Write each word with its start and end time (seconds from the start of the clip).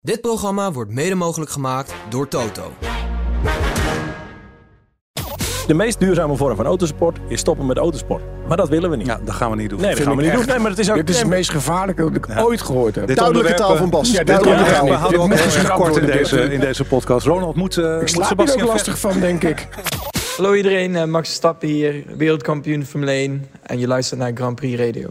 Dit 0.00 0.20
programma 0.20 0.72
wordt 0.72 0.90
mede 0.90 1.14
mogelijk 1.14 1.50
gemaakt 1.50 1.94
door 2.08 2.28
Toto. 2.28 2.72
De 5.66 5.74
meest 5.74 6.00
duurzame 6.00 6.36
vorm 6.36 6.56
van 6.56 6.66
autosport 6.66 7.18
is 7.28 7.40
stoppen 7.40 7.66
met 7.66 7.76
autosport. 7.76 8.22
Maar 8.48 8.56
dat 8.56 8.68
willen 8.68 8.90
we 8.90 8.96
niet. 8.96 9.06
Ja, 9.06 9.20
dat 9.24 9.34
gaan 9.34 9.50
we 9.50 9.56
niet 9.56 9.70
doen. 9.70 9.80
nee, 9.80 9.94
dat 9.94 10.04
gaan 10.04 10.16
we 10.16 10.22
niet 10.22 10.32
doen. 10.32 10.46
Nee, 10.46 10.58
maar 10.58 10.70
het 10.70 10.78
is 10.78 10.90
ook... 10.90 10.96
Dit 10.96 11.08
is 11.10 11.18
het 11.18 11.28
meest 11.28 11.50
gevaarlijke 11.50 12.02
dat 12.02 12.14
ik 12.14 12.28
ooit 12.38 12.62
gehoord 12.62 12.94
heb. 12.94 13.06
Dit 13.06 13.16
Duidelijke 13.16 13.54
taal 13.54 13.72
eh, 13.72 13.78
van 13.78 13.90
Bas. 13.90 14.10
ja, 14.10 14.16
dit 14.18 14.26
Duidelijke 14.26 14.64
Ja, 14.64 14.72
taal. 14.72 14.86
we 14.86 14.92
houden 14.92 15.20
ook 15.20 15.32
heel 15.34 15.74
kort 15.74 15.96
in 15.96 16.06
deze, 16.06 16.40
in 16.40 16.60
deze 16.60 16.84
podcast. 16.84 17.26
Ronald 17.26 17.56
moet, 17.56 17.76
uh, 17.76 17.92
Ik 17.94 18.00
moet 18.00 18.10
slaap 18.10 18.26
Sebastian 18.28 18.62
ook 18.62 18.68
lastig 18.72 18.98
van, 18.98 19.20
denk 19.20 19.44
ik. 19.44 19.68
Hallo 20.36 20.54
iedereen, 20.54 20.96
eh, 20.96 21.04
Max 21.04 21.26
Verstappen 21.26 21.68
hier, 21.68 22.04
wereldkampioen 22.16 22.84
Formule 22.86 23.12
1 23.12 23.46
en 23.62 23.78
je 23.78 23.86
luistert 23.86 24.20
naar 24.20 24.30
Grand 24.34 24.54
Prix 24.54 24.78
Radio. 24.80 25.08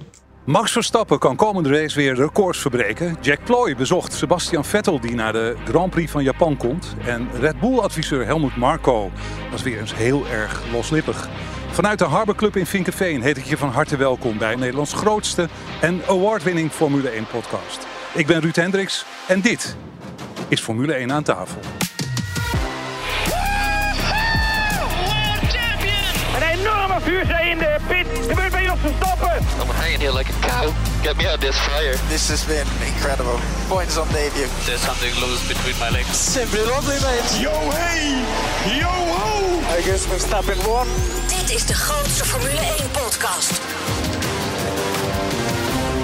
Max 0.48 0.72
Verstappen 0.72 1.20
kan 1.20 1.36
komende 1.36 1.70
race 1.70 1.96
weer 1.96 2.16
records 2.16 2.60
verbreken. 2.60 3.18
Jack 3.22 3.44
Ploy 3.44 3.76
bezocht 3.76 4.14
Sebastian 4.14 4.66
Vettel 4.66 5.00
die 5.00 5.16
naar 5.16 5.34
de 5.34 5.56
Grand 5.66 5.90
Prix 5.90 6.12
van 6.12 6.24
Japan 6.24 6.58
komt. 6.58 6.96
En 7.06 7.30
Red 7.40 7.60
Bull-adviseur 7.60 8.26
Helmut 8.26 8.56
Marko 8.56 9.12
was 9.52 9.64
weer 9.64 9.80
eens 9.80 9.96
heel 9.96 10.28
erg 10.28 10.62
loslippig. 10.72 11.30
Vanuit 11.72 12.00
de 12.00 12.06
Harbor 12.06 12.36
Club 12.36 12.56
in 12.56 12.66
Vinkenveen 12.66 13.22
heet 13.22 13.38
ik 13.38 13.46
je 13.46 13.58
van 13.58 13.70
harte 13.70 13.98
welkom 13.98 14.38
bij 14.38 14.56
Nederlands 14.56 14.94
grootste 14.94 15.48
en 15.82 16.02
award-winning 16.08 16.72
Formule 16.72 17.10
1 17.10 17.28
podcast. 17.28 17.88
Ik 18.14 18.28
ben 18.28 18.42
Ruud 18.42 18.56
Hendricks 18.56 19.06
en 19.28 19.42
dit 19.42 19.76
is 20.48 20.62
Formule 20.62 20.94
1 20.94 21.12
aan 21.12 21.24
tafel. 21.24 21.60
Vuurzee 27.08 27.50
in 27.50 27.58
de 27.58 27.76
pit. 27.88 28.08
Gebeurt 28.28 28.52
bij 28.52 28.64
Jos 28.64 28.80
Verstappen. 28.82 29.38
I'm 29.62 29.70
hanging 29.70 30.00
here 30.00 30.18
like 30.18 30.30
a 30.34 30.48
cow. 30.48 30.74
Get 31.04 31.16
me 31.18 31.24
out 31.26 31.36
of 31.36 31.40
this 31.40 31.56
fire. 31.56 31.96
This 32.10 32.30
has 32.30 32.46
been 32.46 32.68
incredible. 32.86 33.40
Points 33.68 33.98
on 33.98 34.08
debut. 34.08 34.50
There's 34.66 34.84
something 34.90 35.14
loose 35.24 35.48
between 35.48 35.78
my 35.80 35.90
legs. 35.90 36.32
Simply 36.32 36.64
lovely, 36.74 37.00
mate. 37.08 37.30
Yo 37.40 37.56
hey, 37.80 38.04
yo 38.80 38.94
ho. 39.20 39.30
I 39.78 39.82
guess 39.86 40.06
Verstappen 40.06 40.60
won. 40.66 40.88
Dit 41.28 41.56
is 41.56 41.66
de 41.66 41.74
grootste 41.74 42.26
Formule 42.26 42.60
1 42.60 42.92
podcast. 42.92 43.52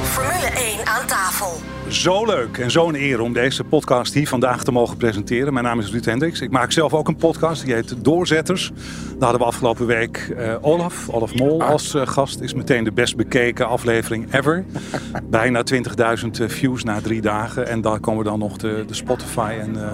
Formule 0.03 0.49
1 0.55 0.87
aan 0.87 1.05
tafel. 1.07 1.72
Zo 1.93 2.25
leuk 2.25 2.57
en 2.57 2.71
zo'n 2.71 2.95
eer 2.95 3.21
om 3.21 3.33
deze 3.33 3.63
podcast 3.63 4.13
hier 4.13 4.27
vandaag 4.27 4.63
te 4.63 4.71
mogen 4.71 4.97
presenteren. 4.97 5.53
Mijn 5.53 5.65
naam 5.65 5.79
is 5.79 5.91
Ruud 5.91 6.05
Hendricks. 6.05 6.41
Ik 6.41 6.51
maak 6.51 6.71
zelf 6.71 6.93
ook 6.93 7.07
een 7.07 7.15
podcast, 7.15 7.65
die 7.65 7.73
heet 7.73 8.03
Doorzetters. 8.03 8.71
Daar 8.71 9.19
hadden 9.19 9.39
we 9.39 9.45
afgelopen 9.45 9.85
week 9.85 10.33
eh, 10.37 10.55
Olaf, 10.61 11.09
Olaf 11.09 11.35
Mol 11.35 11.63
als 11.63 11.93
eh, 11.93 12.07
gast. 12.07 12.39
Is 12.39 12.53
meteen 12.53 12.83
de 12.83 12.91
best 12.91 13.15
bekeken 13.15 13.67
aflevering 13.67 14.33
ever. 14.33 14.65
Bijna 15.29 15.63
20.000 15.73 16.45
views 16.45 16.83
na 16.83 17.01
drie 17.01 17.21
dagen. 17.21 17.67
En 17.67 17.81
daar 17.81 17.99
komen 17.99 18.25
dan 18.25 18.39
nog 18.39 18.57
de, 18.57 18.83
de 18.87 18.93
Spotify 18.93 19.55
en 19.61 19.75
eh, 19.75 19.91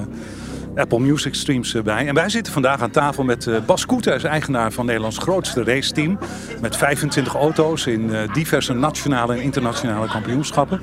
Apple 0.75 0.99
Music 0.99 1.35
streams 1.35 1.75
bij. 1.83 2.07
En 2.07 2.13
wij 2.13 2.29
zitten 2.29 2.53
vandaag 2.53 2.81
aan 2.81 2.91
tafel 2.91 3.23
met 3.23 3.47
eh, 3.47 3.55
Bas 3.65 3.85
Koethuis, 3.85 4.23
eigenaar 4.23 4.71
van 4.71 4.85
Nederlands 4.85 5.17
grootste 5.17 5.63
raceteam. 5.63 6.19
Met 6.61 6.77
25 6.77 7.35
auto's 7.35 7.85
in 7.85 8.15
eh, 8.15 8.33
diverse 8.33 8.73
nationale 8.73 9.33
en 9.33 9.41
internationale 9.41 10.07
kampioenschappen. 10.07 10.81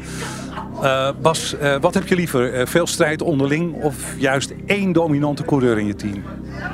Eh, 0.83 1.09
Bas, 1.23 1.55
wat 1.81 1.95
heb 1.95 2.07
je 2.07 2.15
liever? 2.15 2.69
Veel 2.69 2.87
strijd 2.87 3.23
onderling 3.23 3.75
of 3.75 3.95
juist 4.19 4.55
één 4.67 4.93
dominante 4.93 5.45
coureur 5.45 5.79
in 5.79 5.87
je 5.87 5.95
team? 5.95 6.23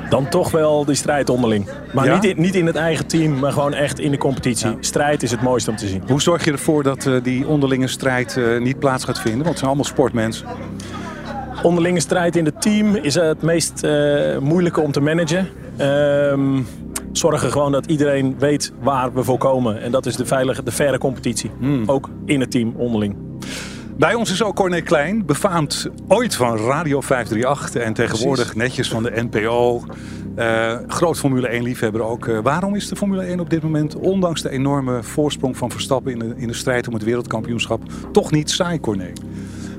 Dan 0.09 0.29
toch 0.29 0.51
wel 0.51 0.85
die 0.85 0.95
strijd 0.95 1.29
onderling. 1.29 1.69
Maar 1.93 2.05
Ja? 2.05 2.13
niet, 2.13 2.23
in, 2.23 2.41
niet 2.41 2.55
in 2.55 2.65
het 2.65 2.75
eigen 2.75 3.07
team, 3.07 3.39
maar 3.39 3.51
gewoon 3.51 3.73
echt 3.73 3.99
in 3.99 4.11
de 4.11 4.17
competitie. 4.17 4.77
Strijd 4.79 5.23
is 5.23 5.31
het 5.31 5.41
mooiste 5.41 5.69
om 5.69 5.75
te 5.75 5.87
zien. 5.87 6.03
Hoe 6.07 6.21
zorg 6.21 6.45
je 6.45 6.51
ervoor 6.51 6.83
dat 6.83 7.09
die 7.23 7.47
onderlinge 7.47 7.87
strijd 7.87 8.39
niet 8.59 8.79
plaats 8.79 9.03
gaat 9.03 9.19
vinden? 9.19 9.43
Want 9.43 9.49
het 9.49 9.57
zijn 9.57 9.69
allemaal 9.69 9.91
sportmensen. 9.91 10.47
Onderlinge 11.63 11.99
strijd 11.99 12.35
in 12.35 12.45
het 12.45 12.61
team 12.61 12.95
is 12.95 13.15
het 13.15 13.41
meest 13.41 13.83
eh, 13.83 14.37
moeilijke 14.37 14.81
om 14.81 14.91
te 14.91 14.99
managen. 14.99 15.47
Ehm, 15.77 16.61
zorgen 17.11 17.51
gewoon 17.51 17.71
dat 17.71 17.85
iedereen 17.85 18.35
weet 18.39 18.73
waar 18.81 19.13
we 19.13 19.23
voor 19.23 19.37
komen. 19.37 19.81
En 19.81 19.91
dat 19.91 20.05
is 20.05 20.15
de 20.15 20.25
veilige, 20.25 20.63
de 20.63 20.71
faire 20.71 20.97
competitie. 20.97 21.51
Ook 21.85 22.09
in 22.25 22.39
het 22.39 22.51
team 22.51 22.73
onderling. 22.77 23.15
Bij 23.97 24.13
ons 24.13 24.31
is 24.31 24.43
ook 24.43 24.55
Corné 24.55 24.81
Klein, 24.81 25.25
befaamd 25.25 25.89
ooit 26.07 26.35
van 26.35 26.57
Radio 26.57 27.01
538 27.01 27.81
en 27.81 27.93
tegenwoordig 27.93 28.55
netjes 28.55 28.89
van 28.89 29.03
de 29.03 29.27
NPO. 29.31 29.83
Eh, 30.35 30.77
groot 30.87 31.17
Formule 31.17 31.47
1 31.47 31.63
liefhebber 31.63 32.01
ook. 32.01 32.27
Eh, 32.27 32.39
waarom 32.43 32.75
is 32.75 32.87
de 32.87 32.95
Formule 32.95 33.25
1 33.25 33.39
op 33.39 33.49
dit 33.49 33.63
moment, 33.63 33.95
ondanks 33.95 34.41
de 34.41 34.49
enorme 34.49 35.03
voorsprong 35.03 35.57
van 35.57 35.71
Verstappen 35.71 36.11
in 36.11 36.19
de, 36.19 36.33
in 36.37 36.47
de 36.47 36.53
strijd 36.53 36.87
om 36.87 36.93
het 36.93 37.03
wereldkampioenschap, 37.03 37.81
toch 38.11 38.31
niet 38.31 38.51
saai, 38.51 38.79
Corné? 38.79 39.11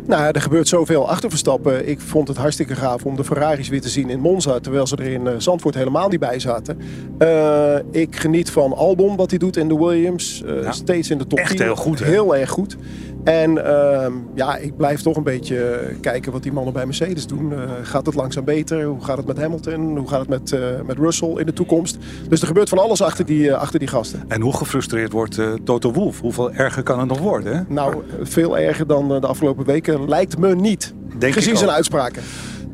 Nou, 0.07 0.31
er 0.33 0.41
gebeurt 0.41 0.69
zoveel 0.69 1.09
achter 1.09 1.31
Verstappen. 1.31 1.89
Ik 1.89 2.01
vond 2.01 2.29
het 2.29 2.37
hartstikke 2.37 2.75
gaaf 2.75 3.05
om 3.05 3.17
de 3.17 3.25
Ferraris 3.25 3.69
weer 3.69 3.81
te 3.81 3.89
zien 3.89 4.11
in 4.11 4.21
Monza. 4.21 4.59
Terwijl 4.61 4.87
ze 4.87 4.97
er 4.97 5.07
in 5.13 5.27
eh, 5.27 5.35
Zandvoort 5.39 5.75
helemaal 5.75 6.09
niet 6.09 6.21
bij 6.21 6.39
zaten. 6.39 6.79
Eh, 7.19 7.77
ik 7.91 8.17
geniet 8.17 8.51
van 8.51 8.73
Albon, 8.75 9.17
wat 9.17 9.31
hij 9.31 9.39
doet 9.39 9.57
in 9.57 9.69
de 9.69 9.77
Williams. 9.77 10.43
Eh, 10.47 10.63
Ja. 10.63 10.73
Steeds 10.73 11.11
in 11.11 11.19
de 11.19 11.27
top 11.27 11.39
Echt 11.39 11.51
10. 11.57 11.63
heel 11.63 11.77
goed, 11.77 11.99
hè? 11.99 12.07
Heel 12.07 12.37
erg 12.37 12.51
goed. 12.51 12.77
En 13.25 13.65
ehm, 13.67 14.13
ja, 14.35 14.57
ik 14.57 14.77
blijf 14.77 15.03
toch 15.03 15.17
een 15.17 15.23
beetje 15.23 15.81
kijken 16.01 16.33
wat 16.33 16.43
die 16.43 16.53
mannen 16.53 16.73
bij 16.73 16.85
Mercedes 16.85 17.27
doen. 17.27 17.53
Eh, 17.53 17.59
gaat 17.83 18.07
het 18.07 18.15
langzaam 18.15 18.45
beter? 18.45 18.85
Hoe 18.85 19.05
gaat 19.05 19.17
het 19.17 19.27
met 19.27 19.39
Hamilton? 19.39 19.97
Hoe 19.97 20.09
gaat 20.09 20.21
het 20.21 20.29
met, 20.29 20.53
eh, 20.53 20.61
met 20.87 20.99
Russell 20.99 21.35
in 21.37 21.47
de 21.47 21.53
toekomst? 21.53 21.99
Dus 22.29 22.41
er 22.41 22.47
gebeurt 22.47 22.69
van 22.69 22.79
alles 22.79 23.03
achter 23.03 23.27
die, 23.27 23.51
eh, 23.51 23.59
achter 23.59 23.79
die 23.79 23.89
gasten. 23.89 24.25
En 24.29 24.41
hoe 24.41 24.57
gefrustreerd 24.57 25.13
wordt 25.13 25.39
eh, 25.39 25.53
Toto 25.65 25.93
Wolff? 25.93 26.21
Hoeveel 26.21 26.53
erger 26.53 26.83
kan 26.83 26.99
het 26.99 27.09
nog 27.09 27.19
worden? 27.19 27.57
Hè? 27.57 27.63
Nou, 27.69 28.03
veel 28.23 28.59
erger 28.59 28.87
dan 28.87 29.15
eh, 29.15 29.21
de 29.21 29.27
afgelopen 29.27 29.65
weken 29.65 30.09
lijkt 30.09 30.39
me 30.39 30.55
niet. 30.55 30.95
Denk 31.19 31.33
gezien 31.33 31.57
zijn 31.57 31.71
uitspraken. 31.71 32.23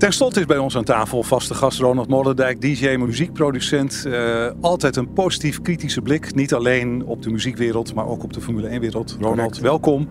Ten 0.00 0.12
slotte 0.12 0.40
is 0.40 0.46
bij 0.46 0.58
ons 0.58 0.76
aan 0.76 0.84
tafel 0.84 1.22
vaste 1.22 1.54
gast 1.54 1.80
Ronald 1.80 2.08
Mollendijk, 2.08 2.60
DJ, 2.60 2.96
muziekproducent. 2.96 4.04
Eh, 4.06 4.46
altijd 4.60 4.96
een 4.96 5.12
positief 5.12 5.62
kritische 5.62 6.02
blik. 6.02 6.34
Niet 6.34 6.54
alleen 6.54 7.04
op 7.06 7.22
de 7.22 7.30
muziekwereld, 7.30 7.94
maar 7.94 8.06
ook 8.06 8.22
op 8.22 8.32
de 8.32 8.40
Formule 8.40 8.68
1-wereld. 8.68 9.16
Ronald, 9.20 9.58
welkom. 9.58 10.08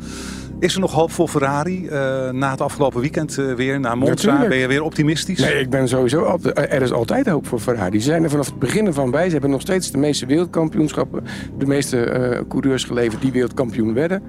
Is 0.60 0.74
er 0.74 0.80
nog 0.80 0.92
hoop 0.92 1.12
voor 1.12 1.28
Ferrari 1.28 1.88
eh, 1.88 2.30
na 2.30 2.52
het 2.52 2.62
afgelopen 2.62 3.02
weekend 3.02 3.38
eh, 3.38 3.54
weer? 3.54 3.80
Na 3.80 3.96
Monza 3.96 4.14
Natuurlijk. 4.14 4.50
ben 4.50 4.58
je 4.58 4.68
weer 4.68 4.84
optimistisch? 4.84 5.40
Nee, 5.40 5.60
ik 5.60 5.70
ben 5.70 5.88
sowieso 5.88 6.40
er 6.54 6.82
is 6.82 6.92
altijd 6.92 7.28
hoop 7.28 7.48
voor 7.48 7.60
Ferrari. 7.60 8.00
Ze 8.00 8.10
zijn 8.10 8.24
er 8.24 8.30
vanaf 8.30 8.46
het 8.46 8.60
begin 8.60 8.86
ervan 8.86 9.12
bij. 9.12 9.26
Ze 9.26 9.32
hebben 9.32 9.50
nog 9.50 9.62
steeds 9.62 9.92
de 9.92 9.98
meeste 9.98 10.26
wereldkampioenschappen, 10.26 11.24
de 11.58 11.66
meeste 11.66 12.44
coureurs 12.48 12.84
geleverd 12.84 13.22
die 13.22 13.32
wereldkampioen 13.32 13.94
werden. 13.94 14.24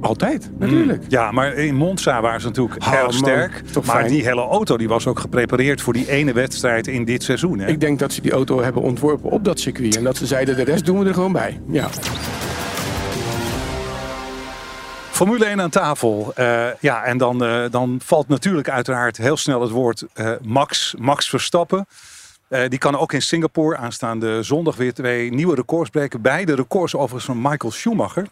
Altijd, 0.00 0.50
natuurlijk. 0.58 1.04
Ja, 1.08 1.30
maar 1.32 1.54
in 1.54 1.74
Monza 1.74 2.20
waren 2.20 2.40
ze 2.40 2.46
natuurlijk 2.46 2.80
Oh, 2.82 2.90
heel 2.90 3.02
man, 3.02 3.12
sterk. 3.12 3.62
maar 3.74 3.84
fijn. 3.84 4.08
die 4.08 4.24
hele 4.24 4.40
auto 4.40 4.76
die 4.76 4.88
was 4.88 5.06
ook 5.06 5.18
geprepareerd 5.18 5.80
voor 5.80 5.92
die 5.92 6.10
ene 6.10 6.32
wedstrijd 6.32 6.86
in 6.86 7.04
dit 7.04 7.22
seizoen. 7.22 7.58
Hè? 7.58 7.66
Ik 7.66 7.80
denk 7.80 7.98
dat 7.98 8.12
ze 8.12 8.20
die 8.20 8.32
auto 8.32 8.62
hebben 8.62 8.82
ontworpen 8.82 9.30
op 9.30 9.44
dat 9.44 9.60
circuit. 9.60 9.96
En 9.96 10.04
dat 10.04 10.16
ze 10.16 10.26
zeiden, 10.26 10.56
de 10.56 10.64
rest 10.64 10.84
doen 10.86 10.98
we 10.98 11.04
er 11.08 11.14
gewoon 11.14 11.32
bij. 11.32 11.60
Ja. 11.68 11.88
Formule 15.10 15.44
1 15.44 15.60
aan 15.60 15.70
tafel. 15.70 16.32
Eh, 16.34 16.66
ja, 16.80 17.02
en 17.04 17.18
dan, 17.18 17.44
eh, 17.44 17.64
dan 17.70 18.00
valt 18.04 18.28
natuurlijk 18.28 18.68
uiteraard 18.70 19.16
heel 19.16 19.36
snel 19.36 19.60
het 19.60 19.70
woord 19.70 20.04
eh, 20.12 20.30
Max, 20.42 20.94
Max 20.98 21.28
Verstappen. 21.28 21.86
Die 22.68 22.78
kan 22.78 22.98
ook 22.98 23.12
in 23.12 23.22
Singapore 23.22 23.76
aanstaande 23.76 24.42
zondag 24.42 24.76
weer 24.76 24.94
twee 24.94 25.32
nieuwe 25.32 25.54
records 25.54 25.90
breken. 25.90 26.22
Beide 26.22 26.54
records 26.54 26.94
overigens 26.94 27.24
van 27.24 27.40
Michael 27.42 27.72
Schumacher. 27.72 28.26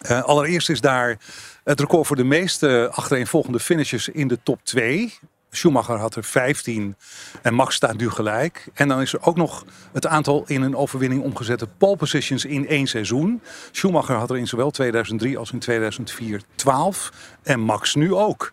Eh, 0.00 0.22
allereerst 0.22 0.70
is 0.70 0.80
daar 0.80 1.18
het 1.64 1.80
record 1.80 2.06
voor 2.06 2.16
de 2.16 2.24
meeste 2.24 2.90
achtereenvolgende 2.92 3.60
finishes 3.60 4.08
in 4.08 4.28
de 4.28 4.38
top 4.42 4.64
2. 4.64 5.18
Schumacher 5.50 5.96
had 5.96 6.16
er 6.16 6.24
15 6.24 6.96
en 7.42 7.54
Max 7.54 7.74
staat 7.74 7.96
nu 7.96 8.10
gelijk. 8.10 8.68
En 8.74 8.88
dan 8.88 9.00
is 9.00 9.12
er 9.12 9.22
ook 9.22 9.36
nog 9.36 9.64
het 9.92 10.06
aantal 10.06 10.44
in 10.46 10.62
een 10.62 10.76
overwinning 10.76 11.22
omgezette 11.22 11.66
pole 11.66 11.96
positions 11.96 12.44
in 12.44 12.68
één 12.68 12.86
seizoen. 12.86 13.42
Schumacher 13.70 14.16
had 14.16 14.30
er 14.30 14.36
in 14.38 14.48
zowel 14.48 14.70
2003 14.70 15.38
als 15.38 15.52
in 15.52 15.58
2004 15.58 16.42
12 16.54 17.12
en 17.42 17.60
Max 17.60 17.94
nu 17.94 18.14
ook. 18.14 18.52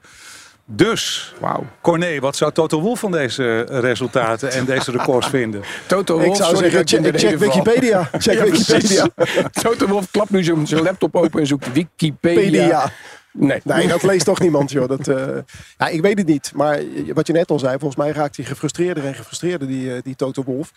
Dus, 0.69 1.33
Wauw. 1.39 1.65
Corné, 1.81 2.19
wat 2.19 2.35
zou 2.35 2.51
Toto 2.51 2.81
Wolff 2.81 2.99
van 2.99 3.11
deze 3.11 3.61
resultaten 3.61 4.51
en 4.51 4.65
deze 4.65 4.91
records 4.91 5.27
vinden? 5.27 5.61
Toto 5.87 6.19
Ik 6.19 6.25
Wolff, 6.25 6.37
zou 6.37 6.55
sorry 6.55 6.69
zeggen, 6.69 6.79
dat 6.79 6.89
je 6.89 6.97
in 6.97 7.03
check, 7.03 7.13
de 7.13 7.19
check. 7.27 7.39
Wikipedia. 7.39 8.09
Check 8.17 8.33
Ja, 8.33 8.43
Wikipedia. 8.43 9.07
Toto 9.61 9.87
Wolff 9.87 10.11
klapt 10.11 10.29
nu 10.29 10.43
zijn 10.43 10.67
zijn 10.67 10.81
laptop 10.83 11.15
open 11.15 11.39
en 11.39 11.47
zoekt 11.47 11.71
Wikipedia. 11.73 12.91
Nee. 13.31 13.61
Nee, 13.63 13.87
dat 13.87 14.03
leest 14.11 14.25
toch 14.25 14.39
niemand, 14.39 14.71
joh. 14.71 14.87
Dat, 14.87 15.07
eh, 15.07 15.37
ja, 15.77 15.87
ik 15.87 16.01
weet 16.01 16.17
het 16.17 16.27
niet. 16.27 16.51
Maar 16.55 16.79
wat 17.13 17.27
je 17.27 17.33
net 17.33 17.49
al 17.49 17.59
zei, 17.59 17.77
volgens 17.79 17.95
mij 17.95 18.11
raakt 18.11 18.35
hij 18.35 18.45
gefrustreerder 18.45 19.05
en 19.05 19.15
gefrustreerder, 19.15 19.67
die, 19.67 19.93
eh, 19.93 20.01
die 20.03 20.15
Toto 20.15 20.43
Wolff. 20.43 20.71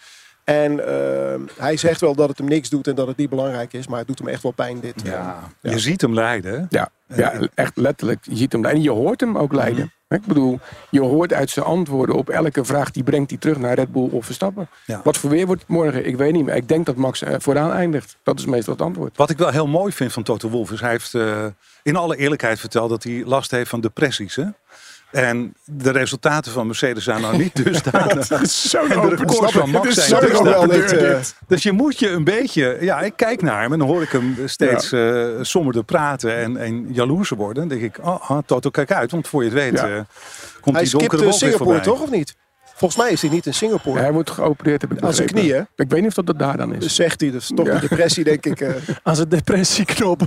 En 0.45 0.87
eh, 0.87 1.41
hij 1.57 1.77
zegt 1.77 2.01
wel 2.01 2.15
dat 2.15 2.29
het 2.29 2.39
hem 2.39 2.49
niks 2.49 2.69
doet 2.69 2.87
en 2.87 2.95
dat 2.95 3.07
het 3.07 3.17
niet 3.17 3.31
belangrijk 3.31 3.73
is. 3.73 3.87
Maar 3.87 3.99
het 3.99 4.07
doet 4.07 4.19
hem 4.19 4.29
echt 4.29 4.43
wel 4.43 4.53
pijn, 4.53 4.81
dit. 4.81 4.95
Ja, 5.05 5.39
je 5.61 5.79
ziet 5.79 6.01
hem 6.01 6.15
lijden. 6.15 6.67
Ja, 6.71 6.91
ja, 7.07 7.33
echt 7.55 7.77
letterlijk. 7.77 8.19
Je 8.23 8.37
ziet 8.37 8.53
hem 8.53 8.61
lijden. 8.63 8.81
En 8.81 8.87
je 8.87 8.91
hoort 8.91 9.21
hem 9.21 9.39
ook 9.39 9.53
lijden. 9.53 9.93
Ik 10.09 10.27
bedoel, 10.27 10.61
je 10.91 11.01
hoort 11.01 11.33
uit 11.33 11.51
zijn 11.51 11.67
antwoorden 11.67 12.15
op 12.15 12.29
elke 12.29 12.65
vraag 12.65 12.91
die 12.91 13.03
brengt 13.03 13.31
hij 13.31 13.39
terug 13.39 13.59
naar 13.59 13.75
Red 13.75 13.93
Bull 13.93 14.09
of 14.11 14.25
Verstappen. 14.25 14.69
Ja. 14.87 15.01
Wat 15.05 15.17
voor 15.17 15.31
weer 15.31 15.47
wordt 15.47 15.61
het 15.61 15.71
morgen? 15.71 16.07
Ik 16.07 16.17
weet 16.17 16.33
niet. 16.33 16.47
Maar 16.47 16.57
ik 16.57 16.69
denk 16.69 16.87
dat 16.87 16.97
Max 16.97 17.23
eh, 17.23 17.35
vooraan 17.39 17.73
eindigt. 17.73 18.17
Dat 18.23 18.39
is 18.39 18.47
meestal 18.47 18.73
het 18.73 18.83
antwoord. 18.83 19.17
Wat 19.17 19.31
ik 19.31 19.39
wel 19.39 19.51
heel 19.51 19.67
mooi 19.67 19.93
vind 19.93 20.13
van 20.13 20.23
Toto 20.23 20.49
Wolff 20.49 20.73
is 20.73 20.81
hij 20.81 20.91
heeft 20.91 21.15
eh, 21.15 21.47
in 21.83 21.97
alle 21.97 22.17
eerlijkheid 22.17 22.61
verteld 22.61 22.91
dat 22.91 23.03
hij 23.03 23.23
last 23.25 23.51
heeft 23.51 23.71
van 23.71 23.81
depressies. 23.81 24.37
Hè? 24.37 24.45
En 25.11 25.55
de 25.65 25.91
resultaten 25.91 26.53
van 26.53 26.67
Mercedes 26.67 27.05
zijn 27.05 27.21
nou 27.21 27.37
niet 27.37 27.57
dusdanig. 27.65 28.27
Zo'n 28.51 28.91
En 28.91 29.01
de 29.01 29.15
records 29.15 29.53
van 29.53 29.71
Max 29.71 29.95
zijn 29.95 30.23
ik 30.27 30.35
ook 30.37 30.45
wel 30.45 30.67
niet. 30.67 30.93
eh, 30.93 31.19
Dus 31.47 31.63
je 31.63 31.73
moet 31.73 31.99
je 31.99 32.09
een 32.09 32.25
beetje... 32.25 32.77
Ja, 32.81 33.01
ik 33.01 33.13
kijk 33.17 33.43
naar 33.43 33.63
hem 33.63 33.73
en 33.73 33.79
dan 33.79 33.89
hoor 33.89 34.03
ik 34.03 34.09
hem 34.11 34.37
steeds 34.45 34.93
eh 34.93 35.25
somberder 35.41 35.85
praten 35.85 36.37
en, 36.37 36.57
en 36.57 36.93
jaloerser 36.93 37.37
worden. 37.37 37.69
Dan 37.69 37.79
denk 37.79 37.95
ik, 37.95 38.05
oh, 38.07 38.31
ah, 38.31 38.39
Toto, 38.47 38.71
kijk 38.71 38.93
uit. 38.93 39.11
Want 39.11 39.29
voor 39.29 39.45
je 39.45 39.49
het 39.51 39.59
weet 39.59 39.73
Ja. 39.73 39.89
eh, 39.89 40.01
komt 40.61 40.77
hij 40.77 40.85
die 40.85 40.93
donkere 40.93 41.23
wolk 41.23 41.41
weer 41.41 41.51
Singapore 41.51 41.81
toch, 41.81 42.01
of 42.01 42.11
niet? 42.11 42.35
Volgens 42.81 43.01
mij 43.03 43.11
is 43.13 43.21
hij 43.23 43.31
niet 43.31 43.47
in 43.47 43.55
Singapore. 43.55 44.01
Hij 44.01 44.11
moet 44.11 44.31
geopereerd 44.31 44.81
hebben. 44.81 45.03
Aan 45.03 45.15
zijn 45.15 45.29
knieën. 45.29 45.67
Ik 45.77 45.89
weet 45.91 46.01
niet 46.03 46.19
of 46.19 46.25
dat 46.25 46.39
daar 46.39 46.57
dan 46.57 46.75
is. 46.75 46.83
Dus 46.83 46.95
zegt 46.95 47.21
hij, 47.21 47.31
dat 47.31 47.41
is 47.41 47.51
toch 47.55 47.67
Ja. 47.67 47.75
de 47.75 47.81
depressie, 47.89 48.25
denk 48.25 48.47
ik. 48.47 48.61
eh. 48.61 48.75
Aan 49.03 49.17
zijn 49.17 49.29
depressieknop. 49.29 50.23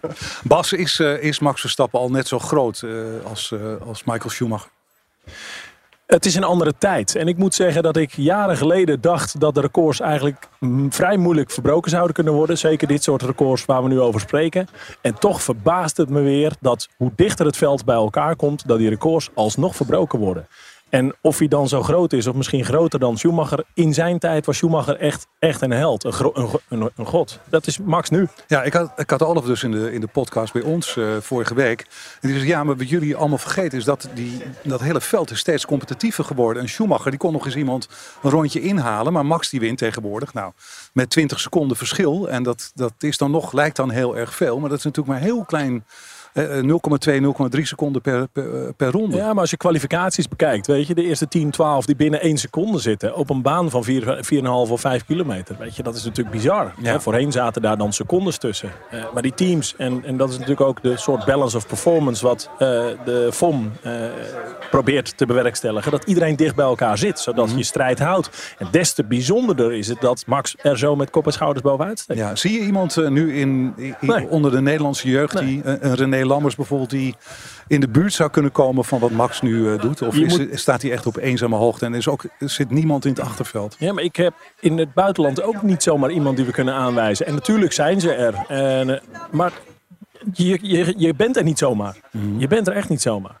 Bas, 0.42 0.72
is, 0.72 1.00
eh, 1.00 1.22
is 1.22 1.38
Max 1.38 1.60
Verstappen 1.60 2.00
al 2.00 2.10
net 2.10 2.28
zo 2.28 2.38
groot 2.38 2.82
eh, 2.82 2.90
als, 3.30 3.52
eh, 3.52 3.58
als 3.86 4.04
Michael 4.04 4.30
Schumacher? 4.30 4.68
Het 6.06 6.26
is 6.26 6.34
een 6.34 6.44
andere 6.44 6.74
tijd. 6.78 7.14
En 7.16 7.28
ik 7.28 7.36
moet 7.36 7.54
zeggen 7.54 7.82
dat 7.82 7.96
ik 7.96 8.12
jaren 8.12 8.56
geleden 8.56 9.00
dacht 9.00 9.40
dat 9.40 9.54
de 9.54 9.60
records 9.60 10.00
eigenlijk 10.00 10.48
vrij 10.88 11.16
moeilijk 11.16 11.50
verbroken 11.50 11.90
zouden 11.90 12.14
kunnen 12.14 12.32
worden. 12.32 12.58
Zeker 12.58 12.88
dit 12.88 13.02
soort 13.02 13.22
records 13.22 13.64
waar 13.64 13.82
we 13.82 13.88
nu 13.88 14.00
over 14.00 14.20
spreken. 14.20 14.68
En 15.00 15.14
toch 15.18 15.42
verbaast 15.42 15.96
het 15.96 16.08
me 16.08 16.20
weer 16.20 16.52
dat 16.60 16.88
hoe 16.96 17.12
dichter 17.16 17.46
het 17.46 17.56
veld 17.56 17.84
bij 17.84 17.94
elkaar 17.94 18.36
komt, 18.36 18.68
dat 18.68 18.78
die 18.78 18.88
records 18.88 19.30
alsnog 19.34 19.76
verbroken 19.76 20.18
worden. 20.18 20.46
En 20.88 21.14
of 21.20 21.38
hij 21.38 21.48
dan 21.48 21.68
zo 21.68 21.82
groot 21.82 22.12
is, 22.12 22.26
of 22.26 22.34
misschien 22.34 22.64
groter 22.64 22.98
dan 22.98 23.18
Schumacher. 23.18 23.64
In 23.74 23.94
zijn 23.94 24.18
tijd 24.18 24.46
was 24.46 24.56
Schumacher 24.56 24.96
echt, 24.96 25.26
echt 25.38 25.60
een 25.60 25.70
held, 25.70 26.04
een, 26.04 26.12
een, 26.68 26.90
een, 26.96 27.06
god. 27.06 27.38
Dat 27.44 27.66
is 27.66 27.78
Max 27.78 28.10
nu. 28.10 28.28
Ja, 28.46 28.62
ik 28.62 28.72
had, 28.72 28.92
ik 28.96 29.10
had 29.10 29.22
Olaf 29.22 29.44
dus 29.44 29.62
in 29.62 29.70
de, 29.70 29.92
in 29.92 30.00
de 30.00 30.06
podcast 30.06 30.52
bij 30.52 30.62
ons 30.62 30.96
eh, 30.96 31.16
vorige 31.20 31.54
week. 31.54 31.80
En 32.20 32.28
die 32.28 32.36
zei, 32.36 32.48
ja, 32.48 32.64
maar 32.64 32.76
wat 32.76 32.88
jullie 32.88 33.16
allemaal 33.16 33.38
vergeten 33.38 33.78
is 33.78 33.84
dat 33.84 34.08
die, 34.14 34.42
dat 34.62 34.80
hele 34.80 35.00
veld 35.00 35.30
is 35.30 35.38
steeds 35.38 35.66
competitiever 35.66 36.24
geworden. 36.24 36.62
En 36.62 36.68
Schumacher, 36.68 37.10
die 37.10 37.20
kon 37.20 37.32
nog 37.32 37.44
eens 37.44 37.56
iemand 37.56 37.88
een 38.22 38.30
rondje 38.30 38.60
inhalen. 38.60 39.12
Maar 39.12 39.26
Max 39.26 39.50
die 39.50 39.60
wint 39.60 39.78
tegenwoordig, 39.78 40.34
nou, 40.34 40.52
met 40.92 41.10
20 41.10 41.40
seconden 41.40 41.76
verschil. 41.76 42.28
En 42.28 42.42
dat, 42.42 42.70
dat 42.74 42.92
is 42.98 43.18
dan 43.18 43.30
nog, 43.30 43.52
lijkt 43.52 43.76
dan 43.76 43.90
heel 43.90 44.16
erg 44.16 44.34
veel. 44.34 44.58
Maar 44.58 44.68
dat 44.68 44.78
is 44.78 44.84
natuurlijk 44.84 45.18
maar 45.18 45.28
heel 45.28 45.44
klein, 45.44 45.84
0,2, 46.34 46.40
0,3 47.56 47.62
seconden 47.62 48.02
per, 48.02 48.28
per, 48.28 48.72
per 48.76 48.90
ronde. 48.90 49.16
Ja, 49.16 49.32
maar 49.32 49.40
als 49.40 49.50
je 49.50 49.56
kwalificaties 49.56 50.28
bekijkt, 50.28 50.66
weet 50.66 50.86
je, 50.86 50.94
de 50.94 51.02
eerste 51.04 51.28
10, 51.28 51.50
12 51.50 51.86
die 51.86 51.96
binnen 51.96 52.20
1 52.20 52.36
seconde 52.38 52.78
zitten 52.78 53.14
op 53.16 53.30
een 53.30 53.42
baan 53.42 53.70
van 53.70 53.84
4, 53.84 54.18
4,5 54.34 54.40
of 54.44 54.80
5 54.80 55.04
kilometer. 55.04 55.56
Weet 55.58 55.76
je, 55.76 55.82
dat 55.82 55.94
is 55.96 56.04
natuurlijk 56.04 56.36
bizar. 56.36 56.72
Ja. 56.82 56.90
Hè, 56.92 57.00
voorheen 57.00 57.32
zaten 57.32 57.62
daar 57.62 57.76
dan 57.76 57.92
secondes 57.92 58.38
tussen. 58.38 58.70
Eh, 58.90 59.04
maar 59.12 59.22
die 59.22 59.34
teams, 59.34 59.74
en, 59.76 60.04
en 60.04 60.16
dat 60.16 60.28
is 60.28 60.34
natuurlijk 60.34 60.60
ook 60.66 60.82
de 60.82 60.96
soort 60.96 61.24
balance 61.24 61.56
of 61.56 61.66
performance 61.66 62.26
wat 62.26 62.50
eh, 62.52 62.58
de 63.04 63.28
FOM 63.32 63.72
eh, 63.82 63.92
probeert 64.70 65.16
te 65.16 65.26
bewerkstelligen. 65.26 65.90
Dat 65.90 66.04
iedereen 66.04 66.36
dicht 66.36 66.54
bij 66.54 66.64
elkaar 66.64 66.98
zit, 66.98 67.18
zodat 67.20 67.50
je 67.56 67.62
strijd 67.62 67.98
houdt. 67.98 68.54
En 68.58 68.68
des 68.70 68.92
te 68.92 69.04
bijzonderder 69.04 69.72
is 69.72 69.88
het 69.88 70.00
dat 70.00 70.22
Max 70.26 70.54
er 70.62 70.78
zo 70.78 70.96
met 70.96 71.10
kop 71.10 71.26
en 71.26 71.32
schouders 71.32 71.62
bovenuit 71.64 71.98
steekt. 71.98 72.18
Ja, 72.20 72.36
zie 72.36 72.52
je 72.52 72.66
iemand 72.66 72.96
eh, 72.96 73.08
nu 73.08 73.34
in, 73.38 73.72
in- 73.76 73.94
Nee. 74.00 74.28
onder 74.28 74.50
de 74.50 74.60
Nederlandse 74.60 75.08
jeugd, 75.08 75.34
Nee. 75.34 75.44
die, 75.44 75.60
een 75.64 75.94
René 75.94 76.26
Lammers 76.28 76.54
bijvoorbeeld, 76.56 76.90
die 76.90 77.14
in 77.66 77.80
de 77.80 77.88
buurt 77.88 78.12
zou 78.12 78.30
kunnen 78.30 78.52
komen 78.52 78.84
van 78.84 78.98
wat 78.98 79.10
Max 79.10 79.40
nu 79.40 79.72
eh, 79.72 79.80
doet? 79.80 80.02
Of 80.02 80.16
Je 80.16 80.24
is, 80.24 80.38
moet- 80.38 80.48
staat 80.52 80.82
hij 80.82 80.92
echt 80.92 81.06
op 81.06 81.16
eenzame 81.16 81.56
hoogte 81.56 81.84
en 81.84 81.94
is 81.94 82.08
ook, 82.08 82.24
zit 82.38 82.70
niemand 82.70 83.04
in 83.04 83.10
het 83.10 83.20
achterveld? 83.20 83.76
Ja, 83.78 83.92
maar 83.92 84.04
ik 84.04 84.16
heb 84.16 84.34
in 84.60 84.78
het 84.78 84.94
buitenland 84.94 85.42
ook 85.42 85.62
niet 85.62 85.82
zomaar 85.82 86.10
iemand 86.10 86.36
die 86.36 86.46
we 86.46 86.52
kunnen 86.52 86.74
aanwijzen. 86.74 87.26
En 87.26 87.34
natuurlijk 87.34 87.72
zijn 87.72 88.00
ze 88.00 88.12
er. 88.12 88.34
En, 88.48 88.94
eh, 88.94 89.00
maar 89.30 89.52
je, 90.32 90.58
je, 90.62 90.94
je 90.96 91.14
bent 91.14 91.36
er 91.36 91.42
niet 91.44 91.58
zomaar. 91.58 91.96
Je 92.36 92.46
bent 92.48 92.66
er 92.68 92.74
echt 92.74 92.88
niet 92.88 93.02
zomaar. 93.02 93.40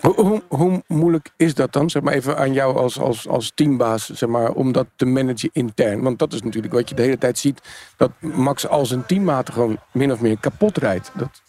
Hoe, 0.00 0.14
hoe, 0.14 0.42
hoe 0.48 0.82
moeilijk 0.86 1.30
is 1.36 1.54
dat 1.54 1.72
dan, 1.72 1.90
zeg 1.90 2.02
maar 2.02 2.12
even 2.14 2.36
aan 2.38 2.52
jou 2.52 2.76
als, 2.76 2.98
als, 2.98 3.28
als 3.28 3.52
teambaas, 3.54 4.08
zeg 4.10 4.28
maar, 4.28 4.50
om 4.52 4.72
dat 4.72 4.86
te 4.96 5.04
managen 5.06 5.50
intern? 5.52 6.02
Want 6.02 6.18
dat 6.18 6.32
is 6.32 6.42
natuurlijk 6.42 6.74
wat 6.74 6.88
je 6.88 6.94
de 6.94 7.02
hele 7.02 7.18
tijd 7.18 7.38
ziet, 7.38 7.60
dat 7.96 8.10
Max 8.20 8.68
als 8.68 8.90
een 8.90 9.06
teammaat 9.06 9.50
gewoon 9.52 9.78
min 9.92 10.12
of 10.12 10.20
meer 10.20 10.36
kapot 10.40 10.78
rijdt. 10.78 11.10
Dat, 11.14 11.42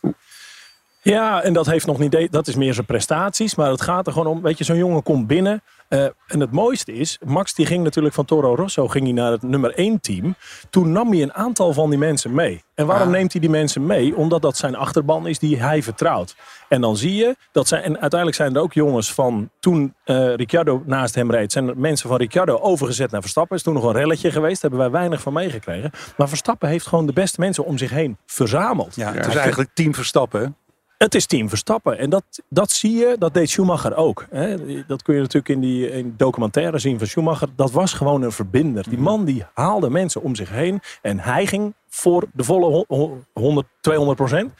Ja, 1.13 1.41
en 1.41 1.53
dat 1.53 1.65
heeft 1.65 1.85
nog 1.85 1.99
niet. 1.99 2.31
Dat 2.31 2.47
is 2.47 2.55
meer 2.55 2.73
zijn 2.73 2.85
prestaties. 2.85 3.55
Maar 3.55 3.69
het 3.69 3.81
gaat 3.81 4.07
er 4.07 4.13
gewoon 4.13 4.27
om. 4.27 4.41
Weet 4.41 4.57
je, 4.57 4.63
zo'n 4.63 4.77
jongen 4.77 5.03
komt 5.03 5.27
binnen. 5.27 5.61
eh, 5.87 6.03
en 6.27 6.39
het 6.39 6.51
mooiste 6.51 6.93
is, 6.93 7.19
Max 7.25 7.53
die 7.53 7.65
ging 7.65 7.83
natuurlijk 7.83 8.15
van 8.15 8.25
Toro 8.25 8.55
Rosso 8.55 8.87
ging 8.87 9.03
hij 9.03 9.13
naar 9.13 9.31
het 9.31 9.41
nummer 9.41 9.73
1 9.75 9.99
team. 10.01 10.35
Toen 10.69 10.91
nam 10.91 11.11
hij 11.11 11.21
een 11.21 11.33
aantal 11.33 11.73
van 11.73 11.89
die 11.89 11.99
mensen 11.99 12.33
mee. 12.33 12.63
En 12.75 12.85
waarom 12.85 13.09
neemt 13.11 13.31
hij 13.31 13.41
die 13.41 13.49
mensen 13.49 13.85
mee? 13.85 14.15
Omdat 14.15 14.41
dat 14.41 14.57
zijn 14.57 14.75
achterban 14.75 15.27
is 15.27 15.39
die 15.39 15.61
hij 15.61 15.83
vertrouwt. 15.83 16.35
En 16.69 16.81
dan 16.81 16.97
zie 16.97 17.15
je 17.15 17.35
dat 17.51 17.67
zijn. 17.67 17.83
En 17.83 17.91
uiteindelijk 17.99 18.35
zijn 18.35 18.55
er 18.55 18.61
ook 18.61 18.73
jongens 18.73 19.13
van 19.13 19.49
toen 19.59 19.93
eh 20.03 20.33
Ricciardo 20.35 20.83
naast 20.85 21.15
hem 21.15 21.31
reed. 21.31 21.51
Zijn 21.51 21.67
er 21.67 21.77
mensen 21.77 22.09
van 22.09 22.17
Ricciardo 22.17 22.57
overgezet 22.59 23.11
naar 23.11 23.21
Verstappen. 23.21 23.57
Is 23.57 23.63
toen 23.63 23.73
nog 23.73 23.83
een 23.83 23.91
relletje 23.93 24.31
geweest. 24.31 24.61
Daar 24.61 24.71
hebben 24.71 24.91
wij 24.91 24.99
weinig 24.99 25.21
van 25.21 25.33
meegekregen. 25.33 25.91
Maar 26.17 26.29
Verstappen 26.29 26.69
heeft 26.69 26.87
gewoon 26.87 27.05
de 27.05 27.13
beste 27.13 27.39
mensen 27.39 27.65
om 27.65 27.77
zich 27.77 27.89
heen 27.89 28.17
verzameld. 28.25 28.95
Ja, 28.95 29.13
het 29.13 29.27
is 29.27 29.35
eigenlijk 29.35 29.69
team 29.73 29.93
Verstappen. 29.93 30.55
Het 30.97 31.15
is 31.15 31.25
team 31.25 31.49
Verstappen. 31.49 31.97
En 31.97 32.09
dat, 32.09 32.23
dat 32.49 32.71
zie 32.71 32.95
je, 32.95 33.15
dat 33.19 33.33
deed 33.33 33.49
Schumacher 33.49 33.95
ook. 33.95 34.25
Hè. 34.29 34.85
Dat 34.85 35.01
kun 35.01 35.13
je 35.15 35.21
natuurlijk 35.21 35.49
in 35.49 35.59
die 35.59 36.15
documentaire 36.15 36.79
zien 36.79 36.97
van 36.97 37.07
Schumacher. 37.07 37.47
Dat 37.55 37.71
was 37.71 37.93
gewoon 37.93 38.21
een 38.21 38.31
verbinder. 38.31 38.89
Die 38.89 38.97
man 38.97 39.25
die 39.25 39.45
haalde 39.53 39.89
mensen 39.89 40.21
om 40.21 40.35
zich 40.35 40.49
heen. 40.49 40.79
En 41.01 41.19
hij 41.19 41.45
ging 41.45 41.73
voor 41.89 42.23
de 42.33 42.43
volle 42.43 42.65
ho- 42.65 42.85
ho- 42.87 43.23
100, 43.33 43.67
200 43.81 44.17
procent. 44.17 44.53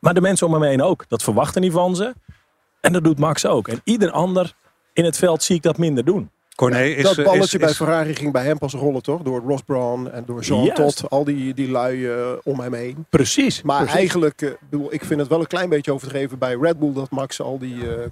Maar 0.00 0.14
de 0.14 0.20
mensen 0.20 0.46
om 0.46 0.52
hem 0.52 0.62
heen 0.62 0.82
ook. 0.82 1.04
Dat 1.08 1.22
verwachten 1.22 1.62
niet 1.62 1.72
van 1.72 1.96
ze. 1.96 2.14
En 2.80 2.92
dat 2.92 3.04
doet 3.04 3.18
Max 3.18 3.46
ook. 3.46 3.68
En 3.68 3.80
ieder 3.84 4.10
ander 4.10 4.54
in 4.92 5.04
het 5.04 5.16
veld 5.18 5.42
zie 5.42 5.56
ik 5.56 5.62
dat 5.62 5.78
minder 5.78 6.04
doen. 6.04 6.30
Corné 6.58 6.82
is... 6.84 7.02
dat 7.02 7.18
eh, 7.18 7.24
balletje 7.24 7.44
is- 7.58 7.62
bij 7.62 7.70
is- 7.70 7.76
Ferrari 7.76 8.14
ging 8.14 8.32
bij 8.32 8.44
hem 8.44 8.58
pas 8.58 8.72
rollen, 8.72 9.02
toch? 9.02 9.22
Door 9.22 9.40
Ross 9.46 9.62
Brawn 9.62 10.06
en 10.06 10.24
door 10.26 10.40
Jean 10.42 10.62
Juist. 10.64 10.76
Todt. 10.76 11.10
Al 11.10 11.24
die, 11.24 11.54
die 11.54 11.70
lui 11.70 12.06
eh, 12.08 12.26
om 12.44 12.60
hem 12.60 12.74
heen. 12.74 13.06
Precies. 13.10 13.62
Maar 13.62 13.78
precies. 13.78 13.96
eigenlijk, 13.96 14.42
eh, 14.42 14.50
bedoel, 14.70 14.92
ik 14.92 15.04
vind 15.04 15.20
het 15.20 15.28
wel 15.28 15.40
een 15.40 15.46
klein 15.46 15.68
beetje 15.68 15.92
overdreven 15.92 16.38
bij 16.38 16.56
Red 16.60 16.78
Bull 16.78 16.92
dat 16.92 17.10
Max 17.10 17.40
al 17.40 17.58
die, 17.58 17.94
eh, 17.96 18.06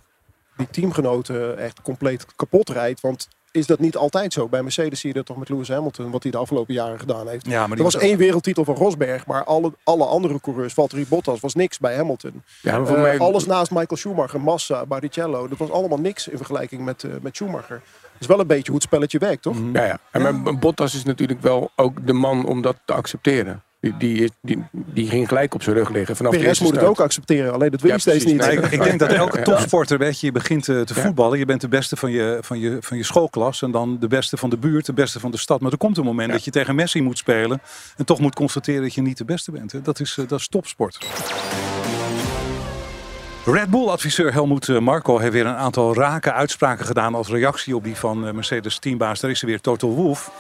die 0.57 0.69
teamgenoten 0.71 1.59
echt 1.59 1.83
compleet 1.83 2.27
kapot 2.37 2.69
rijdt. 2.71 3.01
Want 3.01 3.29
is 3.51 3.67
dat 3.67 3.79
niet 3.79 3.97
altijd 3.97 4.33
zo? 4.33 4.49
Bij 4.49 4.63
Mercedes 4.63 5.01
zie 5.01 5.09
je 5.09 5.15
dat 5.15 5.27
toch 5.27 5.37
met 5.37 5.49
Lewis 5.49 5.69
Hamilton, 5.69 6.11
wat 6.11 6.23
hij 6.23 6.33
de 6.33 6.39
afgelopen 6.39 6.75
jaren 6.75 6.99
gedaan 6.99 7.29
heeft. 7.29 7.47
Ja, 7.47 7.67
maar 7.67 7.77
er 7.77 7.85
was 7.85 7.95
was 7.95 8.03
één 8.03 8.19
wereldtitel 8.19 8.65
van 8.65 8.75
Rosberg, 8.75 9.27
maar 9.27 9.45
alle, 9.45 9.73
alle 9.85 10.05
andere 10.05 10.41
coureurs, 10.41 10.73
Valtteri 10.73 11.07
Bottas, 11.09 11.41
was 11.41 11.55
niks 11.55 11.79
bij 11.79 11.97
Hamilton. 11.97 12.43
ja, 12.63 12.77
maar 12.79 12.87
voor 12.87 12.99
mij, 12.99 13.19
Alles 13.19 13.47
naast 13.47 13.71
Michael 13.71 13.97
Schumacher, 13.97 14.41
Massa, 14.41 14.87
Barrichello, 14.87 15.49
dat 15.49 15.59
was 15.59 15.71
allemaal 15.71 15.99
niks 15.99 16.29
in 16.29 16.37
vergelijking 16.37 16.85
met, 16.85 17.05
eh, 17.05 17.11
met 17.21 17.37
Schumacher. 17.37 17.83
Dat 18.19 18.21
is 18.21 18.27
wel 18.27 18.41
een 18.41 18.47
beetje 18.47 18.67
hoe 18.67 18.75
het 18.75 18.83
spelletje 18.83 19.19
werkt, 19.19 19.43
toch? 19.43 19.57
Ja, 19.73 19.85
ja. 19.85 19.99
En 20.11 20.43
maar 20.43 20.59
Bottas 20.59 20.95
is 20.95 21.05
natuurlijk 21.05 21.43
wel 21.43 21.71
ook 21.77 22.07
de 22.07 22.13
man 22.13 22.47
om 22.47 22.63
dat 22.63 22.77
te 22.85 22.93
accepteren. 22.93 23.61
Die, 23.81 23.95
die, 23.99 24.31
die, 24.43 24.65
die 24.73 25.09
ging 25.09 25.29
gelijk 25.29 25.55
op 25.55 25.63
zijn 25.63 25.77
rug 25.77 25.89
liggen 25.89 26.17
vanaf 26.17 26.33
Perez 26.33 26.47
eerste 26.47 26.65
moet 26.65 26.75
het 26.75 26.85
ook 26.85 27.01
accepteren, 27.01 27.53
alleen 27.53 27.71
dat 27.71 27.81
wil 27.81 27.89
Ja, 27.91 27.95
je 27.97 28.01
steeds 28.03 28.25
niet. 28.25 28.37
Nee, 28.37 28.57
ik, 28.57 28.65
ik 28.71 28.83
denk 28.83 28.99
dat 28.99 29.13
elke 29.13 29.39
Ja. 29.39 29.45
topsporter, 29.45 29.99
weet 29.99 30.21
je, 30.21 30.27
je 30.27 30.33
begint 30.33 30.69
eh, 30.69 30.81
te 30.81 30.95
Ja. 30.95 31.01
voetballen. 31.01 31.39
Je 31.39 31.45
bent 31.45 31.61
de 31.61 31.69
beste 31.69 31.97
van 31.97 32.11
je, 32.11 32.39
van, 32.41 32.59
je, 32.59 32.77
van 32.81 32.97
je 32.97 33.03
schoolklas. 33.03 33.63
En 33.63 33.71
dan 33.71 33.97
de 34.01 34.07
beste 34.09 34.37
van 34.37 34.51
de 34.51 34.57
buurt, 34.57 34.87
de 34.87 34.93
beste 34.93 35.21
van 35.21 35.31
de 35.31 35.37
stad. 35.39 35.61
Maar 35.61 35.73
er 35.73 35.79
komt 35.79 35.97
een 35.97 36.05
moment 36.05 36.29
Ja. 36.29 36.35
dat 36.35 36.45
je 36.45 36.51
tegen 36.51 36.75
Messi 36.75 37.03
moet 37.03 37.19
spelen. 37.19 37.61
En 37.97 38.05
toch 38.05 38.21
moet 38.21 38.35
constateren 38.35 38.83
dat 38.83 38.95
je 38.95 39.03
niet 39.03 39.19
de 39.19 39.25
beste 39.25 39.51
bent. 39.53 39.73
Hè. 39.73 39.83
Dat, 39.83 40.01
is, 40.01 40.17
eh, 40.19 40.29
dat 40.29 40.39
is 40.39 40.49
topsport. 40.49 40.99
Red 43.49 43.71
Bull-adviseur 43.71 44.33
Helmoet 44.33 44.69
eh, 44.69 44.79
Marco 44.79 45.19
heeft 45.19 45.33
weer 45.33 45.47
een 45.47 45.55
aantal 45.55 45.95
rake 45.95 46.33
uitspraken 46.33 46.87
gedaan 46.87 47.15
als 47.15 47.29
reactie 47.29 47.77
op 47.77 47.85
die 47.85 47.97
van 47.97 48.27
eh, 48.27 48.33
Mercedes 48.33 48.79
teambaas. 48.79 49.21
Daar 49.21 49.31
is 49.31 49.41
er 49.41 49.47
weer 49.47 49.61
Toto 49.61 49.89
Wolff. 49.89 50.31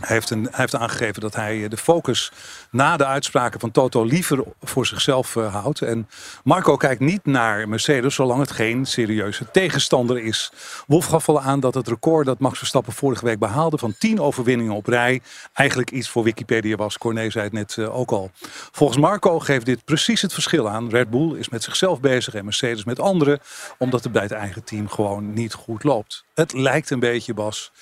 Hij 0.00 0.16
heeft, 0.16 0.30
een, 0.30 0.42
hij 0.42 0.50
heeft 0.52 0.74
aangegeven 0.74 1.20
dat 1.20 1.34
hij 1.34 1.62
eh, 1.62 1.70
de 1.70 1.76
focus 1.76 2.32
na 2.70 2.96
de 2.96 3.06
uitspraken 3.06 3.60
van 3.60 3.70
Toto 3.70 4.04
liever 4.04 4.44
voor 4.62 4.86
zichzelf 4.86 5.36
eh, 5.36 5.54
houdt. 5.54 5.82
En 5.82 6.08
Marco 6.44 6.76
kijkt 6.76 7.00
niet 7.00 7.24
naar 7.24 7.68
Mercedes 7.68 8.14
zolang 8.14 8.40
het 8.40 8.50
geen 8.50 8.86
serieuze 8.86 9.50
tegenstander 9.50 10.18
is. 10.18 10.52
Wolf 10.86 11.06
gaf 11.06 11.28
al 11.28 11.40
aan 11.40 11.60
dat 11.60 11.74
het 11.74 11.88
record 11.88 12.26
dat 12.26 12.38
Max 12.38 12.58
Verstappen 12.58 12.92
vorige 12.92 13.24
week 13.24 13.38
behaalde 13.38 13.78
van 13.78 13.94
10 13.98 14.20
overwinningen 14.20 14.74
op 14.74 14.86
rij 14.86 15.20
eigenlijk 15.52 15.90
iets 15.90 16.08
voor 16.08 16.22
Wikipedia 16.22 16.76
was. 16.76 16.98
Corné 16.98 17.30
zei 17.30 17.44
het 17.44 17.52
net 17.52 17.76
eh, 17.78 17.96
ook 17.96 18.10
al. 18.10 18.30
Volgens 18.72 18.98
Marco 18.98 19.38
geeft 19.38 19.66
dit 19.66 19.84
precies 19.84 20.22
het 20.22 20.32
verschil 20.32 20.68
aan. 20.68 20.90
Red 20.90 21.10
Bull 21.10 21.38
is 21.38 21.48
met 21.48 21.62
zichzelf 21.62 22.00
bezig 22.00 22.34
en 22.34 22.44
Mercedes 22.44 22.84
met 22.84 23.00
anderen, 23.00 23.40
omdat 23.78 24.02
het 24.02 24.12
bij 24.12 24.22
het 24.22 24.32
eigen 24.32 24.64
team 24.64 24.88
gewoon 24.88 25.32
niet 25.32 25.54
goed 25.54 25.84
loopt. 25.84 26.24
Het 26.34 26.52
lijkt 26.52 26.90
een 26.90 27.00
beetje, 27.00 27.34
Bas, 27.34 27.72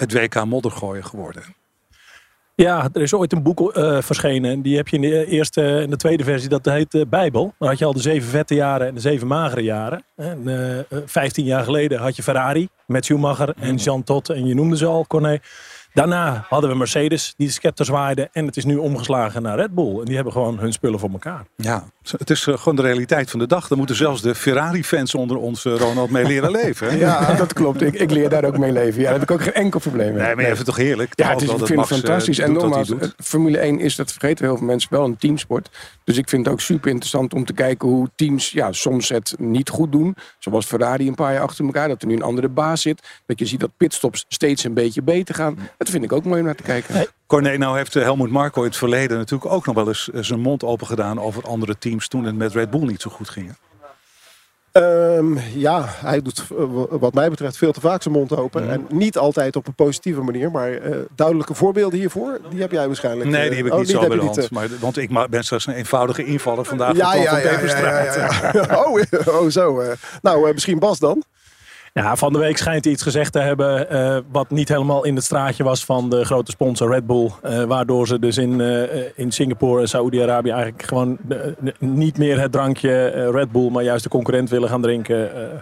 het 0.00 0.12
WK 0.12 0.44
moddergooien 0.44 1.04
geworden. 1.04 1.42
Ja, 2.54 2.88
er 2.92 3.02
is 3.02 3.14
ooit 3.14 3.32
een 3.32 3.42
boek 3.42 3.70
verschenen. 4.00 4.50
En 4.50 4.62
die 4.62 4.76
heb 4.76 4.88
je 4.88 4.96
in 4.96 5.02
de 5.02 5.26
eerste 5.26 5.78
en 5.78 5.90
de 5.90 5.96
tweede 5.96 6.24
versie. 6.24 6.48
Dat 6.48 6.64
heet 6.64 6.94
eh, 6.94 7.02
Bijbel. 7.08 7.54
Dan 7.58 7.68
had 7.68 7.78
je 7.78 7.84
al 7.84 7.92
de 7.92 8.00
zeven 8.00 8.28
vette 8.28 8.54
jaren 8.54 8.86
en 8.86 8.94
de 8.94 9.00
zeven 9.00 9.26
magere 9.26 9.62
jaren. 9.62 10.04
En, 10.16 10.48
eh, 10.48 10.78
eh, 10.78 10.84
15 11.04 11.44
jaar 11.44 11.64
geleden 11.64 11.98
had 11.98 12.16
je 12.16 12.22
Ferrari 12.22 12.68
met 12.86 13.04
Schumacher 13.04 13.54
en 13.60 13.74
Jean 13.76 14.02
Todt. 14.02 14.28
En 14.28 14.46
je 14.46 14.54
noemde 14.54 14.76
ze 14.76 14.86
al, 14.86 15.06
Corné. 15.06 15.38
Daarna 15.92 16.44
hadden 16.48 16.70
we 16.70 16.76
Mercedes 16.76 17.34
die 17.36 17.46
de 17.46 17.52
scepter 17.52 17.84
zwaaide. 17.84 18.28
En 18.32 18.46
het 18.46 18.56
is 18.56 18.64
nu 18.64 18.76
omgeslagen 18.76 19.42
naar 19.42 19.56
Red 19.56 19.74
Bull. 19.74 19.98
En 19.98 20.04
die 20.04 20.14
hebben 20.14 20.32
gewoon 20.32 20.58
hun 20.58 20.72
spullen 20.72 20.98
voor 20.98 21.10
elkaar. 21.10 21.44
Ja, 21.56 21.84
het 22.02 22.30
is 22.30 22.46
eh, 22.46 22.58
gewoon 22.58 22.76
de 22.76 22.82
realiteit 22.82 23.30
van 23.30 23.38
de 23.38 23.46
dag. 23.46 23.68
Daar 23.68 23.78
moeten 23.78 23.96
zelfs 23.96 24.22
de 24.22 24.34
Ferrari-fans 24.34 25.14
onder 25.14 25.36
ons, 25.36 25.64
eh, 25.64 25.76
Ronald, 25.76 26.10
mee 26.10 26.24
leren 26.24 26.50
leven. 26.50 26.88
Hè? 26.88 26.96
Ja, 26.96 27.34
dat 27.34 27.52
klopt. 27.52 27.82
Ik, 27.82 27.94
ik 27.94 28.10
leer 28.10 28.28
daar 28.28 28.44
ook 28.44 28.58
mee 28.58 28.72
leven. 28.72 29.00
Ja, 29.00 29.10
daar 29.10 29.12
heb 29.12 29.22
ik 29.22 29.30
ook 29.30 29.42
geen 29.42 29.52
enkel 29.52 29.80
probleem 29.80 30.12
mee. 30.12 30.22
Nee, 30.22 30.34
maar 30.34 30.44
je 30.44 30.54
vindt 30.54 30.58
het 30.58 30.66
toch 30.66 30.76
heerlijk? 30.76 31.12
Ja, 31.14 31.28
het 31.28 31.40
is, 31.40 31.46
Wel 31.46 31.54
ik 31.54 31.60
dat 31.60 31.68
vind 31.68 31.78
Max, 31.78 31.90
eh, 31.90 31.96
fantastisch. 31.96 32.38
en 32.38 32.52
nogmaals, 32.52 32.92
Formule 33.16 33.58
1 33.58 33.80
is, 33.80 33.96
dat 33.96 34.12
vergeten 34.12 34.44
heel 34.44 34.56
veel 34.56 34.66
mensen, 34.66 34.90
wel 34.92 35.04
een 35.04 35.16
teamsport. 35.16 35.70
Dus 36.04 36.16
ik 36.16 36.28
vind 36.28 36.44
het 36.44 36.54
ook 36.54 36.60
super 36.60 36.90
interessant 36.90 37.34
om 37.34 37.44
te 37.44 37.52
kijken 37.52 37.88
hoe 37.88 38.10
teams 38.16 38.50
ja, 38.50 38.72
soms 38.72 39.08
het 39.08 39.34
niet 39.38 39.68
goed 39.68 39.92
doen. 39.92 40.16
Zoals 40.38 40.66
Ferrari 40.66 41.08
een 41.08 41.14
paar 41.14 41.32
jaar 41.32 41.42
achter 41.42 41.64
elkaar, 41.64 41.88
dat 41.88 42.02
er 42.02 42.08
nu 42.08 42.14
een 42.14 42.22
andere 42.22 42.48
baas 42.48 42.82
zit. 42.82 43.08
Dat 43.26 43.38
je 43.38 43.46
ziet 43.46 43.60
dat 43.60 43.76
pitstops 43.76 44.24
steeds 44.28 44.64
een 44.64 44.74
beetje 44.74 45.02
beter 45.02 45.34
gaan. 45.34 45.58
Dat 45.78 45.88
vind 45.88 46.04
ik 46.04 46.12
ook 46.12 46.24
mooi 46.24 46.40
om 46.40 46.46
naar 46.46 46.54
te 46.54 46.62
kijken. 46.62 47.06
Corné, 47.30 47.56
nou 47.56 47.76
heeft 47.76 47.96
eh, 47.96 48.02
Helmut 48.02 48.30
Marko 48.30 48.60
in 48.60 48.68
het 48.68 48.76
verleden 48.76 49.18
natuurlijk 49.18 49.52
ook 49.52 49.66
nog 49.66 49.74
wel 49.74 49.88
eens 49.88 50.10
eh, 50.10 50.22
zijn 50.22 50.40
mond 50.40 50.64
open 50.64 50.86
gedaan 50.86 51.20
over 51.20 51.42
andere 51.42 51.78
teams 51.78 52.08
toen 52.08 52.24
het 52.24 52.34
met 52.34 52.52
Red 52.52 52.70
Bull 52.70 52.86
niet 52.86 53.00
zo 53.00 53.10
goed 53.10 53.28
ging. 53.28 53.56
Ehm, 54.72 55.38
ja, 55.54 55.84
hij 55.86 56.22
doet 56.22 56.44
eh, 56.58 56.64
wat 56.90 57.14
mij 57.14 57.30
betreft 57.30 57.56
veel 57.56 57.72
te 57.72 57.80
vaak 57.80 58.02
zijn 58.02 58.14
mond 58.14 58.36
open. 58.36 58.62
Mhm. 58.62 58.70
En 58.72 58.86
niet 58.88 59.18
altijd 59.18 59.56
op 59.56 59.66
een 59.66 59.74
positieve 59.74 60.20
manier. 60.20 60.50
Maar 60.50 60.78
duidelijke 61.14 61.54
voorbeelden 61.54 61.98
hiervoor, 61.98 62.40
die 62.50 62.60
heb 62.60 62.70
jij 62.70 62.86
waarschijnlijk. 62.86 63.30
Nee, 63.30 63.48
die 63.48 63.56
heb 63.56 63.66
ik 63.66 63.72
oh, 63.72 63.78
niet 63.78 63.88
zo 63.88 63.98
bij 64.06 64.08
de 64.08 64.24
hand. 64.24 64.50
Maar, 64.50 64.68
want 64.80 64.96
ik 64.96 65.28
ben 65.30 65.44
slechts 65.44 65.66
een 65.66 65.74
eenvoudige 65.74 66.24
invaller 66.24 66.64
vandaag. 66.64 66.96
Ja, 66.96 67.10
van 67.10 67.20
ja, 67.20 67.38
ja. 67.38 68.76
Oh, 68.84 69.02
oh, 69.26 69.48
zo. 69.48 69.82
Nou, 70.22 70.52
misschien 70.52 70.78
Bas 70.78 70.98
dan. 70.98 71.24
Ja, 71.92 72.16
van 72.16 72.32
de 72.32 72.38
week 72.38 72.56
schijnt 72.56 72.84
hij 72.84 72.92
iets 72.92 73.02
gezegd 73.02 73.32
te 73.32 73.38
hebben 73.38 73.90
eh, 73.90 74.18
wat 74.32 74.50
niet 74.50 74.68
helemaal 74.68 75.04
in 75.04 75.14
het 75.14 75.24
straatje 75.24 75.64
was 75.64 75.84
van 75.84 76.10
de 76.10 76.24
grote 76.24 76.50
sponsor 76.50 76.90
Red 76.92 77.06
Bull. 77.06 77.30
Eh, 77.42 77.62
waardoor 77.62 78.06
ze 78.06 78.18
dus 78.18 78.38
in, 78.38 78.60
eh, 78.60 79.02
in 79.14 79.32
Singapore 79.32 79.80
en 79.80 79.88
Saoedi-Arabië 79.88 80.50
eigenlijk 80.50 80.82
gewoon 80.82 81.18
niet 81.78 82.18
meer 82.18 82.40
het 82.40 82.52
drankje 82.52 83.08
Red 83.30 83.52
Bull, 83.52 83.70
maar 83.70 83.82
juist 83.82 84.02
de 84.02 84.10
concurrent 84.10 84.50
willen 84.50 84.68
gaan 84.68 84.82
drinken. 84.82 85.34
eh. 85.52 85.58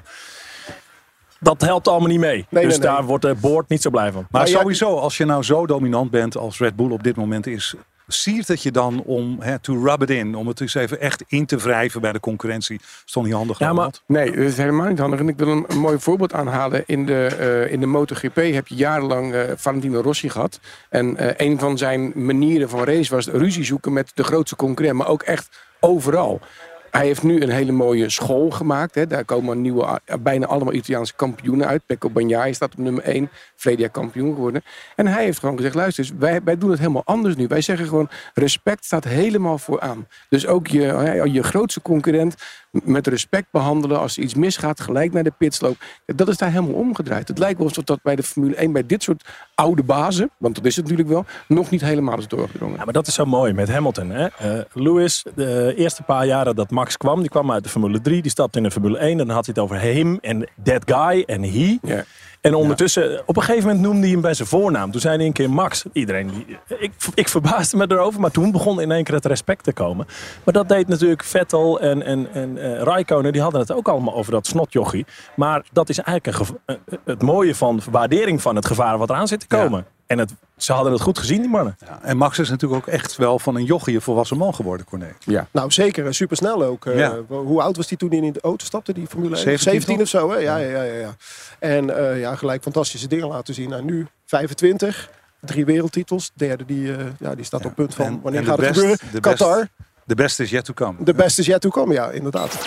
dat 1.40 1.60
helpt 1.60 1.88
allemaal 1.88 2.08
niet 2.08 2.20
mee. 2.20 2.46
Nee, 2.50 2.64
dus 2.64 2.78
nee, 2.78 2.86
nee. 2.88 2.96
daar 2.96 3.04
wordt 3.04 3.24
de 3.24 3.34
board 3.40 3.68
niet 3.68 3.82
zo 3.82 3.90
blij 3.90 4.12
van. 4.12 4.26
Maar 4.30 4.42
Nou, 4.42 4.54
sowieso, 4.56 4.96
als 4.96 5.16
je 5.16 5.24
nou 5.24 5.42
zo 5.42 5.66
dominant 5.66 6.10
bent 6.10 6.36
als 6.36 6.58
Red 6.58 6.76
Bull 6.76 6.90
op 6.90 7.02
dit 7.02 7.16
moment 7.16 7.46
is, 7.46 7.74
siert 8.08 8.48
het 8.48 8.62
je 8.62 8.70
dan 8.70 9.02
om 9.02 9.36
hè, 9.40 9.58
to 9.58 9.84
rub 9.84 10.02
it 10.02 10.10
in, 10.10 10.34
om 10.34 10.46
het 10.46 10.60
eens 10.60 10.74
even 10.74 11.00
echt 11.00 11.24
in 11.26 11.46
te 11.46 11.56
wrijven 11.56 12.00
bij 12.00 12.12
de 12.12 12.20
concurrentie? 12.20 12.80
Is 13.06 13.12
toch 13.12 13.24
niet 13.24 13.32
handig? 13.32 13.58
Ja, 13.58 13.72
maar-? 13.72 13.90
Nee, 14.06 14.30
dat 14.30 14.38
is 14.38 14.56
helemaal 14.56 14.88
niet 14.88 14.98
handig. 14.98 15.18
En 15.18 15.28
ik 15.28 15.38
wil 15.38 15.48
een, 15.48 15.64
een 15.68 15.78
mooi 15.78 15.98
voorbeeld 15.98 16.32
aanhalen. 16.32 16.82
In 16.86 17.06
de, 17.06 17.26
eh, 17.26 17.72
in 17.72 17.80
de 17.80 17.86
MotoGP 17.86 18.36
heb 18.36 18.66
je 18.68 18.74
jarenlang 18.74 19.34
eh, 19.34 19.42
Valentino 19.56 20.00
Rossi 20.00 20.30
gehad. 20.30 20.60
En 20.88 21.16
eh, 21.16 21.46
een 21.46 21.58
van 21.58 21.78
zijn 21.78 22.12
manieren 22.14 22.68
van 22.68 22.84
race 22.84 23.14
was 23.14 23.26
ruzie 23.26 23.64
zoeken 23.64 23.92
met 23.92 24.10
de 24.14 24.24
grootste 24.24 24.56
concurrent. 24.56 24.96
Maar 24.96 25.08
ook 25.08 25.22
echt 25.22 25.48
overal. 25.80 26.40
Hij 26.90 27.06
heeft 27.06 27.22
nu 27.22 27.40
een 27.40 27.50
hele 27.50 27.72
mooie 27.72 28.10
school 28.10 28.50
gemaakt. 28.50 28.94
Hè. 28.94 29.06
Daar 29.06 29.24
komen 29.24 29.60
nieuwe, 29.60 30.00
bijna 30.20 30.46
allemaal 30.46 30.72
Italiaanse 30.72 31.14
kampioenen 31.16 31.66
uit. 31.66 31.86
Pecco 31.86 32.10
Bagnaia 32.10 32.52
staat 32.52 32.72
op 32.72 32.78
nummer 32.78 33.02
1. 33.02 33.30
Verleden 33.56 33.82
jaar 33.82 33.92
kampioen 33.92 34.34
geworden. 34.34 34.62
En 34.96 35.06
hij 35.06 35.24
heeft 35.24 35.38
gewoon 35.38 35.56
gezegd, 35.56 35.74
luister 35.74 36.04
eens, 36.04 36.12
wij, 36.18 36.42
wij 36.44 36.58
doen 36.58 36.70
het 36.70 36.78
helemaal 36.78 37.04
anders 37.04 37.36
nu. 37.36 37.46
Wij 37.46 37.60
zeggen 37.60 37.86
gewoon, 37.86 38.08
respect 38.34 38.84
staat 38.84 39.04
helemaal 39.04 39.58
vooraan. 39.58 40.06
Dus 40.28 40.46
ook 40.46 40.66
je, 40.66 41.22
je 41.32 41.42
grootste 41.42 41.82
concurrent 41.82 42.34
met 42.70 43.06
respect 43.06 43.46
behandelen. 43.50 43.98
Als 43.98 44.16
er 44.16 44.22
iets 44.22 44.34
misgaat, 44.34 44.80
gelijk 44.80 45.12
naar 45.12 45.24
de 45.24 45.32
pitsloop. 45.38 45.76
Dat 46.06 46.28
is 46.28 46.36
daar 46.36 46.50
helemaal 46.50 46.74
omgedraaid. 46.74 47.28
Het 47.28 47.38
lijkt 47.38 47.58
wel 47.58 47.68
alsof 47.68 47.84
dat 47.84 48.02
bij 48.02 48.16
de 48.16 48.22
Formule 48.22 48.54
1, 48.54 48.72
bij 48.72 48.86
dit 48.86 49.02
soort 49.02 49.24
oude 49.54 49.82
bazen, 49.82 50.30
want 50.38 50.54
dat 50.54 50.64
is 50.64 50.76
het 50.76 50.84
natuurlijk 50.84 51.10
wel, 51.10 51.24
nog 51.48 51.70
niet 51.70 51.80
helemaal 51.80 52.18
is 52.18 52.28
doorgedrongen. 52.28 52.76
Ja, 52.78 52.84
maar 52.84 52.92
dat 52.92 53.06
is 53.06 53.14
zo 53.14 53.24
mooi 53.24 53.52
met 53.52 53.68
Hamilton. 53.68 54.10
Hè? 54.10 54.26
Eh, 54.26 54.64
Lewis, 54.72 55.24
de 55.34 55.74
eerste 55.76 56.02
paar 56.02 56.26
jaren 56.26 56.56
dat 56.56 56.70
Max 56.70 56.96
kwam, 56.96 57.20
die 57.20 57.30
kwam 57.30 57.52
uit 57.52 57.62
de 57.62 57.68
Formule 57.68 58.00
3, 58.00 58.22
die 58.22 58.30
stapte 58.30 58.58
in 58.58 58.64
de 58.64 58.70
Formule 58.70 58.98
1. 58.98 59.16
Dan 59.16 59.28
had 59.28 59.46
hij 59.46 59.54
het 59.56 59.64
over 59.64 59.80
him 59.80 60.18
en 60.20 60.48
that 60.62 60.82
guy 60.92 61.22
en 61.26 61.42
he. 61.42 61.78
Ja. 61.82 62.04
En 62.48 62.54
ondertussen, 62.54 63.22
op 63.26 63.36
een 63.36 63.42
gegeven 63.42 63.66
moment 63.66 63.84
noemde 63.86 64.00
hij 64.00 64.10
hem 64.10 64.20
bij 64.20 64.34
zijn 64.34 64.48
voornaam. 64.48 64.90
Toen 64.90 65.00
zei 65.00 65.16
hij 65.16 65.26
een 65.26 65.32
keer 65.32 65.50
Max. 65.50 65.84
Iedereen, 65.92 66.30
die, 66.30 66.58
ik, 66.78 66.92
ik 67.14 67.28
verbaasde 67.28 67.76
me 67.76 67.86
erover, 67.88 68.20
maar 68.20 68.30
toen 68.30 68.50
begon 68.50 68.80
in 68.80 68.90
één 68.90 69.04
keer 69.04 69.14
het 69.14 69.26
respect 69.26 69.64
te 69.64 69.72
komen. 69.72 70.06
Maar 70.44 70.54
dat 70.54 70.68
deed 70.68 70.88
natuurlijk 70.88 71.24
Vettel 71.24 71.80
en, 71.80 72.02
en, 72.02 72.28
en 72.32 72.58
eh 72.58 72.82
Raikkonen, 72.82 73.32
die 73.32 73.42
hadden 73.42 73.60
het 73.60 73.72
ook 73.72 73.88
allemaal 73.88 74.14
over 74.14 74.32
dat 74.32 74.46
snotjochie. 74.46 75.06
Maar 75.36 75.62
dat 75.72 75.88
is 75.88 75.98
eigenlijk 75.98 76.38
een 76.66 76.78
het 77.04 77.22
mooie 77.22 77.54
van 77.54 77.80
waardering 77.90 78.42
van 78.42 78.56
het 78.56 78.66
gevaar 78.66 78.98
wat 78.98 79.10
eraan 79.10 79.28
zit 79.28 79.40
te 79.40 79.46
komen. 79.46 79.86
En 80.08 80.18
het, 80.18 80.30
ze 80.56 80.72
hadden 80.72 80.92
het 80.92 81.02
goed 81.02 81.18
gezien, 81.18 81.40
die 81.40 81.50
mannen. 81.50 81.76
Ja, 81.86 81.98
en 82.02 82.16
Max 82.16 82.38
is 82.38 82.48
natuurlijk 82.48 82.86
ook 82.86 82.94
echt 82.94 83.16
wel 83.16 83.38
van 83.38 83.54
een 83.56 83.64
jochie 83.64 83.94
een 83.94 84.00
volwassen 84.02 84.36
man 84.36 84.54
geworden, 84.54 84.86
Corné. 84.86 85.14
Nou, 85.50 85.70
zeker. 85.70 86.06
en 86.06 86.14
Supersnel 86.14 86.62
ook. 86.62 86.86
Eh, 86.86 86.98
Ja. 86.98 87.16
Hoe 87.28 87.62
oud 87.62 87.76
was 87.76 87.88
hij 87.88 87.98
toen 87.98 88.08
hij 88.08 88.18
in 88.18 88.32
de 88.32 88.40
auto 88.40 88.64
stapte, 88.64 88.92
die 88.92 89.06
Formule 89.06 89.34
1? 89.34 89.42
17 89.44 89.70
17 89.72 89.94
toch? 89.94 90.02
of 90.02 90.08
zo, 90.08 90.30
hè? 90.30 90.36
Ja, 90.36 90.56
ja, 90.56 90.68
ja. 90.70 90.82
ja, 90.82 90.94
ja. 90.94 91.16
En 91.58 91.96
eh, 92.10 92.20
ja, 92.20 92.34
gelijk 92.34 92.62
fantastische 92.62 93.08
dingen 93.08 93.28
laten 93.28 93.54
zien. 93.54 93.72
En 93.72 93.84
nu 93.84 94.06
25, 94.24 95.10
drie 95.40 95.64
wereldtitels. 95.64 96.30
Derde, 96.34 96.64
die, 96.64 96.96
eh, 96.96 97.04
ja, 97.18 97.34
die 97.34 97.44
staat 97.44 97.64
op 97.64 97.74
punt 97.74 97.94
van 97.94 98.06
En- 98.06 98.20
wanneer 98.22 98.44
gaat 98.44 98.56
het 98.56 98.66
best- 98.66 98.72
gebeuren? 98.80 98.98
de 99.12 99.20
best- 99.20 99.38
Qatar. 99.38 99.68
De 100.04 100.14
beste 100.14 100.42
is 100.42 100.50
yet 100.50 100.64
to 100.64 100.72
come. 100.74 100.94
De 101.04 101.14
beste 101.14 101.40
is 101.40 101.46
yet 101.46 101.60
to 101.60 101.70
come, 101.70 101.92
ja, 101.92 102.10
inderdaad. 102.10 102.58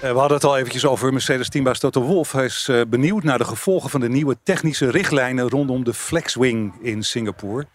Eh, 0.00 0.12
We 0.12 0.18
hadden 0.18 0.36
het 0.36 0.46
al 0.46 0.56
eventjes 0.56 0.86
over 0.86 1.12
Mercedes 1.12 1.48
teambaas 1.48 1.78
Toto 1.78 2.02
Wolff. 2.02 2.32
Hij 2.32 2.44
is 2.44 2.68
eh, 2.68 2.80
benieuwd 2.88 3.22
naar 3.22 3.38
de 3.38 3.44
gevolgen 3.44 3.90
van 3.90 4.00
de 4.00 4.08
nieuwe 4.08 4.36
technische 4.42 4.90
richtlijnen 4.90 5.48
rondom 5.48 5.84
de 5.84 5.94
flexwing 5.94 6.74
in 6.80 7.02
Singapore. 7.02 7.66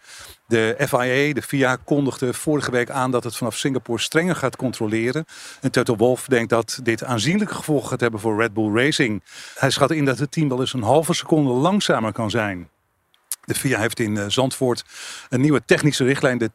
De 0.46 0.74
FIA, 0.78 1.32
de 1.32 1.42
FIA, 1.42 1.76
kondigde 1.76 2.34
vorige 2.34 2.70
week 2.70 2.90
aan 2.90 3.10
dat 3.10 3.24
het 3.24 3.36
vanaf 3.36 3.56
Singapore 3.56 4.00
strenger 4.00 4.36
gaat 4.36 4.56
controleren. 4.56 5.24
En 5.60 5.70
Toto 5.70 5.96
Wolff 5.96 6.26
denkt 6.26 6.50
dat 6.50 6.80
dit 6.82 7.04
aanzienlijke 7.04 7.54
gevolgen 7.54 7.88
gaat 7.88 8.00
hebben 8.00 8.20
voor 8.20 8.40
Red 8.40 8.52
Bull 8.52 8.74
Racing. 8.74 9.22
Hij 9.54 9.70
schat 9.70 9.90
in 9.90 10.04
dat 10.04 10.18
het 10.18 10.32
team 10.32 10.48
wel 10.48 10.60
eens 10.60 10.72
een 10.72 10.82
halve 10.82 11.14
seconde 11.14 11.50
langzamer 11.50 12.12
kan 12.12 12.30
zijn. 12.30 12.68
De 13.44 13.54
FIA 13.54 13.78
heeft 13.78 13.98
in 13.98 14.16
eh, 14.16 14.24
Zandvoort 14.28 14.84
een 15.28 15.40
nieuwe 15.40 15.62
technische 15.64 16.04
richtlijn, 16.04 16.38
de 16.38 16.50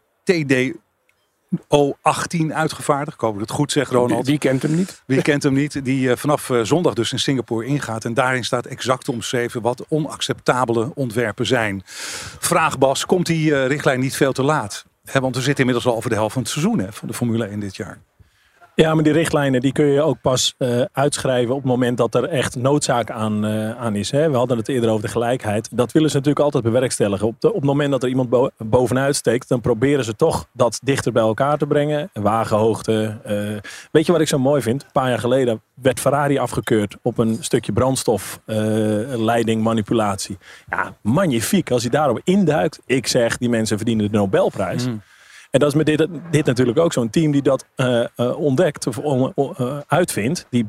TDO18, 1.55 2.53
uitgevaardigd. 2.53 3.15
Ik 3.15 3.21
hoop 3.21 3.33
dat 3.33 3.41
het 3.41 3.51
goed 3.51 3.71
zeg, 3.71 3.89
Ronald. 3.89 4.25
Wie 4.25 4.37
kent 4.37 4.61
hem 4.61 4.75
niet? 4.75 5.01
Wie 5.05 5.21
kent 5.21 5.43
hem 5.43 5.53
niet? 5.53 5.85
Die 5.85 6.11
eh, 6.11 6.17
vanaf 6.17 6.49
eh, 6.49 6.61
zondag 6.61 6.93
dus 6.93 7.11
in 7.11 7.19
Singapore 7.19 7.65
ingaat. 7.65 8.05
En 8.05 8.13
daarin 8.13 8.45
staat 8.45 8.65
exact 8.65 9.09
omschreven 9.09 9.61
wat 9.61 9.85
onacceptabele 9.87 10.91
ontwerpen 10.95 11.45
zijn. 11.45 11.81
Vraag 12.39 12.77
Bas, 12.77 13.05
komt 13.05 13.25
die 13.25 13.55
eh, 13.55 13.67
richtlijn 13.67 13.99
niet 13.99 14.15
veel 14.15 14.33
te 14.33 14.43
laat? 14.43 14.85
Want 15.13 15.35
we 15.35 15.41
zitten 15.41 15.65
inmiddels 15.65 15.85
al 15.85 15.95
over 15.95 16.09
de 16.09 16.15
helft 16.15 16.33
van 16.33 16.41
het 16.41 16.51
seizoen 16.51 16.79
hè, 16.79 16.93
van 16.93 17.07
de 17.07 17.13
Formule 17.13 17.45
1 17.45 17.59
dit 17.59 17.75
jaar. 17.75 17.99
Ja, 18.79 18.93
maar 18.93 19.03
die 19.03 19.13
richtlijnen 19.13 19.62
die 19.62 19.72
kun 19.72 19.86
je 19.86 20.01
ook 20.01 20.22
pas 20.22 20.55
eh, 20.57 20.81
uitschrijven 20.91 21.55
op 21.55 21.62
het 21.62 21.69
moment 21.72 21.98
dat 21.98 22.15
er 22.15 22.24
echt 22.24 22.55
noodzaak 22.55 23.12
aan, 23.12 23.46
eh, 23.46 23.77
aan 23.77 23.96
is. 23.96 24.12
Hè. 24.12 24.29
We 24.31 24.38
hadden 24.38 24.57
het 24.57 24.67
eerder 24.67 24.89
over 24.89 25.01
de 25.01 25.07
gelijkheid. 25.12 25.69
Dat 25.72 25.91
willen 25.91 26.10
ze 26.10 26.15
natuurlijk 26.15 26.43
altijd 26.46 26.63
bewerkstelligen. 26.63 27.27
Op, 27.27 27.36
de, 27.41 27.48
op 27.48 27.55
het 27.55 27.63
moment 27.63 27.91
dat 27.91 28.03
er 28.03 28.10
iemand 28.10 28.29
bo- 28.29 28.50
bovenuit 28.57 29.15
steekt, 29.15 29.48
dan 29.50 29.62
proberen 29.62 30.03
ze 30.03 30.15
toch 30.15 30.48
dat 30.53 30.79
dichter 30.84 31.12
bij 31.12 31.22
elkaar 31.24 31.57
te 31.57 31.65
brengen. 31.67 32.10
Wagenhoogte. 32.13 33.17
eh. 33.24 33.36
weet 33.91 34.05
je 34.05 34.12
wat 34.12 34.22
ik 34.22 34.27
zo 34.27 34.39
mooi 34.39 34.62
vind? 34.62 34.84
Een 34.84 34.89
paar 34.91 35.10
jaar 35.10 35.19
geleden 35.19 35.62
werd 35.74 36.00
Ferrari 36.00 36.38
afgekeurd 36.38 36.96
op 37.01 37.17
een 37.17 37.38
stukje 37.39 37.72
brandstofleiding 37.74 39.63
manipulatie. 39.63 40.38
Ja, 40.69 40.93
magnifiek. 41.01 41.72
Als 41.72 41.81
hij 41.81 41.91
daarop 41.91 42.22
induikt, 42.24 42.79
ik 42.86 43.07
zeg, 43.07 43.38
die 43.38 43.50
mensen 43.50 43.77
verdienen 43.77 44.12
de 44.12 44.17
Nobelprijs. 44.17 44.86
En 45.51 45.59
dat 45.59 45.69
is 45.69 45.75
met 45.75 45.85
dit, 45.85 46.07
dit 46.31 46.45
natuurlijk 46.45 46.79
ook 46.79 46.93
zo'n 46.93 47.09
team 47.09 47.31
die 47.31 47.41
dat 47.41 47.65
eh, 47.75 47.99
eh, 48.15 48.37
ontdekt 48.39 48.87
of 48.87 48.97
on- 48.97 49.33
eh, 49.35 49.77
uitvindt. 49.87 50.45
Die 50.49 50.65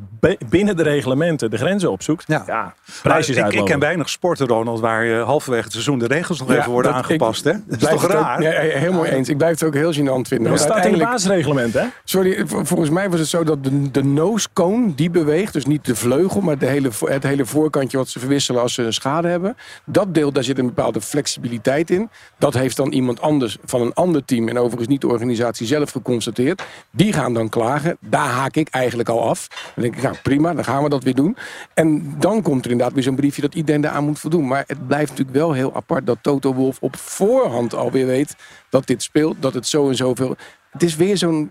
binnen 0.49 0.77
de 0.77 0.83
reglementen 0.83 1.51
de 1.51 1.57
grenzen 1.57 1.91
opzoekt. 1.91 2.25
Ja. 2.27 2.75
Prijsjes 3.03 3.37
ik, 3.37 3.53
ik 3.53 3.65
ken 3.65 3.79
weinig 3.79 4.09
sporten, 4.09 4.47
Ronald, 4.47 4.81
waar 4.81 5.19
halverwege 5.19 5.63
het 5.63 5.73
seizoen 5.73 5.99
de 5.99 6.07
regels 6.07 6.39
nog 6.39 6.51
even 6.53 6.71
worden 6.71 6.93
dat- 6.93 7.01
aangepast. 7.03 7.47
ik 7.47 7.53
hè? 7.53 7.59
Dat 7.67 7.83
is 7.83 7.89
toch 7.89 8.05
ook- 8.05 8.11
raar? 8.11 8.43
ja, 8.43 8.51
ja, 8.63 8.79
helemaal 8.79 9.05
eens. 9.05 9.29
Ik 9.29 9.37
blijf 9.37 9.53
het 9.61 9.69
ook 9.69 9.75
heel 9.75 9.93
gênant 9.95 10.29
vinden. 10.29 10.51
Dat 10.51 10.61
staat 10.61 10.85
in 10.87 10.93
het 10.93 11.03
basisreglement, 11.03 11.75
hè? 11.75 11.85
Sorry, 12.05 12.43
volgens 12.47 12.91
mij 12.91 13.11
was 13.11 13.21
het 13.21 13.29
zo 13.29 13.45
dat 13.45 13.65
de, 13.65 13.91
de 13.91 14.05
nose 14.05 14.49
cone 14.53 14.95
die 14.95 15.11
beweegt, 15.11 15.53
dus 15.53 15.67
niet 15.67 15.85
de 15.85 15.95
vleugel, 15.97 16.41
maar 16.41 16.59
de 16.59 16.67
hele, 16.67 16.91
het 17.05 17.23
hele 17.23 17.47
voorkantje 17.47 17.97
wat 17.97 18.09
ze 18.09 18.19
verwisselen 18.19 18.63
als 18.63 18.75
ze 18.75 18.83
een 18.83 18.93
schade 18.93 19.29
hebben. 19.29 19.57
Dat 19.85 20.15
deel, 20.15 20.33
daar 20.33 20.45
zit 20.45 20.59
een 20.59 20.67
bepaalde 20.67 21.01
flexibiliteit 21.01 21.91
in. 21.91 22.11
Dat 22.39 22.55
heeft 22.55 22.77
dan 22.77 22.93
iemand 22.93 23.21
anders 23.21 23.57
van 23.65 23.81
een 23.81 23.95
ander 23.95 24.25
team, 24.25 24.49
en 24.49 24.59
overigens 24.69 24.89
niet 24.89 25.01
de 25.01 25.15
organisatie 25.17 25.67
zelf 25.67 25.91
geconstateerd. 25.91 26.63
Die 26.91 27.13
gaan 27.13 27.35
dan 27.35 27.49
klagen. 27.49 27.97
Daar 28.01 28.29
haak 28.29 28.57
ik 28.57 28.69
eigenlijk 28.69 29.09
al 29.09 29.29
af. 29.29 29.49
Dan 29.75 29.85
denk 29.85 29.97
ik, 29.97 30.03
nou 30.03 30.17
prima, 30.23 30.55
dan 30.55 30.65
gaan 30.65 30.83
we 30.83 30.89
dat 30.89 31.05
weer 31.05 31.15
doen. 31.15 31.37
En 31.75 32.15
dan 32.19 32.43
komt 32.43 32.65
er 32.65 32.71
inderdaad 32.71 32.95
weer 32.95 33.03
zo'n 33.03 33.17
briefje 33.17 33.43
dat 33.43 33.55
iedereen 33.55 33.81
daaraan 33.81 34.05
moet 34.05 34.19
voldoen. 34.19 34.47
Maar 34.47 34.65
het 34.67 34.87
blijft 34.87 35.11
natuurlijk 35.11 35.37
wel 35.37 35.53
heel 35.53 35.75
apart 35.75 36.07
dat 36.07 36.19
Toto 36.23 36.55
Wolf 36.55 36.79
op 36.81 36.97
voorhand 36.97 37.75
alweer 37.75 38.07
weet 38.07 38.37
dat 38.71 38.87
dit 38.87 39.03
speelt, 39.03 39.43
dat 39.43 39.55
het 39.55 39.67
zo 39.67 39.89
en 39.89 39.97
zoveel. 39.97 40.37
Het 40.71 40.83
is 40.83 40.97
weer 40.97 41.17
zo'n 41.17 41.51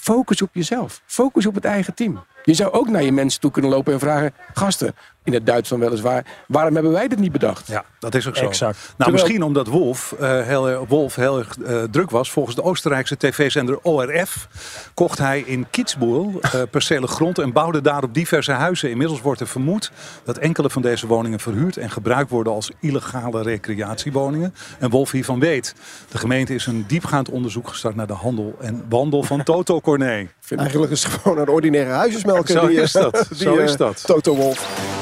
Focus 0.00 0.42
op 0.42 0.48
jezelf. 0.52 1.02
Focus 1.06 1.46
op 1.46 1.54
het 1.54 1.64
eigen 1.64 1.94
team. 1.94 2.24
Je 2.50 2.56
zou 2.56 2.72
ook 2.72 2.88
naar 2.88 3.02
je 3.02 3.12
mensen 3.12 3.40
toe 3.40 3.50
kunnen 3.50 3.70
lopen 3.70 3.92
en 3.92 3.98
vragen... 3.98 4.32
gasten, 4.54 4.94
in 5.24 5.32
het 5.32 5.46
Duits 5.46 5.68
dan 5.68 5.78
weliswaar... 5.80 6.24
waarom 6.48 6.74
hebben 6.74 6.92
wij 6.92 7.08
dit 7.08 7.18
niet 7.18 7.32
bedacht? 7.32 7.66
Ja, 7.66 7.84
dat 7.98 8.14
is 8.14 8.28
ook 8.28 8.36
zo. 8.36 8.44
Exact. 8.44 8.76
Nou, 8.76 8.86
Terwijl- 8.96 9.12
misschien 9.12 9.42
omdat 9.42 9.66
Wolf, 9.66 10.12
eh, 10.18 10.42
heel, 10.42 10.68
erg- 10.68 10.88
Wolf 10.88 11.14
heel 11.14 11.38
erg 11.38 11.58
eh, 11.58 11.82
druk 11.90 12.10
was. 12.10 12.30
Volgens 12.30 12.56
de 12.56 12.62
Oostenrijkse 12.62 13.16
tv-zender 13.16 13.78
ORF 13.82 14.48
kocht 14.94 15.18
hij 15.18 15.40
in 15.40 15.66
Kitzbühel 15.70 16.38
eh 16.40 16.62
percelen 16.70 17.08
grond 17.08 17.38
en 17.38 17.52
bouwde 17.52 17.80
daarop 17.80 18.14
diverse 18.14 18.52
huizen. 18.52 18.90
Inmiddels 18.90 19.20
wordt 19.20 19.40
er 19.40 19.46
vermoed 19.46 19.90
dat 20.24 20.38
enkele 20.38 20.70
van 20.70 20.82
deze 20.82 21.06
woningen 21.06 21.40
verhuurd 21.40 21.76
en 21.76 21.90
gebruikt 21.90 22.30
worden 22.30 22.52
als 22.52 22.70
illegale 22.80 23.42
recreatiewoningen. 23.42 24.54
En 24.78 24.90
Wolf 24.90 25.10
hiervan 25.10 25.40
weet. 25.40 25.74
De 26.10 26.18
gemeente 26.18 26.54
is 26.54 26.66
een 26.66 26.84
diepgaand 26.86 27.28
onderzoek 27.30 27.68
gestart 27.68 27.94
naar 27.96 28.06
de 28.06 28.12
handel 28.12 28.56
en 28.60 28.84
wandel 28.88 29.22
van 29.22 29.42
Toto 29.50 29.80
Corné. 29.80 30.28
Eigenlijk 30.56 30.92
is 30.92 31.02
het 31.02 31.12
gewoon 31.12 31.38
een 31.38 31.48
ordinaire 31.48 31.92
Zo 32.48 32.66
die, 32.66 32.76
eh, 32.76 32.82
is 32.82 32.92
dat. 32.92 33.26
die, 33.28 33.38
Zo 33.38 33.56
is 33.56 33.72
eh, 33.72 33.78
dat. 33.78 34.06
Toto 34.06 34.34
Wolf. 34.34 34.98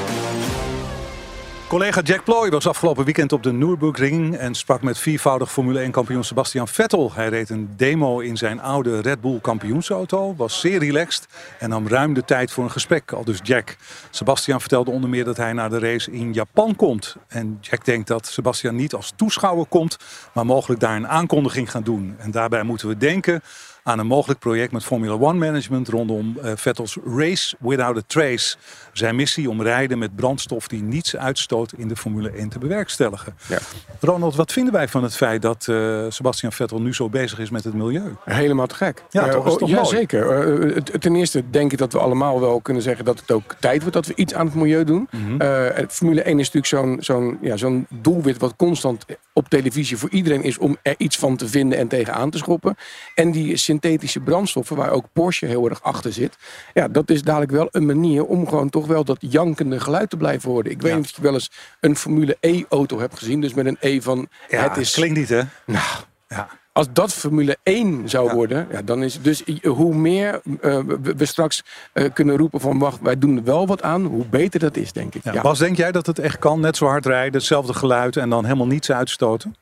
Collega 1.69 2.01
Jack 2.01 2.25
Ploy 2.25 2.51
was 2.51 2.67
afgelopen 2.67 3.05
weekend 3.05 3.33
op 3.33 3.43
de 3.43 3.53
Nürburgring 3.53 4.37
en 4.37 4.55
sprak 4.55 4.83
met 4.83 4.99
viervoudig 4.99 5.53
Formule 5.53 5.81
1 5.81 5.91
kampioen 5.91 6.25
Sebastian 6.25 6.69
Vettel. 6.69 7.13
Hij 7.13 7.29
reed 7.29 7.51
een 7.51 7.71
demo 7.77 8.19
in 8.21 8.37
zijn 8.37 8.61
oude 8.61 9.01
Red 9.01 9.21
Bull 9.21 9.39
kampioensauto, 9.41 10.35
was 10.37 10.61
zeer 10.61 10.79
relaxed 10.79 11.27
en 11.59 11.69
nam 11.69 11.89
ruim 11.89 12.15
de 12.15 12.25
tijd 12.25 12.53
voor 12.53 12.65
een 12.65 12.71
gesprek, 12.71 13.13
al 13.13 13.25
dus 13.25 13.41
Jack. 13.43 13.77
Sebastian 14.11 14.61
vertelde 14.61 14.91
onder 14.91 15.11
meer 15.11 15.25
dat 15.25 15.37
hij 15.37 15.53
naar 15.53 15.71
de 15.71 15.79
race 15.79 16.11
in 16.11 16.33
Japan 16.33 16.77
komt. 16.77 17.17
En 17.27 17.59
Jack 17.61 17.85
denkt 17.85 18.09
dat 18.09 18.27
Sebastian 18.27 18.77
niet 18.77 18.95
als 18.95 19.13
toeschouwer 19.17 19.67
komt, 19.67 19.97
maar 20.33 20.47
mogelijk 20.47 20.81
daar 20.81 20.97
een 20.97 21.09
aankondiging 21.09 21.71
gaat 21.71 21.85
doen. 21.85 22.15
En 22.19 22.31
daarbij 22.31 22.63
moeten 22.63 22.89
we 22.89 22.97
denken 22.97 23.43
aan 23.89 23.99
een 23.99 24.07
mogelijk 24.07 24.41
project 24.41 24.73
met 24.73 24.85
Formula 24.85 25.13
One 25.13 25.39
Management 25.39 25.89
rondom 25.89 26.39
eh, 26.43 26.53
Vettels 26.57 26.97
Race 27.05 27.57
Without 27.59 27.97
a 27.97 28.03
Trace. 28.07 28.57
Zijn 28.99 29.17
missie 29.17 29.51
om 29.51 29.63
rijden 29.63 29.99
met 29.99 30.17
brandstof 30.17 30.69
die 30.69 30.83
niets 30.83 31.17
uitstoot 31.17 31.73
in 31.77 31.89
de 31.89 31.97
Formule 31.97 32.31
1 32.31 32.49
te 32.49 32.59
bewerkstelligen. 32.59 33.35
Ja. 33.49 33.59
Ronald, 34.01 34.37
wat 34.37 34.53
vinden 34.53 34.73
wij 34.73 34.89
van 34.89 35.03
het 35.03 35.17
feit 35.17 35.43
dat 35.43 35.67
eh, 35.69 36.05
Sebastian 36.09 36.53
Vettel 36.53 36.81
nu 36.81 36.95
zo 36.95 37.09
bezig 37.09 37.39
is 37.39 37.51
met 37.51 37.65
het 37.65 37.75
milieu? 37.75 38.15
Helemaal 38.25 38.67
te 38.67 38.75
gek. 38.75 39.03
Ja, 39.11 39.27
Eh, 39.27 39.33
toch? 39.33 39.47
Is 39.47 39.53
oh, 39.53 39.59
toch 39.59 39.69
ja, 39.69 39.75
mooi? 39.75 39.97
zeker. 39.97 40.31
Eh, 40.31 40.77
ten 40.83 41.15
eerste 41.17 41.51
denk 41.51 41.73
ik 41.73 41.79
dat 41.79 41.93
we 41.93 41.99
allemaal 41.99 42.41
wel 42.41 42.61
kunnen 42.61 42.83
zeggen 42.83 43.05
dat 43.05 43.21
het 43.21 43.31
ook 43.31 43.55
tijd 43.61 43.81
wordt 43.81 43.95
dat 43.95 44.07
we 44.07 44.15
iets 44.15 44.35
aan 44.35 44.47
het 44.47 44.55
milieu 44.55 44.85
doen. 44.85 45.09
Mhm. 45.11 45.41
Eh, 45.41 45.85
Formule 45.89 46.23
1 46.23 46.39
is 46.39 46.51
natuurlijk 46.51 46.67
zo'n 46.67 46.97
zo'n 47.01 47.39
ja, 47.41 47.57
zo'n 47.57 47.87
doelwit 47.89 48.39
wat 48.39 48.55
constant 48.57 49.05
op 49.33 49.49
televisie 49.49 49.97
voor 49.97 50.11
iedereen 50.11 50.43
is 50.43 50.59
om 50.59 50.77
er 50.83 50.95
iets 50.99 51.19
van 51.19 51.37
te 51.37 51.49
vinden 51.49 51.79
en 51.79 51.89
tegenaan 51.89 52.31
te 52.31 52.39
schoppen. 52.39 52.77
En 53.15 53.31
die 53.31 53.57
synthetische 53.57 54.21
brandstoffen, 54.21 54.77
waar 54.77 54.91
ook 54.91 55.05
Porsche 55.13 55.47
heel 55.47 55.69
erg 55.69 55.83
achter 55.83 56.13
zit. 56.13 56.37
Ja, 56.75 56.89
dat 56.89 57.11
is 57.11 57.23
dadelijk 57.23 57.51
wel 57.53 57.69
een 57.71 57.87
manier 57.87 58.25
om 58.25 58.49
gewoon 58.49 58.69
toch 58.71 58.87
wel 58.89 59.05
dat 59.05 59.17
jankende 59.21 59.81
geluid 59.81 60.11
te 60.11 60.17
blijven 60.17 60.51
horen. 60.51 60.71
Ik 60.71 60.83
weet 60.83 60.95
niet 60.97 61.05
of 61.05 61.17
je 61.17 61.23
wel 61.23 61.33
eens 61.33 61.51
een 61.81 61.97
Formule 61.97 62.37
E-auto 62.41 62.99
hebt 62.99 63.19
gezien. 63.19 63.41
Dus 63.41 63.55
met 63.55 63.67
een 63.67 63.77
E 63.81 64.01
van 64.01 64.29
het 64.49 64.77
is 64.77 64.93
klinkt 64.93 65.17
niet 65.19 65.29
hè? 65.29 65.41
nou, 65.67 65.85
Ja. 66.29 66.49
als 66.73 66.87
dat 66.93 67.13
Formule 67.13 67.57
1 67.63 68.09
zou 68.09 68.29
Ja. 68.29 68.35
worden, 68.35 68.69
ja, 68.73 68.83
dan 68.83 69.03
is 69.03 69.23
dus 69.23 69.43
hoe 69.63 69.95
meer 69.95 70.41
eh, 70.61 70.79
we, 70.87 71.15
we 71.17 71.25
straks 71.25 71.63
eh, 71.93 72.05
kunnen 72.13 72.37
roepen 72.37 72.61
van 72.61 72.79
wacht, 72.79 73.01
wij 73.01 73.19
doen 73.19 73.37
er 73.37 73.45
wel 73.45 73.67
wat 73.67 73.83
aan, 73.83 74.05
hoe 74.05 74.25
beter 74.25 74.61
dat 74.61 74.77
is, 74.77 74.93
denk 74.93 75.15
ik. 75.15 75.25
Ja. 75.25 75.33
Ja. 75.33 75.41
Bas, 75.43 75.59
denk 75.59 75.77
jij 75.77 75.93
dat 75.93 76.07
het 76.07 76.19
echt 76.19 76.39
kan? 76.39 76.61
Net 76.61 76.77
zo 76.77 76.87
hard 76.87 77.07
rijden, 77.07 77.33
hetzelfde 77.33 77.75
geluid 77.75 78.17
en 78.17 78.31
dan 78.31 78.45
helemaal 78.45 78.67
niets 78.67 78.91
uitstoten? 78.93 79.55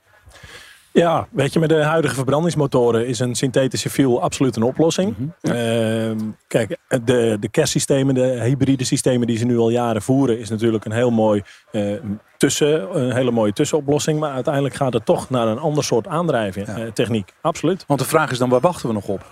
Ja, 0.96 1.28
weet 1.30 1.52
je, 1.52 1.58
met 1.58 1.68
de 1.68 1.82
huidige 1.82 2.14
verbrandingsmotoren 2.14 3.06
is 3.06 3.18
een 3.18 3.34
synthetische 3.34 3.90
fuel 3.90 4.22
absoluut 4.22 4.56
een 4.56 4.62
oplossing. 4.62 5.14
Ehm, 5.40 6.18
kijk, 6.46 6.76
de, 7.04 7.36
de 7.40 7.48
kerstsystemen, 7.50 8.14
de 8.14 8.40
hybride 8.42 8.84
systemen 8.84 9.26
die 9.26 9.38
ze 9.38 9.44
nu 9.44 9.58
al 9.58 9.70
jaren 9.70 10.02
voeren, 10.02 10.38
is 10.38 10.48
natuurlijk 10.48 10.84
een 10.84 10.92
heel 10.92 11.10
mooi 11.10 11.42
eh, 11.72 11.92
tussen, 12.36 12.98
een 13.00 13.12
hele 13.12 13.30
mooie 13.30 13.52
tussenoplossing. 13.52 14.20
Maar 14.20 14.32
uiteindelijk 14.32 14.74
gaat 14.74 14.92
het 14.92 15.04
toch 15.04 15.30
naar 15.30 15.46
een 15.46 15.58
ander 15.58 15.84
soort 15.84 16.06
aandrijving, 16.06 16.66
Ja. 16.66 16.76
eh, 16.76 16.92
techniek. 16.92 17.32
Absoluut. 17.40 17.84
Want 17.86 18.00
de 18.00 18.06
vraag 18.06 18.30
is 18.30 18.38
dan, 18.38 18.48
waar 18.48 18.60
wachten 18.60 18.88
we 18.88 18.94
nog 18.94 19.08
op? 19.08 19.24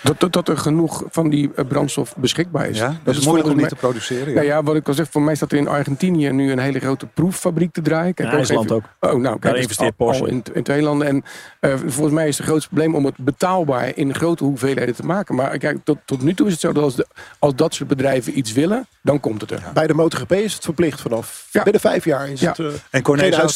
Dat, 0.00 0.20
dat, 0.20 0.32
dat 0.32 0.48
er 0.48 0.58
genoeg 0.58 1.04
van 1.10 1.30
die 1.30 1.50
eh, 1.56 1.64
brandstof 1.66 2.16
beschikbaar 2.16 2.68
is. 2.68 2.78
Ja? 2.78 2.86
Dat 2.86 2.96
Dat 3.04 3.16
is 3.16 3.24
moeilijk 3.24 3.48
om 3.50 3.56
niet 3.56 3.68
te 3.68 3.74
produceren. 3.74 4.28
Ja. 4.28 4.34
Nou 4.34 4.46
ja, 4.46 4.62
wat 4.62 4.74
ik 4.76 4.88
al 4.88 4.94
zeg, 4.94 5.06
voor 5.10 5.22
mij 5.22 5.34
staat 5.34 5.52
er 5.52 5.58
in 5.58 5.68
Argentinië 5.68 6.30
nu 6.30 6.52
een 6.52 6.58
hele 6.58 6.78
grote 6.80 7.06
proeffabriek 7.06 7.72
te 7.72 7.82
draaien. 7.82 8.14
Kijk, 8.14 8.32
IJsland 8.32 8.72
ook. 8.72 8.82
Oh, 9.00 9.10
nou, 9.10 9.22
kijk, 9.22 9.42
Daar 9.42 9.52
dus 9.52 9.60
investeert 9.62 9.94
al- 9.98 10.06
Porsche 10.06 10.22
al 10.22 10.28
in, 10.30 10.42
in 10.52 10.62
twee 10.62 10.82
landen. 10.82 11.06
En 11.08 11.24
eh, 11.60 11.74
volgens 11.86 12.14
mij 12.14 12.28
is 12.28 12.38
het 12.38 12.46
grootste 12.46 12.68
probleem 12.68 12.94
om 12.94 13.04
het 13.04 13.16
betaalbaar 13.16 13.96
in 13.96 14.14
grote 14.14 14.44
hoeveelheden 14.44 14.94
te 14.94 15.06
maken. 15.06 15.34
Maar 15.34 15.58
kijk, 15.58 15.78
tot, 15.84 15.98
tot 16.04 16.22
nu 16.22 16.34
toe 16.34 16.46
is 16.46 16.52
het 16.52 16.60
zo 16.60 16.72
dat 16.72 16.82
als, 16.84 16.94
de, 16.96 17.06
als 17.38 17.54
dat 17.54 17.74
soort 17.74 17.88
bedrijven 17.88 18.38
iets 18.38 18.52
willen, 18.52 18.86
dan 19.02 19.20
komt 19.20 19.40
het 19.40 19.50
er. 19.50 19.62
Bij 19.74 19.86
de 19.86 19.94
MotoGP 19.94 20.32
is 20.32 20.54
het 20.54 20.64
verplicht 20.64 21.00
vanaf 21.00 21.48
Ja. 21.50 21.62
binnen 21.62 21.80
vijf 21.80 22.04
jaar 22.04 22.28
is 22.28 22.40
Ja. 22.40 22.48
het 22.48 22.58
eh, 22.58 22.66
En 22.90 23.02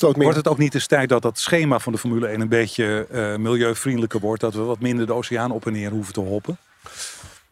meer. 0.01 0.13
wordt 0.15 0.37
het 0.37 0.49
ook 0.49 0.59
niet 0.59 0.75
eens 0.75 0.87
tijd 0.87 1.09
dat 1.09 1.23
dat 1.23 1.39
schema 1.39 1.79
van 1.79 1.93
de 1.93 1.99
Formule 1.99 2.27
1 2.27 2.41
een 2.41 2.49
beetje 2.49 3.07
eh, 3.11 3.37
milieuvriendelijker 3.37 4.21
wordt? 4.21 4.41
Dat 4.41 4.55
we 4.55 4.61
wat 4.61 4.81
minder 4.81 5.07
de 5.07 5.13
oceaan 5.13 5.51
op 5.51 5.67
en 5.67 5.73
neer 5.73 5.91
hoeven 5.91 6.13
te 6.13 6.21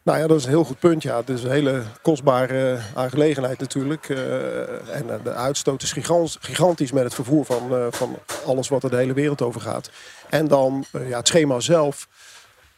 Nou 0.03 0.19
ja, 0.19 0.27
dat 0.27 0.37
is 0.37 0.43
een 0.43 0.49
heel 0.49 0.63
goed 0.63 0.79
punt. 0.79 1.03
Ja. 1.03 1.17
Het 1.17 1.29
is 1.29 1.43
een 1.43 1.51
hele 1.51 1.83
kostbare 2.01 2.79
aangelegenheid 2.95 3.59
natuurlijk. 3.59 4.09
Eh, 4.09 4.95
en 4.95 5.09
eh, 5.09 5.23
de 5.23 5.33
uitstoot 5.33 5.81
is 5.81 5.91
gigant- 5.91 6.37
gigantisch 6.41 6.91
met 6.91 7.03
het 7.03 7.13
vervoer 7.13 7.45
van, 7.45 7.75
eh, 7.75 7.85
van 7.89 8.17
alles 8.45 8.67
wat 8.67 8.83
er 8.83 8.89
de 8.89 8.95
hele 8.95 9.13
wereld 9.13 9.41
over 9.41 9.61
gaat. 9.61 9.89
En 10.29 10.47
dan 10.47 10.85
ja, 10.91 11.17
het 11.17 11.27
schema 11.27 11.59
zelf. 11.59 12.07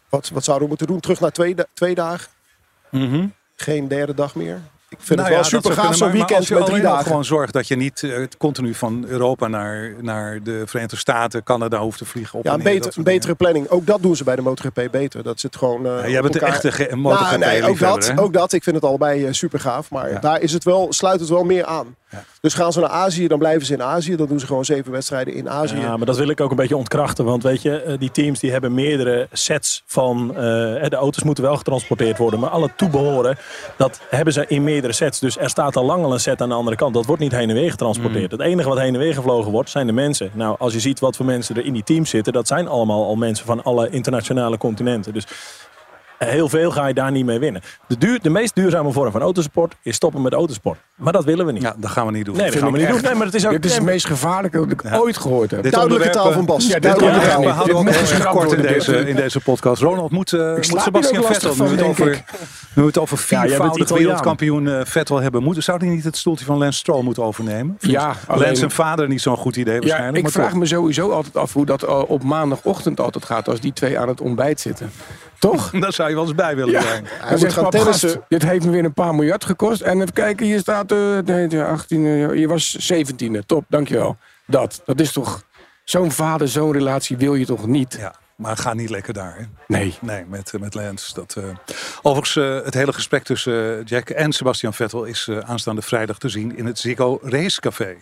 Wat, 0.09 0.29
wat 0.29 0.43
zouden 0.43 0.63
we 0.63 0.69
moeten 0.69 0.87
doen? 0.87 0.99
Terug 0.99 1.19
naar 1.19 1.31
twee, 1.31 1.55
da- 1.55 1.65
twee 1.73 1.95
dagen. 1.95 2.31
Geen 3.55 3.87
derde 3.87 4.13
dag 4.13 4.35
meer. 4.35 4.61
Ik 4.93 5.05
vind 5.05 5.19
Nou 5.19 5.21
het 5.21 5.27
wel 5.27 5.45
ja, 5.45 5.49
dat 5.49 5.63
super 5.63 5.83
gaaf 5.83 5.95
zo'n 5.95 6.11
weekend 6.11 6.49
met 6.49 6.65
drie 6.65 6.81
dagen. 6.81 7.05
gewoon 7.05 7.25
zorgt 7.25 7.53
dat 7.53 7.67
je 7.67 7.75
niet 7.75 8.03
eh, 8.03 8.23
continu 8.37 8.73
van 8.73 9.05
Europa 9.07 9.47
naar, 9.47 9.93
naar 10.01 10.43
de 10.43 10.63
Verenigde 10.65 10.95
Staten, 10.97 11.43
Canada 11.43 11.79
hoeft 11.79 11.97
te 11.97 12.05
vliegen. 12.05 12.39
Op 12.39 12.45
Ja, 12.45 12.51
en 12.51 12.57
een, 12.57 12.63
beter, 12.63 13.03
betere 13.03 13.35
planning. 13.35 13.69
Ook 13.69 13.85
dat 13.85 14.01
doen 14.01 14.15
ze 14.15 14.23
bij 14.23 14.35
de 14.35 14.41
MotoGP 14.41 14.87
beter. 14.91 15.23
Dat 15.23 15.39
zit 15.39 15.55
gewoon. 15.55 15.85
eh. 15.85 15.91
Ja, 16.01 16.07
jij 16.09 16.21
bent 16.21 16.33
de 16.33 16.39
echte 16.39 16.95
MotoGP 16.95 17.25
Nou, 17.25 17.37
nee, 17.37 17.63
ook 17.63 17.79
dat, 17.79 18.07
hè? 18.07 18.19
ook 18.19 18.33
dat. 18.33 18.53
Ik 18.53 18.63
vind 18.63 18.75
het 18.75 18.85
allebei 18.85 19.33
super 19.33 19.59
gaaf. 19.59 19.89
Maar 19.89 20.21
daar 20.21 20.41
is 20.41 20.53
het 20.53 20.63
wel, 20.63 20.93
sluit 20.93 21.19
het 21.19 21.29
wel 21.29 21.43
meer 21.43 21.65
aan. 21.65 21.95
Ja. 22.13 22.23
Dus 22.41 22.53
gaan 22.53 22.73
ze 22.73 22.79
naar 22.79 22.89
Azië, 22.89 23.27
dan 23.27 23.39
blijven 23.39 23.65
ze 23.65 23.73
in 23.73 23.83
Azië. 23.83 24.15
Dan 24.15 24.27
doen 24.27 24.39
ze 24.39 24.45
gewoon 24.45 24.65
zeven 24.65 24.91
wedstrijden 24.91 25.33
in 25.33 25.49
Azië. 25.49 25.79
Ja, 25.79 25.97
maar 25.97 26.05
dat 26.05 26.17
wil 26.17 26.29
ik 26.29 26.41
ook 26.41 26.49
een 26.49 26.55
beetje 26.55 26.77
ontkrachten. 26.77 27.25
Want 27.25 27.43
weet 27.43 27.61
je, 27.61 27.81
eh, 27.81 27.97
die 27.99 28.11
teams 28.11 28.39
die 28.39 28.51
hebben 28.51 28.73
meerdere 28.73 29.27
sets 29.31 29.83
van... 29.85 30.29
eh, 30.29 30.35
de 30.89 30.95
auto's 30.95 31.23
moeten 31.23 31.43
wel 31.43 31.57
getransporteerd 31.57 32.17
worden. 32.17 32.39
Maar 32.39 32.49
alle 32.49 32.69
toebehoren, 32.75 33.37
dat 33.77 34.01
hebben 34.09 34.33
ze 34.33 34.45
in 34.47 34.63
meerdere 34.63 34.93
sets. 34.93 35.19
Dus 35.19 35.37
er 35.37 35.49
staat 35.49 35.75
al 35.75 35.85
lang 35.85 36.03
al 36.03 36.13
een 36.13 36.19
set 36.19 36.41
aan 36.41 36.49
de 36.49 36.55
andere 36.55 36.75
kant. 36.75 36.93
Dat 36.93 37.05
wordt 37.05 37.21
niet 37.21 37.31
heen 37.31 37.49
en 37.49 37.55
weer 37.55 37.71
getransporteerd. 37.71 38.31
Het 38.31 38.41
enige 38.41 38.69
wat 38.69 38.79
heen 38.79 38.93
en 38.93 38.99
weer 38.99 39.13
gevlogen 39.13 39.51
wordt, 39.51 39.69
zijn 39.69 39.87
de 39.87 39.93
mensen. 39.93 40.31
Nou, 40.33 40.55
als 40.59 40.73
je 40.73 40.79
ziet 40.79 40.99
wat 40.99 41.15
voor 41.15 41.25
mensen 41.25 41.55
er 41.55 41.65
in 41.65 41.73
die 41.73 41.83
teams 41.83 42.09
zitten... 42.09 42.33
dat 42.33 42.47
zijn 42.47 42.67
allemaal 42.67 43.05
al 43.05 43.15
mensen 43.15 43.45
van 43.45 43.63
alle 43.63 43.89
internationale 43.89 44.57
continenten. 44.57 45.13
Dus 45.13 45.25
heel 46.25 46.49
veel 46.49 46.71
ga 46.71 46.87
je 46.87 46.93
daar 46.93 47.11
niet 47.11 47.25
mee 47.25 47.39
winnen. 47.39 47.61
De, 47.87 47.97
duur, 47.97 48.21
de 48.21 48.29
meest 48.29 48.55
duurzame 48.55 48.91
vorm 48.91 49.11
van 49.11 49.21
autosport 49.21 49.75
is 49.81 49.95
stoppen 49.95 50.21
met 50.21 50.33
autosport. 50.33 50.79
Maar 50.95 51.13
dat 51.13 51.23
willen 51.25 51.45
we 51.45 51.51
niet. 51.51 51.61
Ja, 51.61 51.75
dat 51.77 51.89
gaan 51.91 52.05
we 52.05 52.11
niet 52.11 52.25
doen. 52.25 52.35
nee, 52.35 52.51
dat 52.51 52.59
gaan 52.59 52.71
we 52.71 52.77
niet 52.77 52.87
doen. 52.87 53.01
Nee, 53.01 53.13
maar 53.13 53.25
het 53.25 53.35
is 53.35 53.45
ook... 53.45 53.51
Dit 53.51 53.65
is 53.65 53.73
het 53.75 53.83
meest 53.83 54.05
gevaarlijke 54.05 54.57
dat 54.57 54.71
ik 54.71 54.83
Ja. 54.83 54.97
ooit 54.97 55.17
gehoord 55.17 55.51
heb. 55.51 55.63
Dit 55.63 55.71
Duidelijke 55.73 56.09
taal 56.09 56.27
eh, 56.29 56.33
van 56.33 56.45
Bas. 56.45 56.67
Ja, 56.67 56.73
dit 56.73 56.83
Duidelijke 56.83 57.19
Ja, 57.19 57.31
taal. 57.31 57.41
we 57.41 57.47
houden 57.49 57.75
ook 57.75 57.89
heel 57.89 58.29
kort 58.31 58.51
in 58.51 58.61
deze, 58.61 58.97
in 59.09 59.15
deze 59.15 59.39
podcast. 59.39 59.81
Ronald, 59.81 60.11
moet, 60.11 60.33
eh, 60.33 60.55
moet 60.55 60.65
Sebastian 60.65 61.23
Vettel, 61.23 61.49
lastig 61.49 61.69
nu 61.69 61.75
we 61.77 61.83
over, 61.85 62.07
nu 62.73 62.81
we 62.81 62.87
het 62.87 62.97
over 62.97 63.17
viervoudig 63.17 63.89
wereldkampioen 63.89 64.67
eh, 64.69 64.79
Vettel 64.83 65.19
hebben, 65.21 65.43
moet, 65.43 65.63
zou 65.63 65.77
hij 65.79 65.87
niet 65.87 66.03
het 66.03 66.17
stoeltje 66.17 66.45
van 66.45 66.57
Lance 66.57 66.77
Stroll 66.79 67.03
moeten 67.03 67.23
overnemen? 67.23 67.77
Ja, 67.79 68.15
Lance 68.27 68.55
zijn 68.55 68.71
vader 68.71 69.07
niet 69.07 69.21
zo'n 69.21 69.37
goed 69.37 69.55
idee 69.55 69.73
Ja, 69.73 69.79
waarschijnlijk. 69.79 70.17
ik 70.17 70.23
maar 70.23 70.31
vraag 70.31 70.53
me 70.53 70.65
sowieso 70.65 71.09
altijd 71.11 71.37
af 71.37 71.53
hoe 71.53 71.65
dat 71.65 71.83
eh, 71.83 72.01
op 72.09 72.23
maandagochtend 72.23 72.99
altijd 72.99 73.25
gaat 73.25 73.47
als 73.47 73.59
die 73.59 73.73
twee 73.73 73.99
aan 73.99 74.07
het 74.07 74.21
ontbijt 74.21 74.59
zitten. 74.59 74.91
Toch? 75.49 75.71
Daar 75.79 75.93
zou 75.93 76.09
je 76.09 76.15
wel 76.15 76.23
eens 76.23 76.35
bij 76.35 76.55
willen 76.55 76.81
zijn. 76.81 77.05
Hij 77.05 77.29
moet 77.29 77.39
zegt 77.39 77.53
gaan 77.53 77.63
pap, 77.63 77.71
tennissen. 77.71 78.09
gast, 78.09 78.21
dit 78.27 78.43
heeft 78.43 78.65
me 78.65 78.71
weer 78.71 78.85
een 78.85 78.93
paar 78.93 79.15
miljard 79.15 79.45
gekost. 79.45 79.81
En 79.81 80.01
even 80.01 80.13
kijken, 80.13 80.45
hier 80.45 80.59
staat 80.59 80.91
eh 80.91 81.17
nee, 81.25 81.47
de 81.47 81.65
18, 81.65 82.05
eh, 82.05 82.33
je 82.33 82.47
was 82.47 82.91
17e. 82.93 83.45
Top, 83.45 83.65
dankjewel. 83.67 84.17
Dat, 84.45 84.81
dat 84.85 84.99
is 84.99 85.11
toch... 85.11 85.43
Zo'n 85.83 86.11
vader, 86.11 86.47
zo'n 86.47 86.71
relatie 86.71 87.17
wil 87.17 87.35
je 87.35 87.45
toch 87.45 87.67
niet? 87.67 87.95
Ja, 87.99 88.15
maar 88.35 88.57
gaat 88.57 88.75
niet 88.75 88.89
lekker 88.89 89.13
daar. 89.13 89.35
Hè? 89.37 89.43
Nee. 89.67 89.93
Nee, 90.01 90.25
met, 90.27 90.51
eh, 90.53 90.59
met 90.59 90.73
Lance. 90.73 91.13
Dat, 91.13 91.35
eh. 91.37 91.43
Overigens, 92.01 92.35
eh, 92.35 92.65
het 92.65 92.73
hele 92.73 92.93
gesprek 92.93 93.23
tussen 93.23 93.79
eh, 93.79 93.85
Jack 93.85 94.09
en 94.09 94.31
Sebastian 94.31 94.73
Vettel 94.73 95.03
is 95.03 95.27
eh, 95.29 95.37
aanstaande 95.37 95.81
vrijdag 95.81 96.17
te 96.17 96.29
zien 96.29 96.57
in 96.57 96.65
het 96.65 96.79
Ziggo 96.79 97.19
Racecafé. 97.21 97.95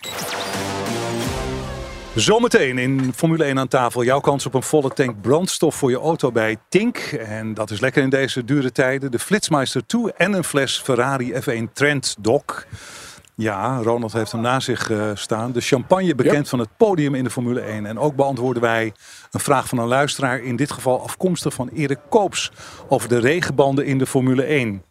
Zometeen 2.15 2.77
in 2.77 3.13
Formule 3.15 3.43
1 3.43 3.59
aan 3.59 3.67
tafel. 3.67 4.03
Jouw 4.03 4.19
kans 4.19 4.45
op 4.45 4.53
een 4.53 4.63
volle 4.63 4.89
tank 4.89 5.21
brandstof 5.21 5.75
voor 5.75 5.89
je 5.89 5.97
auto 5.97 6.31
bij 6.31 6.57
Tink. 6.69 6.97
En 6.97 7.53
dat 7.53 7.71
is 7.71 7.79
lekker 7.79 8.03
in 8.03 8.09
deze 8.09 8.45
dure 8.45 8.71
tijden. 8.71 9.11
De 9.11 9.19
Flitsmeister 9.19 9.85
2 9.85 10.13
en 10.13 10.33
een 10.33 10.43
fles 10.43 10.81
Ferrari 10.83 11.33
F1 11.33 11.73
Trend 11.73 12.15
Doc. 12.19 12.43
Ja, 13.35 13.77
Ronald 13.77 14.13
heeft 14.13 14.31
hem 14.31 14.41
naast 14.41 14.65
zich 14.65 14.89
eh, 14.89 15.11
staan. 15.13 15.51
De 15.51 15.61
champagne 15.61 16.15
bekend 16.15 16.49
van 16.49 16.59
het 16.59 16.69
podium 16.77 17.15
in 17.15 17.23
de 17.23 17.29
Formule 17.29 17.61
1. 17.61 17.85
En 17.85 17.99
ook 17.99 18.15
beantwoorden 18.15 18.61
wij 18.61 18.93
een 19.31 19.39
vraag 19.39 19.67
van 19.67 19.77
een 19.77 19.87
luisteraar. 19.87 20.39
In 20.39 20.55
dit 20.55 20.71
geval 20.71 21.01
afkomstig 21.01 21.53
van 21.53 21.69
Erik 21.73 21.99
Koops. 22.09 22.51
Over 22.87 23.09
de 23.09 23.19
regenbanden 23.19 23.85
in 23.85 23.97
de 23.97 24.07
Formule 24.07 24.43
1. 24.43 24.83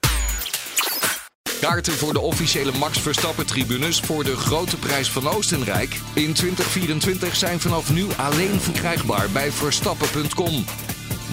Kaarten 1.60 1.92
voor 1.92 2.12
de 2.12 2.20
officiële 2.20 2.72
Max 2.78 2.98
Verstappen 2.98 3.46
tribunes 3.46 4.00
voor 4.00 4.24
de 4.24 4.36
grote 4.36 4.76
prijs 4.76 5.10
van 5.10 5.28
Oostenrijk 5.28 6.00
in 6.14 6.32
2024 6.32 7.36
zijn 7.36 7.60
vanaf 7.60 7.92
nu 7.92 8.06
alleen 8.16 8.60
verkrijgbaar 8.60 9.30
bij 9.30 9.52
verstappen.com. 9.52 10.64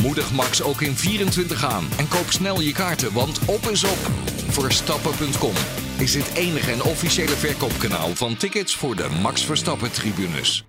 Moedig 0.02 0.32
Max 0.32 0.62
ook 0.62 0.82
in 0.82 0.96
24 0.96 1.66
aan 1.66 1.88
en 1.98 2.08
koop 2.08 2.32
snel 2.32 2.62
je 2.62 2.72
kaarten, 2.72 3.14
want 3.14 3.40
op 3.46 3.70
is 3.70 3.84
op. 3.84 3.98
Verstappen.com 4.48 5.54
is 5.98 6.14
het 6.14 6.34
enige 6.34 6.72
en 6.72 6.84
officiële 6.84 7.36
verkoopkanaal 7.36 8.16
van 8.16 8.38
tickets 8.38 8.76
voor 8.76 8.96
de 8.96 9.08
Max 9.22 9.46
Verstappen 9.46 9.92
tribunes. 9.92 10.66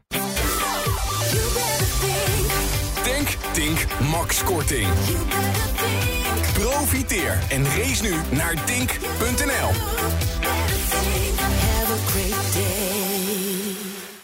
Denk, 3.04 3.28
Tink, 3.52 3.86
Max 4.10 4.44
Korting. 4.44 4.88
Profiteer 6.60 7.38
en 7.48 7.64
race 7.64 8.02
nu 8.02 8.14
naar 8.30 8.54
dink.nl. 8.66 9.70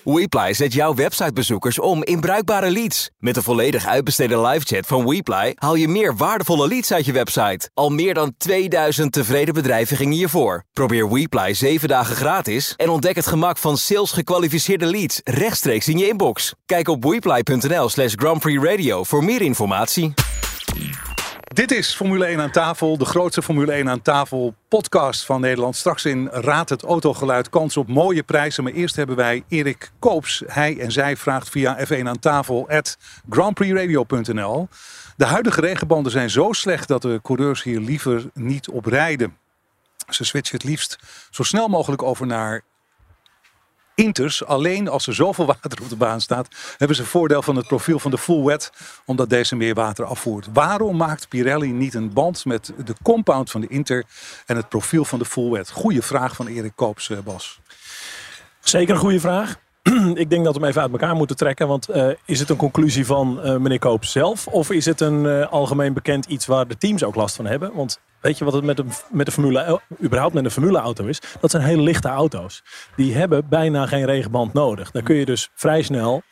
WePly 0.05 0.53
zet 0.53 0.73
jouw 0.73 0.95
websitebezoekers 0.95 1.79
om 1.79 2.05
in 2.05 2.21
bruikbare 2.21 2.71
leads. 2.71 3.11
Met 3.19 3.35
de 3.35 3.43
volledig 3.43 3.87
uitbesteden 3.87 4.41
livechat 4.41 4.87
van 4.87 5.07
WePly 5.07 5.53
haal 5.55 5.75
je 5.75 5.89
meer 5.89 6.17
waardevolle 6.17 6.69
leads 6.69 6.93
uit 6.93 7.05
je 7.05 7.13
website. 7.13 7.71
Al 7.75 7.91
meer 7.91 8.15
dan 8.15 8.35
2000 8.39 9.13
tevreden 9.13 9.55
bedrijven 9.55 9.97
gingen 9.97 10.17
je 10.17 10.29
voor. 10.29 10.65
Probeer 10.73 11.13
WePly 11.13 11.53
7 11.53 11.89
dagen 11.89 12.17
gratis 12.17 12.75
en 12.77 12.89
ontdek 12.89 13.17
het 13.17 13.27
gemak 13.27 13.59
van 13.59 13.77
sales 13.77 14.13
gekwalificeerde 14.13 14.87
leads 14.87 15.21
rechtstreeks 15.25 15.89
in 15.89 15.99
je 15.99 16.09
inbox. 16.09 16.55
Kijk 16.67 16.89
op 16.89 17.05
wePly.nl 17.05 17.89
slash 17.89 18.13
Grand 18.17 18.41
Prix 18.41 18.63
Radio 18.63 19.05
voor 19.05 19.25
meer 19.25 19.43
informatie. 19.43 20.15
Dit 21.55 21.71
is 21.71 21.95
Formule 21.95 22.25
1 22.25 22.41
aan 22.41 22.51
tafel, 22.51 22.99
de 22.99 23.05
grootste 23.05 23.43
Formule 23.43 23.73
1 23.73 23.89
aan 23.89 24.03
tafel 24.03 24.55
podcast 24.69 25.25
van 25.25 25.41
Nederland. 25.41 25.77
Straks 25.77 26.05
in 26.05 26.29
Raad 26.29 26.69
het 26.69 26.83
Autogeluid 26.83 27.49
kans 27.49 27.77
op 27.77 27.89
mooie 27.89 28.23
prijzen. 28.23 28.65
Maar 28.65 28.73
eerst 28.73 28.97
hebben 28.97 29.17
wij 29.17 29.45
Erik 29.49 29.91
Koops. 29.99 30.43
Hij 30.47 30.79
en 30.79 30.93
zij 30.93 31.17
vraagt 31.17 31.49
via 31.49 31.79
F1 31.87 32.03
aan 32.03 32.19
tafel 32.19 32.69
at 32.69 32.99
grandprixradio.nl. 33.31 34.69
De 35.17 35.25
huidige 35.25 35.61
regenbanden 35.61 36.13
zijn 36.13 36.31
zo 36.31 36.53
slecht 36.53 36.89
dat 36.89 37.03
de 37.03 37.21
coureurs 37.23 37.63
hier 37.63 37.81
liever 37.81 38.31
niet 38.33 38.69
op 38.69 38.87
rijden. 38.87 39.37
Ze 40.09 40.25
switchen 40.25 40.57
het 40.57 40.67
liefst 40.67 40.99
zo 41.31 41.43
snel 41.43 41.69
mogelijk 41.69 42.03
over 42.03 42.27
naar 42.27 42.63
Inters, 43.95 44.45
alleen 44.45 44.89
als 44.89 45.07
er 45.07 45.15
zoveel 45.15 45.47
water 45.47 45.83
op 45.83 45.89
de 45.89 45.97
baan 45.97 46.21
staat, 46.21 46.49
hebben 46.77 46.97
ze 46.97 47.05
voordeel 47.05 47.43
van 47.43 47.57
het 47.57 47.67
profiel 47.67 47.99
van 47.99 48.11
de 48.11 48.19
full 48.19 48.43
wet, 48.43 48.73
omdat 49.05 49.31
deze 49.31 49.57
meer 49.57 49.75
water 49.75 50.05
afvoert. 50.05 50.49
Waarom 50.53 50.97
maakt 50.97 51.29
Pirelli 51.29 51.73
niet 51.73 51.95
een 51.95 52.13
band 52.13 52.45
met 52.45 52.73
de 52.85 52.95
compound 53.03 53.51
van 53.51 53.61
de 53.61 53.67
Inter 53.69 54.05
en 54.47 54.57
het 54.57 54.69
profiel 54.69 55.05
van 55.05 55.19
de 55.19 55.25
full 55.25 55.51
wet? 55.51 55.71
Goeie 55.71 56.03
vraag 56.03 56.37
van 56.37 56.47
Erik 56.47 56.73
Koops, 56.75 57.11
eh, 57.11 57.19
Bas. 57.19 57.61
Zeker 58.61 58.95
een 58.95 59.01
goede 59.01 59.21
vraag. 59.21 59.63
Ik 60.15 60.31
denk 60.31 60.45
dat 60.45 60.55
we 60.55 60.61
hem 60.61 60.69
even 60.69 60.83
uit 60.83 60.91
elkaar 60.91 61.15
moeten 61.15 61.37
trekken. 61.37 61.69
Want 61.69 61.91
uh, 61.91 62.09
is 62.25 62.41
het 62.41 62.51
een 62.51 62.57
conclusie 62.57 63.07
van 63.07 63.41
uh, 63.45 63.57
meneer 63.57 63.79
Koops 63.79 64.13
zelf? 64.13 64.47
Of 64.47 64.71
is 64.71 64.85
het 64.85 65.01
een 65.01 65.25
uh, 65.25 65.47
algemeen 65.53 65.93
bekend 65.93 66.27
iets 66.27 66.47
waar 66.47 66.69
de 66.69 66.77
teams 66.77 67.05
ook 67.05 67.15
last 67.15 67.37
van 67.37 67.47
hebben? 67.47 67.75
Want 67.75 68.01
weet 68.21 68.39
je 68.39 68.45
wat 68.45 68.55
het 68.55 68.65
met 68.65 68.77
de, 68.77 68.85
met 69.11 69.31
Formule, 69.31 69.81
überhaupt 70.03 70.35
met 70.35 70.45
een 70.45 70.51
Formule 70.51 70.79
auto 70.79 71.05
is? 71.05 71.21
Dat 71.41 71.51
zijn 71.51 71.63
hele 71.63 71.83
lichte 71.83 72.09
auto's. 72.09 72.63
Die 72.97 73.15
hebben 73.15 73.49
bijna 73.49 73.87
geen 73.87 74.05
regenband 74.05 74.53
nodig. 74.53 74.91
Daar 74.91 75.03
kun 75.03 75.17
je 75.17 75.25
dus 75.25 75.51
vrij 75.55 75.83
snel 75.83 76.23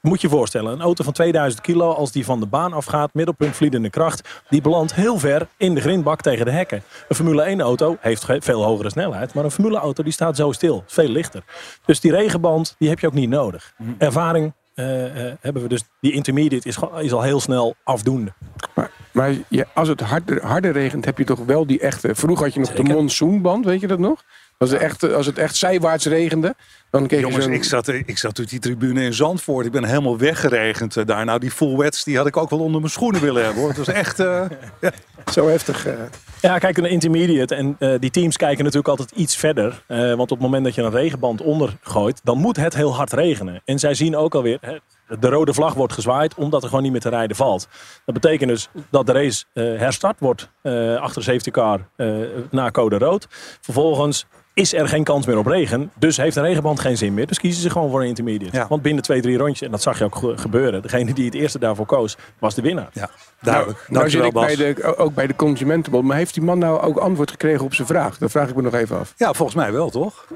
moet 0.00 0.20
je 0.20 0.28
voorstellen, 0.28 0.72
een 0.72 0.80
auto 0.80 1.04
van 1.04 1.12
2000 1.12 1.62
kilo, 1.62 1.92
als 1.92 2.12
die 2.12 2.24
van 2.24 2.40
de 2.40 2.46
baan 2.46 2.72
afgaat, 2.72 3.14
middelpunt 3.14 3.56
vliedende 3.56 3.90
kracht, 3.90 4.42
die 4.48 4.60
belandt 4.60 4.94
heel 4.94 5.18
ver 5.18 5.48
in 5.56 5.74
de 5.74 5.80
grindbak 5.80 6.20
tegen 6.20 6.44
de 6.44 6.50
hekken. 6.50 6.82
Een 7.08 7.16
Formule 7.16 7.42
1 7.42 7.60
auto 7.60 7.96
heeft 8.00 8.26
veel 8.38 8.64
hogere 8.64 8.90
snelheid, 8.90 9.34
maar 9.34 9.44
een 9.44 9.50
Formule 9.50 9.78
auto 9.78 10.02
die 10.02 10.12
staat 10.12 10.36
zo 10.36 10.52
stil, 10.52 10.84
veel 10.86 11.08
lichter. 11.08 11.42
Dus 11.84 12.00
die 12.00 12.10
regenband, 12.10 12.74
die 12.78 12.88
heb 12.88 12.98
je 12.98 13.06
ook 13.06 13.12
niet 13.12 13.30
nodig. 13.30 13.74
Ervaring 13.98 14.52
uh, 14.78 15.24
uh, 15.24 15.32
hebben 15.40 15.62
we 15.62 15.68
dus, 15.68 15.84
die 16.00 16.12
intermediate 16.12 16.68
is, 16.68 16.78
is 17.00 17.12
al 17.12 17.22
heel 17.22 17.40
snel 17.40 17.74
afdoende. 17.82 18.32
Maar, 18.74 18.90
maar 19.12 19.34
ja, 19.48 19.64
als 19.74 19.88
het 19.88 20.00
harder, 20.00 20.46
harder 20.46 20.72
regent, 20.72 21.04
heb 21.04 21.18
je 21.18 21.24
toch 21.24 21.38
wel 21.46 21.66
die 21.66 21.80
echte. 21.80 22.14
Vroeger 22.14 22.44
had 22.44 22.54
je 22.54 22.60
nog 22.60 22.68
Zeker. 22.68 22.84
de 22.84 22.92
monsoonband, 22.92 23.64
weet 23.64 23.80
je 23.80 23.86
dat 23.86 23.98
nog? 23.98 24.22
Als, 24.58 24.70
het 24.70 24.80
echt, 24.80 25.12
als 25.12 25.26
het 25.26 25.38
echt 25.38 25.56
zijwaarts 25.56 26.06
regende, 26.06 26.54
dan 26.90 27.06
keek 27.06 27.20
Jongens, 27.20 27.44
je 27.44 27.52
ik 27.52 27.64
zat, 27.64 27.88
ik 27.88 28.18
zat 28.18 28.38
uit 28.38 28.48
die 28.48 28.58
tribune 28.58 29.02
in 29.02 29.14
Zandvoort. 29.14 29.66
Ik 29.66 29.72
ben 29.72 29.84
helemaal 29.84 30.18
weggeregend 30.18 31.06
daar. 31.06 31.24
Nou, 31.24 31.38
die 31.38 31.50
full 31.50 31.76
wets, 31.76 32.04
die 32.04 32.16
had 32.16 32.26
ik 32.26 32.36
ook 32.36 32.50
wel 32.50 32.58
onder 32.58 32.80
mijn 32.80 32.92
schoenen 32.92 33.20
willen 33.20 33.44
hebben. 33.44 33.60
Hoor. 33.60 33.68
Het 33.68 33.78
was 33.78 33.88
echt 33.88 34.20
uh, 34.20 34.44
ja. 34.80 34.92
zo 35.32 35.48
heftig. 35.48 35.86
Uh. 35.86 35.94
Ja, 36.40 36.58
kijk, 36.58 36.76
een 36.76 36.84
intermediate. 36.84 37.54
En 37.54 37.76
uh, 37.78 37.94
die 37.98 38.10
teams 38.10 38.36
kijken 38.36 38.58
natuurlijk 38.64 38.88
altijd 38.88 39.10
iets 39.10 39.36
verder. 39.36 39.82
want 39.86 40.20
op 40.20 40.28
het 40.28 40.40
moment 40.40 40.64
dat 40.64 40.74
je 40.74 40.82
een 40.82 40.90
regenband 40.90 41.40
onder 41.40 41.76
gooit, 41.82 42.20
dan 42.24 42.38
moet 42.38 42.56
het 42.56 42.74
heel 42.74 42.94
hard 42.94 43.12
regenen. 43.12 43.62
En 43.64 43.78
zij 43.78 43.94
zien 43.94 44.16
ook 44.16 44.34
alweer, 44.34 44.58
hè, 44.60 44.76
de 45.20 45.28
rode 45.28 45.54
vlag 45.54 45.74
wordt 45.74 45.92
gezwaaid 45.92 46.34
omdat 46.34 46.62
er 46.62 46.68
gewoon 46.68 46.82
niet 46.82 46.92
meer 46.92 47.00
te 47.00 47.08
rijden 47.08 47.36
valt. 47.36 47.68
Dat 48.04 48.14
betekent 48.14 48.50
dus 48.50 48.68
dat 48.90 49.06
de 49.06 49.12
race 49.12 49.44
herstart 49.52 50.20
wordt 50.20 50.50
achter 51.00 51.22
de 51.22 51.30
safety 51.30 51.50
car 51.50 51.88
na 52.50 52.70
code 52.70 52.98
rood. 52.98 53.26
Vervolgens 53.60 54.26
is 54.58 54.74
er 54.74 54.88
geen 54.88 55.04
kans 55.04 55.26
meer 55.26 55.38
op 55.38 55.46
regen. 55.46 55.90
Dus 55.98 56.16
heeft 56.16 56.36
een 56.36 56.42
regenband 56.42 56.80
geen 56.80 56.96
zin 56.96 57.14
meer. 57.14 57.26
Dus 57.26 57.38
kiezen 57.38 57.62
ze 57.62 57.70
gewoon 57.70 57.90
voor 57.90 58.00
een 58.00 58.06
intermediate. 58.06 58.56
Ja. 58.56 58.66
Want 58.68 58.82
binnen 58.82 59.02
twee, 59.02 59.20
drie 59.20 59.36
rondjes, 59.36 59.62
en 59.62 59.70
dat 59.70 59.82
zag 59.82 59.98
je 59.98 60.04
ook 60.04 60.22
gebeuren. 60.36 60.82
Degene 60.82 61.14
die 61.14 61.24
het 61.24 61.34
eerste 61.34 61.58
daarvoor 61.58 61.86
koos, 61.86 62.16
was 62.38 62.54
de 62.54 62.62
winnaar. 62.62 62.88
Ja, 62.92 63.10
duidelijk. 63.40 63.78
Nou, 63.78 63.92
nou 63.92 64.10
zit 64.10 64.24
ik 64.24 64.32
bij 64.32 64.56
de, 64.56 64.96
ook 64.96 65.14
bij 65.14 65.26
de 65.26 65.36
Consumentenbond. 65.36 66.04
Maar 66.04 66.16
heeft 66.16 66.34
die 66.34 66.42
man 66.42 66.58
nou 66.58 66.80
ook 66.80 66.96
antwoord 66.96 67.30
gekregen 67.30 67.64
op 67.64 67.74
zijn 67.74 67.86
vraag? 67.86 68.18
Dat 68.18 68.30
vraag 68.30 68.48
ik 68.48 68.54
me 68.56 68.62
nog 68.62 68.74
even 68.74 68.98
af. 68.98 69.14
Ja, 69.16 69.32
volgens 69.32 69.56
mij 69.56 69.72
wel, 69.72 69.90
toch? 69.90 70.26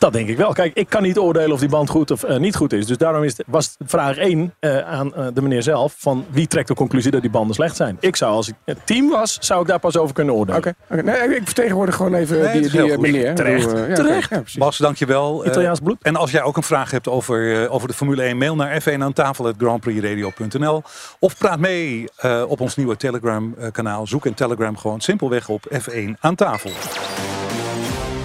Dat 0.00 0.12
denk 0.12 0.28
ik 0.28 0.36
wel. 0.36 0.52
Kijk, 0.52 0.74
ik 0.74 0.88
kan 0.88 1.02
niet 1.02 1.18
oordelen 1.18 1.52
of 1.52 1.60
die 1.60 1.68
band 1.68 1.90
goed 1.90 2.10
of 2.10 2.24
uh, 2.24 2.36
niet 2.36 2.56
goed 2.56 2.72
is. 2.72 2.86
Dus 2.86 2.96
daarom 2.96 3.22
is 3.22 3.36
het, 3.36 3.46
was 3.46 3.76
vraag 3.86 4.16
1 4.16 4.54
uh, 4.60 4.78
aan 4.78 5.12
uh, 5.16 5.26
de 5.34 5.42
meneer 5.42 5.62
zelf: 5.62 5.94
van 5.98 6.26
wie 6.30 6.46
trekt 6.46 6.68
de 6.68 6.74
conclusie 6.74 7.10
dat 7.10 7.20
die 7.20 7.30
banden 7.30 7.54
slecht 7.54 7.76
zijn? 7.76 7.96
Ik 8.00 8.16
zou, 8.16 8.32
als 8.32 8.48
ik 8.48 8.54
het 8.64 8.78
team 8.84 9.08
was, 9.08 9.38
zou 9.40 9.60
ik 9.60 9.66
daar 9.66 9.78
pas 9.78 9.96
over 9.96 10.14
kunnen 10.14 10.34
oordelen. 10.34 10.60
Oké, 10.60 10.74
okay. 10.90 11.00
okay. 11.00 11.26
nee, 11.26 11.36
ik 11.36 11.44
vertegenwoordig 11.44 11.94
gewoon 11.94 12.14
even 12.14 12.38
nee, 12.38 12.60
die, 12.60 12.70
die 12.70 12.98
meneer. 12.98 13.34
Terecht. 13.34 13.70
Ja, 13.70 13.94
Terecht. 13.94 14.30
Ja, 14.30 14.42
Bas, 14.58 14.76
dankjewel. 14.76 15.46
Italiaans 15.46 15.80
bloed. 15.80 16.02
en 16.02 16.16
als 16.16 16.30
jij 16.30 16.42
ook 16.42 16.56
een 16.56 16.62
vraag 16.62 16.90
hebt 16.90 17.08
over, 17.08 17.68
over 17.70 17.88
de 17.88 17.94
Formule 17.94 18.22
1, 18.22 18.38
mail 18.38 18.56
naar 18.56 18.82
f1 18.82 18.98
aan 18.98 19.12
tafel 19.12 19.52
grandprixradio.nl 19.58 20.82
of 21.18 21.38
praat 21.38 21.58
mee 21.58 22.08
op 22.48 22.60
ons 22.60 22.76
nieuwe 22.76 22.96
Telegram 22.96 23.54
kanaal. 23.72 24.06
Zoek 24.06 24.26
in 24.26 24.34
Telegram 24.34 24.76
gewoon 24.76 25.00
simpelweg 25.00 25.48
op 25.48 25.64
F1 25.72 26.20
aan 26.20 26.34
tafel. 26.34 26.70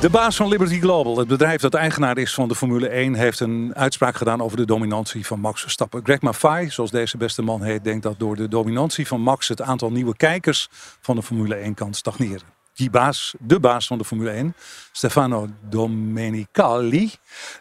De 0.06 0.12
baas 0.12 0.36
van 0.36 0.48
Liberty 0.48 0.80
Global, 0.80 1.18
het 1.18 1.28
bedrijf 1.28 1.62
dat 1.62 1.74
eigenaar 1.74 2.18
is 2.18 2.34
van 2.34 2.48
de 2.48 2.56
Formule 2.56 2.88
1, 2.88 3.14
heeft 3.14 3.40
een 3.40 3.72
uitspraak 3.76 4.16
gedaan 4.16 4.42
over 4.42 4.58
de 4.58 4.66
dominantie 4.66 5.26
van 5.26 5.40
Max 5.40 5.62
Verstappen. 5.62 6.04
Greg 6.04 6.22
Maffei, 6.22 6.70
zoals 6.70 6.92
deze 6.92 7.18
beste 7.18 7.42
man 7.42 7.64
heet, 7.64 7.84
denkt 7.84 8.04
dat 8.04 8.20
door 8.20 8.36
de 8.36 8.48
dominantie 8.48 9.08
van 9.08 9.22
Max 9.22 9.48
het 9.48 9.62
aantal 9.62 9.92
nieuwe 9.92 10.16
kijkers 10.16 10.68
van 11.02 11.16
de 11.16 11.22
Formule 11.22 11.56
1 11.56 11.74
kan 11.74 11.94
stagneren. 11.94 12.48
Die 12.74 12.90
baas, 12.90 13.36
de 13.40 13.60
baas 13.60 13.88
van 13.88 13.98
de 13.98 14.04
Formule 14.04 14.30
1, 14.30 14.56
Stefano 14.92 15.48
Domenicali, 15.70 17.12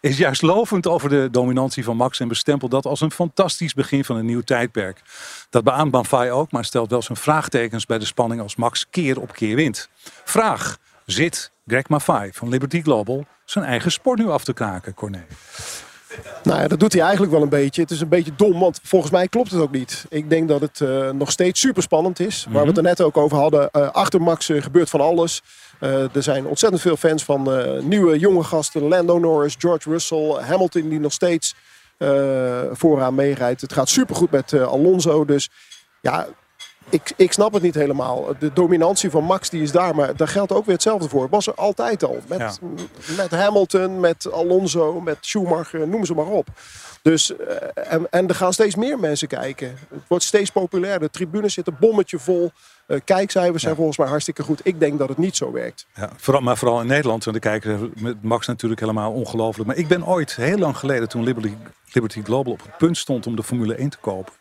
is 0.01 0.19
juist 0.19 0.43
lovend 0.43 0.87
over 0.87 1.09
de 1.09 1.29
dominantie 1.31 1.85
van 1.85 1.97
Max 1.97 2.21
en 2.21 2.29
bestempelt 2.29 2.71
dat 2.71 2.87
als 2.87 3.01
een 3.01 3.11
fantastisch 3.11 3.75
begin 3.75 4.05
van 4.05 4.17
een 4.17 4.27
nieuw 4.27 4.43
tijdperk. 4.43 5.03
Dat 5.51 5.65
beaamt 5.65 5.93
Maffei 5.93 6.31
ook, 6.31 6.53
maar 6.53 6.65
stelt 6.65 6.91
wel 6.91 7.03
zijn 7.03 7.19
vraagtekens 7.19 7.87
bij 7.87 7.99
de 7.99 8.07
spanning 8.07 8.41
als 8.41 8.57
Max 8.57 8.87
keer 8.91 9.21
op 9.21 9.33
keer 9.33 9.57
wint. 9.57 9.89
Vraag, 10.25 10.79
zit 11.07 11.53
Greg 11.67 11.89
Maffei 11.89 12.31
van 12.33 12.49
Liberty 12.49 12.83
Global 12.83 13.25
zijn 13.45 13.65
eigen 13.65 13.93
sport 13.93 14.19
nu 14.19 14.29
af 14.29 14.45
te 14.45 14.53
kraken, 14.53 14.95
Corné? 14.95 15.27
Nou 16.43 16.61
ja, 16.61 16.69
dat 16.69 16.81
doet 16.81 16.93
hij 16.93 17.03
eigenlijk 17.03 17.33
wel 17.33 17.43
een 17.43 17.49
beetje. 17.49 17.83
Het 17.83 17.91
is 17.91 18.01
een 18.01 18.09
beetje 18.09 18.35
dom, 18.37 18.61
want 18.61 18.81
volgens 18.83 19.13
mij 19.13 19.29
klopt 19.29 19.51
het 19.51 19.61
ook 19.61 19.71
niet. 19.71 20.07
Ik 20.09 20.31
denk 20.31 20.49
dat 20.49 20.61
het 20.61 20.81
uh, 20.81 21.11
nog 21.11 21.31
steeds 21.31 21.61
super 21.61 21.83
spannend 21.83 22.21
is. 22.21 22.45
Waar 22.45 22.49
mm 22.49 22.55
-hmm. 22.55 22.63
we 22.63 22.69
het 22.69 22.77
er 22.77 22.83
net 22.83 23.01
ook 23.01 23.17
over 23.17 23.37
hadden. 23.37 23.69
Uh, 23.73 23.91
achter 23.91 24.23
Max 24.23 24.49
uh, 24.49 24.63
gebeurt 24.63 24.91
van 24.91 25.01
alles. 25.01 25.43
er 25.79 26.23
zijn 26.23 26.47
ontzettend 26.47 26.83
veel 26.83 26.97
fans 26.97 27.25
van 27.25 27.51
nieuwe 27.89 28.19
jonge 28.19 28.45
gasten. 28.45 28.83
Lando 28.83 29.19
Norris, 29.19 29.57
George 29.59 29.91
Russell, 29.91 30.31
Hamilton 30.41 30.89
die 30.89 31.01
nog 31.01 31.13
steeds 31.13 31.55
vooraan 32.73 33.15
meerijdt. 33.15 33.61
Het 33.61 33.73
gaat 33.73 33.89
supergoed 33.89 34.31
met 34.31 34.53
Alonso. 34.53 35.25
Dus 35.25 35.51
ja, 36.01 36.27
ik, 36.89 37.13
ik 37.17 37.33
snap 37.33 37.53
het 37.53 37.63
niet 37.63 37.75
helemaal. 37.75 38.27
De 38.39 38.53
dominantie 38.53 39.11
van 39.11 39.25
Max 39.25 39.51
die 39.51 39.63
is 39.63 39.73
daar, 39.73 39.95
maar 39.95 40.17
daar 40.17 40.29
geldt 40.29 40.53
ook 40.53 40.65
weer 40.65 40.75
hetzelfde 40.75 41.09
voor. 41.09 41.29
Was 41.29 41.47
er 41.47 41.55
altijd 41.55 42.05
al. 42.05 42.19
Met, 42.27 42.39
ja. 42.39 42.53
met 43.17 43.31
Hamilton, 43.31 44.01
met 44.01 44.33
Alonso, 44.33 45.01
met 45.01 45.17
Schumacher, 45.21 45.89
noem 45.89 46.05
ze 46.05 46.15
maar 46.15 46.27
op. 46.27 46.49
Dus, 47.03 47.37
en, 47.75 48.07
en 48.11 48.29
er 48.29 48.35
gaan 48.35 48.53
steeds 48.53 48.75
meer 48.75 48.99
mensen 48.99 49.29
kijken. 49.29 49.69
Het 49.69 50.03
wordt 50.09 50.25
steeds 50.25 50.51
populairder. 50.51 51.09
De 51.09 51.19
tribunes 51.19 51.55
zitten 51.55 51.77
bommetje 51.81 52.19
vol. 52.19 52.53
Uh, 52.87 53.01
kijkcijfers 53.05 53.61
zijn 53.61 53.73
ja. 53.73 53.79
volgens 53.79 53.99
mij 53.99 54.09
hartstikke 54.09 54.43
goed. 54.43 54.61
Ik 54.63 54.81
denk 54.81 54.99
dat 54.99 55.09
het 55.09 55.19
niet 55.19 55.37
zo 55.37 55.53
werkt. 55.53 55.87
Ja, 55.95 56.11
vooral, 56.17 56.43
maar 56.43 56.57
vooral 56.57 56.81
in 56.81 56.87
Nederland, 56.87 57.25
want 57.25 57.37
de 57.37 57.43
kijken 57.43 57.93
met 57.97 58.23
Max 58.23 58.47
natuurlijk 58.47 58.81
helemaal 58.81 59.13
ongelooflijk. 59.13 59.69
Maar 59.69 59.77
ik 59.77 59.89
ben 59.89 60.07
ooit, 60.07 60.37
heel 60.37 60.59
lang 60.59 60.77
geleden, 60.77 61.09
toen 61.09 61.23
Liberty, 61.23 61.55
Liberty 61.93 62.23
Global 62.23 62.53
op 62.53 62.63
het 62.63 62.77
punt 62.77 62.97
stond 62.97 63.27
om 63.27 63.37
de 63.37 63.43
Formule 63.43 63.75
1 63.75 63.89
te 63.89 63.99
kopen 64.01 64.33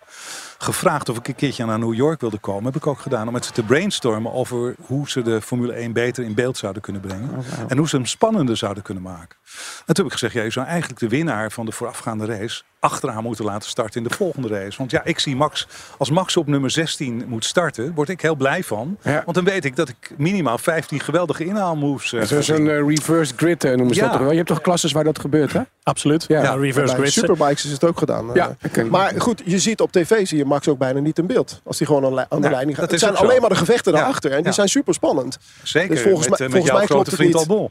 gevraagd 0.57 1.09
of 1.09 1.17
ik 1.17 1.27
een 1.27 1.35
keertje 1.35 1.65
naar 1.65 1.79
New 1.79 1.93
York 1.93 2.21
wilde 2.21 2.37
komen. 2.37 2.65
Heb 2.65 2.75
ik 2.75 2.87
ook 2.87 2.99
gedaan 2.99 3.27
om 3.27 3.33
met 3.33 3.45
ze 3.45 3.51
te 3.51 3.63
brainstormen 3.63 4.33
over 4.33 4.75
hoe 4.85 5.09
ze 5.09 5.21
de 5.21 5.41
Formule 5.41 5.73
1 5.73 5.93
beter 5.93 6.23
in 6.23 6.33
beeld 6.33 6.57
zouden 6.57 6.81
kunnen 6.81 7.01
brengen. 7.01 7.29
En 7.67 7.77
hoe 7.77 7.89
ze 7.89 7.95
hem 7.95 8.05
spannender 8.05 8.57
zouden 8.57 8.83
kunnen 8.83 9.03
maken. 9.03 9.37
En 9.85 9.93
toen 9.93 9.95
heb 9.95 10.05
ik 10.05 10.11
gezegd, 10.11 10.33
ja, 10.33 10.43
je 10.43 10.49
zou 10.49 10.65
eigenlijk 10.67 10.99
de 10.99 11.07
winnaar 11.07 11.51
van 11.51 11.65
de 11.65 11.71
voorafgaande 11.71 12.25
race 12.25 12.61
achteraan 12.79 13.23
moeten 13.23 13.45
laten 13.45 13.69
starten 13.69 14.01
in 14.03 14.07
de 14.07 14.15
volgende 14.15 14.47
race. 14.47 14.77
Want 14.77 14.91
ja, 14.91 15.01
ik 15.03 15.19
zie 15.19 15.35
Max, 15.35 15.67
als 15.97 16.09
Max 16.09 16.37
op 16.37 16.47
nummer 16.47 16.69
16 16.69 17.23
moet 17.27 17.45
starten, 17.45 17.93
word 17.93 18.09
ik 18.09 18.21
heel 18.21 18.35
blij 18.35 18.63
van. 18.63 18.97
Want 19.03 19.33
dan 19.33 19.43
weet 19.43 19.65
ik 19.65 19.75
dat 19.75 19.89
ik 19.89 20.11
minimaal 20.17 20.57
15 20.57 20.99
geweldige 20.99 21.45
inhaalmoves 21.45 22.11
uh, 22.13 22.21
Zo'n 22.23 22.65
uh, 22.65 22.87
reverse 22.87 23.33
grid 23.35 23.63
uh, 23.63 23.71
noemen 23.75 23.95
ze 23.95 24.01
Ja. 24.01 24.01
dat 24.01 24.11
toch 24.11 24.21
wel? 24.21 24.29
Je 24.31 24.35
hebt 24.37 24.49
toch 24.49 24.61
klasses 24.61 24.91
waar 24.91 25.03
dat 25.03 25.19
gebeurt, 25.19 25.53
hè? 25.53 25.61
Absoluut. 25.83 26.25
Ja. 26.27 26.41
Ja, 26.43 26.53
reverse 26.53 26.95
Bij 26.95 27.01
grid. 27.01 27.13
Superbikes 27.13 27.65
is 27.65 27.71
het 27.71 27.83
ook 27.83 27.97
gedaan. 27.97 28.29
eh. 28.29 28.35
Ja, 28.35 28.55
maar 28.89 29.13
goed, 29.17 29.41
je 29.45 29.59
ziet 29.59 29.81
op 29.81 29.91
tv 29.91 30.27
zie 30.27 30.37
je 30.37 30.45
Max 30.53 30.67
ook 30.67 30.77
bijna 30.77 30.99
niet 30.99 31.17
in 31.17 31.27
beeld. 31.27 31.61
Als 31.63 31.77
hij 31.77 31.87
gewoon 31.87 32.05
aan, 32.05 32.41
de 32.41 32.47
Ja, 32.47 32.51
leiding 32.53 32.77
gaat. 32.77 32.91
Het 32.91 32.99
zijn 32.99 33.15
zo. 33.15 33.23
alleen 33.23 33.41
maar 33.41 33.49
de 33.49 33.55
gevechten 33.55 33.93
daarachter. 33.93 34.31
En 34.31 34.43
die 34.43 34.51
zijn 34.51 34.69
super 34.69 34.93
spannend. 34.93 35.37
Zeker, 35.63 35.89
Dus 35.89 36.01
volgens 36.01 36.29
met, 36.29 36.39
mij- 36.39 36.47
eh, 36.47 36.53
met 36.53 36.61
volgens 36.63 36.71
jouw 36.71 36.77
mij 36.79 36.87
klopt 36.87 37.07
grote 37.07 37.23
het 37.23 37.33
vriend. 37.33 37.49
Albon. 37.49 37.69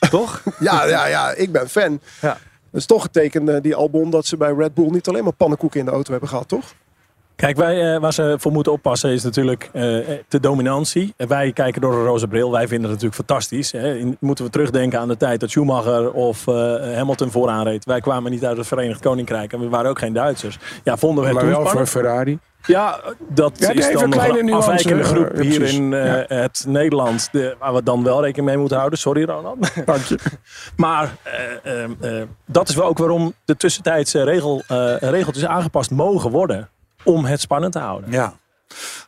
Toch? 0.10 0.42
Ja, 0.60 0.84
ja, 0.84 1.06
ja, 1.06 1.32
ik 1.32 1.52
ben 1.52 1.68
fan. 1.68 2.00
Ja. 2.20 2.38
Het 2.70 2.80
is 2.80 2.86
toch 2.86 3.04
een 3.04 3.10
teken, 3.10 3.48
eh, 3.54 3.62
die 3.62 3.74
Albon, 3.74 4.10
dat 4.10 4.26
ze 4.26 4.36
bij 4.36 4.52
Red 4.52 4.74
Bull 4.74 4.90
niet 4.90 5.08
alleen 5.08 5.24
maar 5.24 5.32
pannenkoeken 5.32 5.80
in 5.80 5.86
de 5.86 5.92
auto 5.92 6.10
hebben 6.10 6.28
gehad, 6.28 6.48
toch? 6.48 6.72
Kijk, 7.36 7.56
wij, 7.56 7.94
eh, 7.94 8.00
waar 8.00 8.12
ze 8.12 8.34
voor 8.38 8.52
moeten 8.52 8.72
oppassen 8.72 9.10
is 9.10 9.22
natuurlijk 9.22 9.70
eh, 9.72 9.82
de 10.28 10.40
dominantie. 10.40 11.14
Wij 11.16 11.52
kijken 11.52 11.80
door 11.80 11.92
een 11.94 12.04
roze 12.04 12.28
bril. 12.28 12.50
Wij 12.50 12.68
vinden 12.68 12.90
het 12.90 13.02
natuurlijk 13.02 13.14
fantastisch. 13.14 13.72
Hè. 13.72 13.94
In- 13.94 14.16
moeten 14.20 14.44
we 14.44 14.50
terugdenken 14.50 14.98
aan 15.00 15.08
de 15.08 15.16
tijd 15.16 15.40
dat 15.40 15.50
Schumacher 15.50 16.12
of 16.12 16.46
eh, 16.48 16.54
Hamilton 16.94 17.30
vooraan 17.30 17.64
reed. 17.64 17.84
Wij 17.84 18.00
kwamen 18.00 18.30
niet 18.30 18.44
uit 18.44 18.56
het 18.56 18.66
Verenigd 18.66 19.00
Koninkrijk 19.00 19.52
en 19.52 19.60
we 19.60 19.68
waren 19.68 19.90
ook 19.90 19.98
geen 19.98 20.12
Duitsers. 20.12 20.58
Ja, 20.84 20.96
vonden 20.96 21.24
we 21.24 21.30
het 21.30 21.38
Maar 21.38 21.46
wel 21.48 21.66
voor? 21.66 21.86
Ferrari. 21.86 22.38
Ja, 22.66 23.00
dat 23.28 23.58
Ja, 23.58 23.70
is 23.70 23.92
dan 23.92 24.02
een 24.02 24.08
nog 24.08 24.18
kleine 24.24 24.38
een 24.50 24.52
afwijkende 24.56 25.02
groep 25.04 25.36
hier 25.38 25.62
in 25.62 25.92
het 25.92 26.64
Nederland. 26.68 27.28
De, 27.32 27.56
waar 27.58 27.74
we 27.74 27.82
dan 27.82 28.02
wel 28.02 28.22
rekening 28.22 28.46
mee 28.48 28.58
moeten 28.58 28.76
houden. 28.76 28.98
Sorry 28.98 29.24
Ronald. 29.24 29.70
Dank 29.84 30.02
je. 30.02 30.18
Maar 30.76 31.16
dat 32.46 32.68
is 32.68 32.74
wel 32.74 32.86
ook 32.86 32.98
waarom 32.98 33.32
de 33.44 33.56
tussentijdse 33.56 34.22
regel, 34.22 34.62
regeltjes 35.00 35.46
aangepast 35.46 35.90
mogen 35.90 36.30
worden. 36.30 36.68
Om 37.06 37.24
het 37.24 37.40
spannend 37.40 37.72
te 37.72 37.78
houden. 37.78 38.10
Ja. 38.10 38.34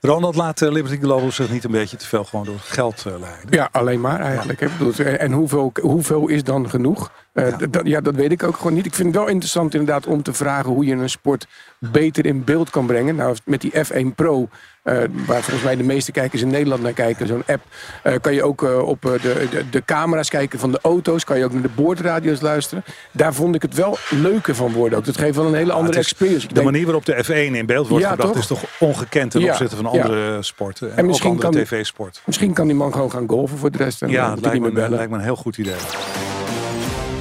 Ronald 0.00 0.34
laat 0.34 0.62
eh, 0.62 0.70
Liberty 0.70 0.98
Global 0.98 1.32
zich 1.32 1.50
niet 1.50 1.64
een 1.64 1.70
beetje 1.70 1.96
te 1.96 2.06
veel 2.06 2.24
gewoon 2.24 2.44
door 2.44 2.58
geld 2.58 3.04
eh, 3.06 3.18
leiden. 3.18 3.50
Ja, 3.50 3.68
alleen 3.72 4.00
maar 4.00 4.20
eigenlijk. 4.20 4.60
en 5.00 5.32
hoeveel, 5.32 5.72
hoeveel 5.80 6.28
is 6.28 6.44
dan 6.44 6.70
genoeg? 6.70 7.10
Eh, 7.44 7.80
ja, 7.82 8.00
dat 8.00 8.14
weet 8.14 8.32
ik 8.32 8.42
ook 8.42 8.56
gewoon 8.56 8.74
niet. 8.74 8.86
Ik 8.86 8.94
vind 8.94 9.08
het 9.08 9.16
wel 9.16 9.26
interessant 9.28 9.74
inderdaad 9.74 10.06
om 10.06 10.22
te 10.22 10.32
vragen 10.32 10.72
hoe 10.72 10.84
je 10.84 10.94
een 10.94 11.10
sport 11.10 11.46
beter 11.78 12.26
in 12.26 12.44
beeld 12.44 12.70
kan 12.70 12.86
brengen. 12.86 13.14
Nou, 13.16 13.36
met 13.44 13.60
die 13.60 13.72
F1 13.84 14.14
Pro, 14.14 14.48
eh, 14.82 14.94
waar 15.26 15.42
volgens 15.42 15.62
mij 15.62 15.76
de 15.76 15.82
meeste 15.82 16.12
kijkers 16.12 16.42
in 16.42 16.48
Nederland 16.48 16.82
naar 16.82 16.92
kijken, 16.92 17.26
zo'n 17.26 17.42
app, 17.46 17.62
eh, 18.02 18.14
kan 18.20 18.34
je 18.34 18.42
ook 18.42 18.62
op 18.62 19.02
de, 19.02 19.46
de, 19.50 19.64
de 19.70 19.84
camera's 19.84 20.28
kijken 20.28 20.58
van 20.58 20.70
de 20.72 20.78
auto's. 20.82 21.24
Kan 21.24 21.38
je 21.38 21.44
ook 21.44 21.52
naar 21.52 21.62
de 21.62 21.70
boordradio's 21.74 22.40
luisteren. 22.40 22.84
Daar 23.12 23.34
vond 23.34 23.54
ik 23.54 23.62
het 23.62 23.74
wel 23.74 23.96
leuker 24.10 24.54
van 24.54 24.72
worden 24.72 24.98
ook. 24.98 25.04
Dat 25.04 25.18
geeft 25.18 25.36
wel 25.36 25.46
een 25.46 25.54
hele 25.54 25.72
andere 25.72 25.98
experience. 25.98 26.46
De 26.48 26.54
denk- 26.54 26.66
manier 26.66 26.84
waarop 26.84 27.04
de 27.04 27.24
F1 27.24 27.54
in 27.54 27.66
beeld 27.66 27.88
wordt 27.88 28.04
Ja, 28.04 28.10
gebracht 28.10 28.32
toch? 28.32 28.42
is 28.42 28.46
toch 28.48 28.64
ongekend 28.78 29.30
ten 29.30 29.42
opzichte 29.44 29.76
van 29.76 29.86
andere 29.86 30.42
sporten. 30.42 30.90
En, 30.90 30.96
En 30.96 31.02
ook 31.02 31.08
misschien 31.08 31.30
andere 31.30 31.62
tv-sport. 31.64 32.22
Misschien 32.24 32.52
kan 32.52 32.66
die 32.66 32.76
man 32.76 32.92
gewoon 32.92 33.10
gaan 33.10 33.28
golfen 33.28 33.58
voor 33.58 33.70
de 33.70 33.78
rest. 33.78 34.02
En 34.02 34.10
Ja, 34.10 34.28
dat 34.30 34.40
lijkt 34.40 34.52
niet 34.52 34.54
me, 34.54 34.60
meer 34.72 34.74
bellen. 34.82 34.96
lijkt 34.96 35.10
me 35.10 35.16
een 35.16 35.22
heel 35.24 35.36
goed 35.36 35.58
idee. 35.58 35.74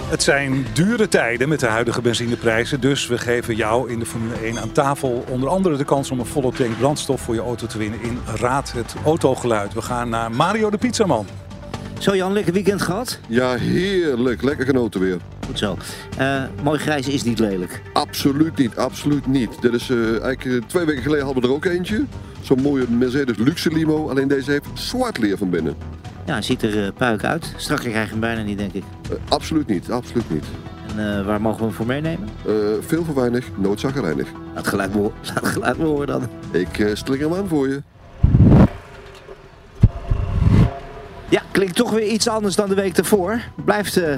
Het 0.07 0.23
zijn 0.23 0.65
dure 0.73 1.07
tijden 1.07 1.49
met 1.49 1.59
de 1.59 1.65
huidige 1.65 2.01
benzineprijzen. 2.01 2.81
Dus 2.81 3.07
we 3.07 3.17
geven 3.17 3.55
jou 3.55 3.91
in 3.91 3.99
de 3.99 4.05
Formule 4.05 4.35
1 4.35 4.59
aan 4.59 4.71
tafel 4.71 5.23
onder 5.29 5.49
andere 5.49 5.77
de 5.77 5.83
kans 5.83 6.11
om 6.11 6.19
een 6.19 6.25
volle 6.25 6.51
tank 6.51 6.77
brandstof 6.77 7.21
voor 7.21 7.33
je 7.33 7.41
auto 7.41 7.67
te 7.67 7.77
winnen 7.77 8.01
in 8.01 8.19
Raad 8.35 8.71
het 8.71 8.95
Autogeluid. 9.05 9.73
We 9.73 9.81
gaan 9.81 10.09
naar 10.09 10.31
Mario 10.31 10.69
de 10.69 10.77
Pizzaman. 10.77 11.25
Zo 11.99 12.15
Jan, 12.15 12.33
lekker 12.33 12.53
weekend 12.53 12.81
gehad? 12.81 13.19
Ja, 13.27 13.55
heerlijk. 13.55 14.41
Lekker 14.41 14.65
genoten 14.65 14.99
weer. 14.99 15.17
Goed 15.45 15.59
zo. 15.59 15.77
Eh, 16.17 16.43
mooi 16.63 16.79
grijs 16.79 17.07
is 17.07 17.23
niet 17.23 17.39
lelijk. 17.39 17.81
Absoluut 17.93 18.57
niet, 18.57 18.77
absoluut 18.77 19.27
niet. 19.27 19.61
Dit 19.61 19.73
is 19.73 19.89
eh, 19.89 19.97
eigenlijk 19.97 20.45
eh, 20.45 20.69
twee 20.69 20.85
weken 20.85 21.01
geleden 21.01 21.25
hadden 21.25 21.43
we 21.43 21.49
er 21.49 21.55
ook 21.55 21.65
eentje. 21.65 22.05
Zo'n 22.41 22.61
mooie 22.61 22.85
Mercedes 22.89 23.37
luxe 23.37 23.71
limo. 23.71 24.09
Alleen 24.09 24.27
deze 24.27 24.51
heeft 24.51 24.67
zwart 24.73 25.17
leer 25.17 25.37
van 25.37 25.49
binnen. 25.49 25.75
Ja, 26.27 26.41
ziet 26.41 26.63
er 26.63 26.85
eh, 26.85 26.91
puik 26.97 27.23
uit. 27.23 27.53
Strakker 27.57 27.89
krijg 27.89 28.05
je 28.05 28.11
hem 28.11 28.19
bijna 28.19 28.41
niet, 28.41 28.57
denk 28.57 28.73
ik. 28.73 28.83
Eh, 29.09 29.17
absoluut 29.29 29.67
niet, 29.67 29.91
absoluut 29.91 30.29
niet. 30.29 30.45
En 30.87 31.17
eh, 31.17 31.25
waar 31.25 31.41
mogen 31.41 31.59
we 31.59 31.65
hem 31.65 31.73
voor 31.73 31.85
meenemen? 31.85 32.29
Veel 32.79 33.03
voor 33.03 33.15
weinig, 33.15 33.49
noodzakkereinig. 33.55 34.27
Laat 34.55 34.73
laat 34.73 35.47
geluid 35.47 35.77
me 35.77 35.85
horen 35.85 36.07
dan. 36.07 36.23
Ik 36.51 36.91
slinger 36.93 37.29
hem 37.29 37.39
aan 37.39 37.47
voor 37.47 37.67
je. 37.67 37.81
Ja, 41.29 41.41
klinkt 41.51 41.75
toch 41.75 41.91
weer 41.91 42.07
iets 42.07 42.27
anders 42.27 42.55
dan 42.55 42.69
de 42.69 42.75
week 42.75 42.97
ervoor. 42.97 43.41
Blijft 43.65 43.97
eh, 43.97 44.11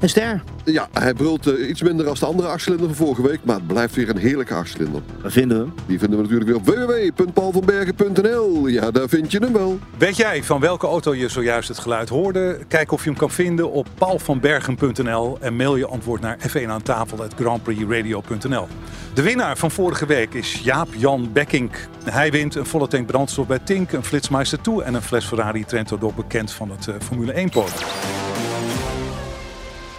een 0.00 0.08
ster. 0.08 0.42
Ja, 0.64 0.88
hij 0.92 1.14
brult 1.14 1.46
eh, 1.46 1.68
iets 1.68 1.82
minder 1.82 2.08
als 2.08 2.20
de 2.20 2.26
andere 2.26 2.48
achtcilinder 2.48 2.86
van 2.86 2.96
vorige 2.96 3.22
week. 3.22 3.38
Maar 3.42 3.56
het 3.56 3.66
blijft 3.66 3.94
weer 3.94 4.08
een 4.08 4.16
heerlijke 4.16 4.54
achtcilinder. 4.54 5.02
Waar 5.22 5.30
vinden 5.30 5.58
we 5.58 5.64
hem? 5.64 5.74
Die 5.86 5.98
vinden 5.98 6.18
we 6.18 6.24
natuurlijk 6.24 6.50
weer 6.50 6.58
op 6.58 6.66
www.paulvanbergen.nl. 6.66 8.66
Ja, 8.66 8.90
daar 8.90 9.08
vind 9.08 9.32
je 9.32 9.38
hem 9.38 9.52
wel. 9.52 9.78
Weet 9.98 10.16
jij 10.16 10.42
van 10.42 10.60
welke 10.60 10.86
auto 10.86 11.14
je 11.14 11.28
zojuist 11.28 11.68
het 11.68 11.78
geluid 11.78 12.08
hoorde? 12.08 12.58
Kijk 12.68 12.92
of 12.92 13.04
je 13.04 13.10
hem 13.10 13.18
kan 13.18 13.30
vinden 13.30 13.70
op 13.70 13.86
paulvanbergen.nl 13.98 15.38
en 15.40 15.56
mail 15.56 15.76
je 15.76 15.86
antwoord 15.86 16.20
naar 16.20 16.38
f1 16.48 16.66
aan 16.66 16.82
tafel 16.82 17.18
grandprixradio.nl. 17.36 18.66
De 19.14 19.22
winnaar 19.22 19.56
van 19.56 19.70
vorige 19.70 20.06
week 20.06 20.34
is 20.34 20.60
Jaap-Jan 20.62 21.32
Bekkink. 21.32 21.88
Hij 22.04 22.30
wint 22.30 22.54
een 22.54 22.66
volle 22.66 22.88
tank 22.88 23.06
brandstof 23.06 23.46
bij 23.46 23.58
Tink, 23.58 23.92
een 23.92 24.04
Flitsmeister 24.04 24.60
toe 24.60 24.82
en 24.82 24.94
een 24.94 25.02
fles 25.02 25.24
Ferrari 25.24 25.64
Trento 25.64 25.98
Doc 25.98 26.14
bekend 26.14 26.52
van 26.52 26.70
het 26.70 26.88
eh, 26.88 26.94
Formule 27.00 27.32
1 27.32 27.50
podium. 27.50 27.88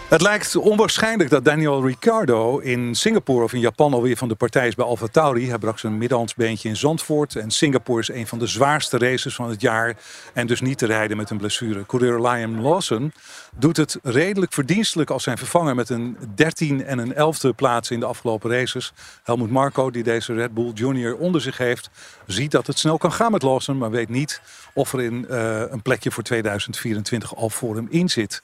Het 0.10 0.22
lijkt 0.22 0.56
onwaarschijnlijk 0.56 1.30
dat 1.30 1.46
Daniel 1.46 1.86
Ricciardo 1.86 2.58
in 2.58 2.96
Singapore 2.96 3.44
of 3.44 3.54
in 3.54 3.60
Japan 3.60 3.94
alweer 3.94 4.18
van 4.18 4.28
de 4.28 4.36
partij 4.36 4.68
is 4.68 4.76
bij 4.76 4.86
Alfa 4.86 5.08
Tauri. 5.08 5.50
Hij 5.50 5.58
brak 5.58 5.80
zijn 5.80 5.98
middenhandsbeentje 5.98 6.70
in 6.70 6.76
Zandvoort. 6.76 7.36
En 7.36 7.52
Singapore 7.52 8.00
is 8.00 8.10
een 8.10 8.28
van 8.28 8.40
de 8.40 8.48
zwaarste 8.48 8.98
races 8.98 9.36
van 9.36 9.50
het 9.50 9.62
jaar. 9.62 9.96
En 10.34 10.48
dus 10.48 10.62
niet 10.62 10.78
te 10.78 10.86
rijden 10.86 11.18
met 11.18 11.30
een 11.30 11.38
blessure. 11.38 11.86
Coureur 11.86 12.22
Liam 12.22 12.62
Lawson 12.62 13.14
doet 13.58 13.78
het 13.78 14.00
redelijk 14.04 14.54
verdienstelijk 14.54 15.10
als 15.10 15.24
zijn 15.24 15.38
vervanger 15.38 15.76
met 15.76 15.90
een 15.90 16.18
13 16.36 16.86
en 16.86 16.98
een 16.98 17.14
11e 17.14 17.56
plaats 17.56 17.92
in 17.92 18.00
de 18.00 18.06
afgelopen 18.06 18.52
races. 18.52 18.94
Helmut 19.24 19.50
Marko, 19.50 19.92
die 19.92 20.04
deze 20.04 20.34
Red 20.34 20.54
Bull 20.54 20.72
Junior 20.74 21.16
onder 21.18 21.42
zich 21.42 21.58
heeft, 21.58 21.90
ziet 22.26 22.52
dat 22.52 22.68
het 22.68 22.80
snel 22.80 22.98
kan 22.98 23.12
gaan 23.12 23.32
met 23.32 23.42
Lawson. 23.42 23.78
Maar 23.78 23.92
weet 23.92 24.10
niet 24.10 24.42
of 24.74 24.94
er 24.94 25.02
in, 25.02 25.26
uh, 25.30 25.62
een 25.70 25.82
plekje 25.82 26.12
voor 26.12 26.24
2024 26.24 27.36
al 27.36 27.50
voor 27.50 27.76
hem 27.76 27.88
in 27.90 28.10
zit. 28.10 28.42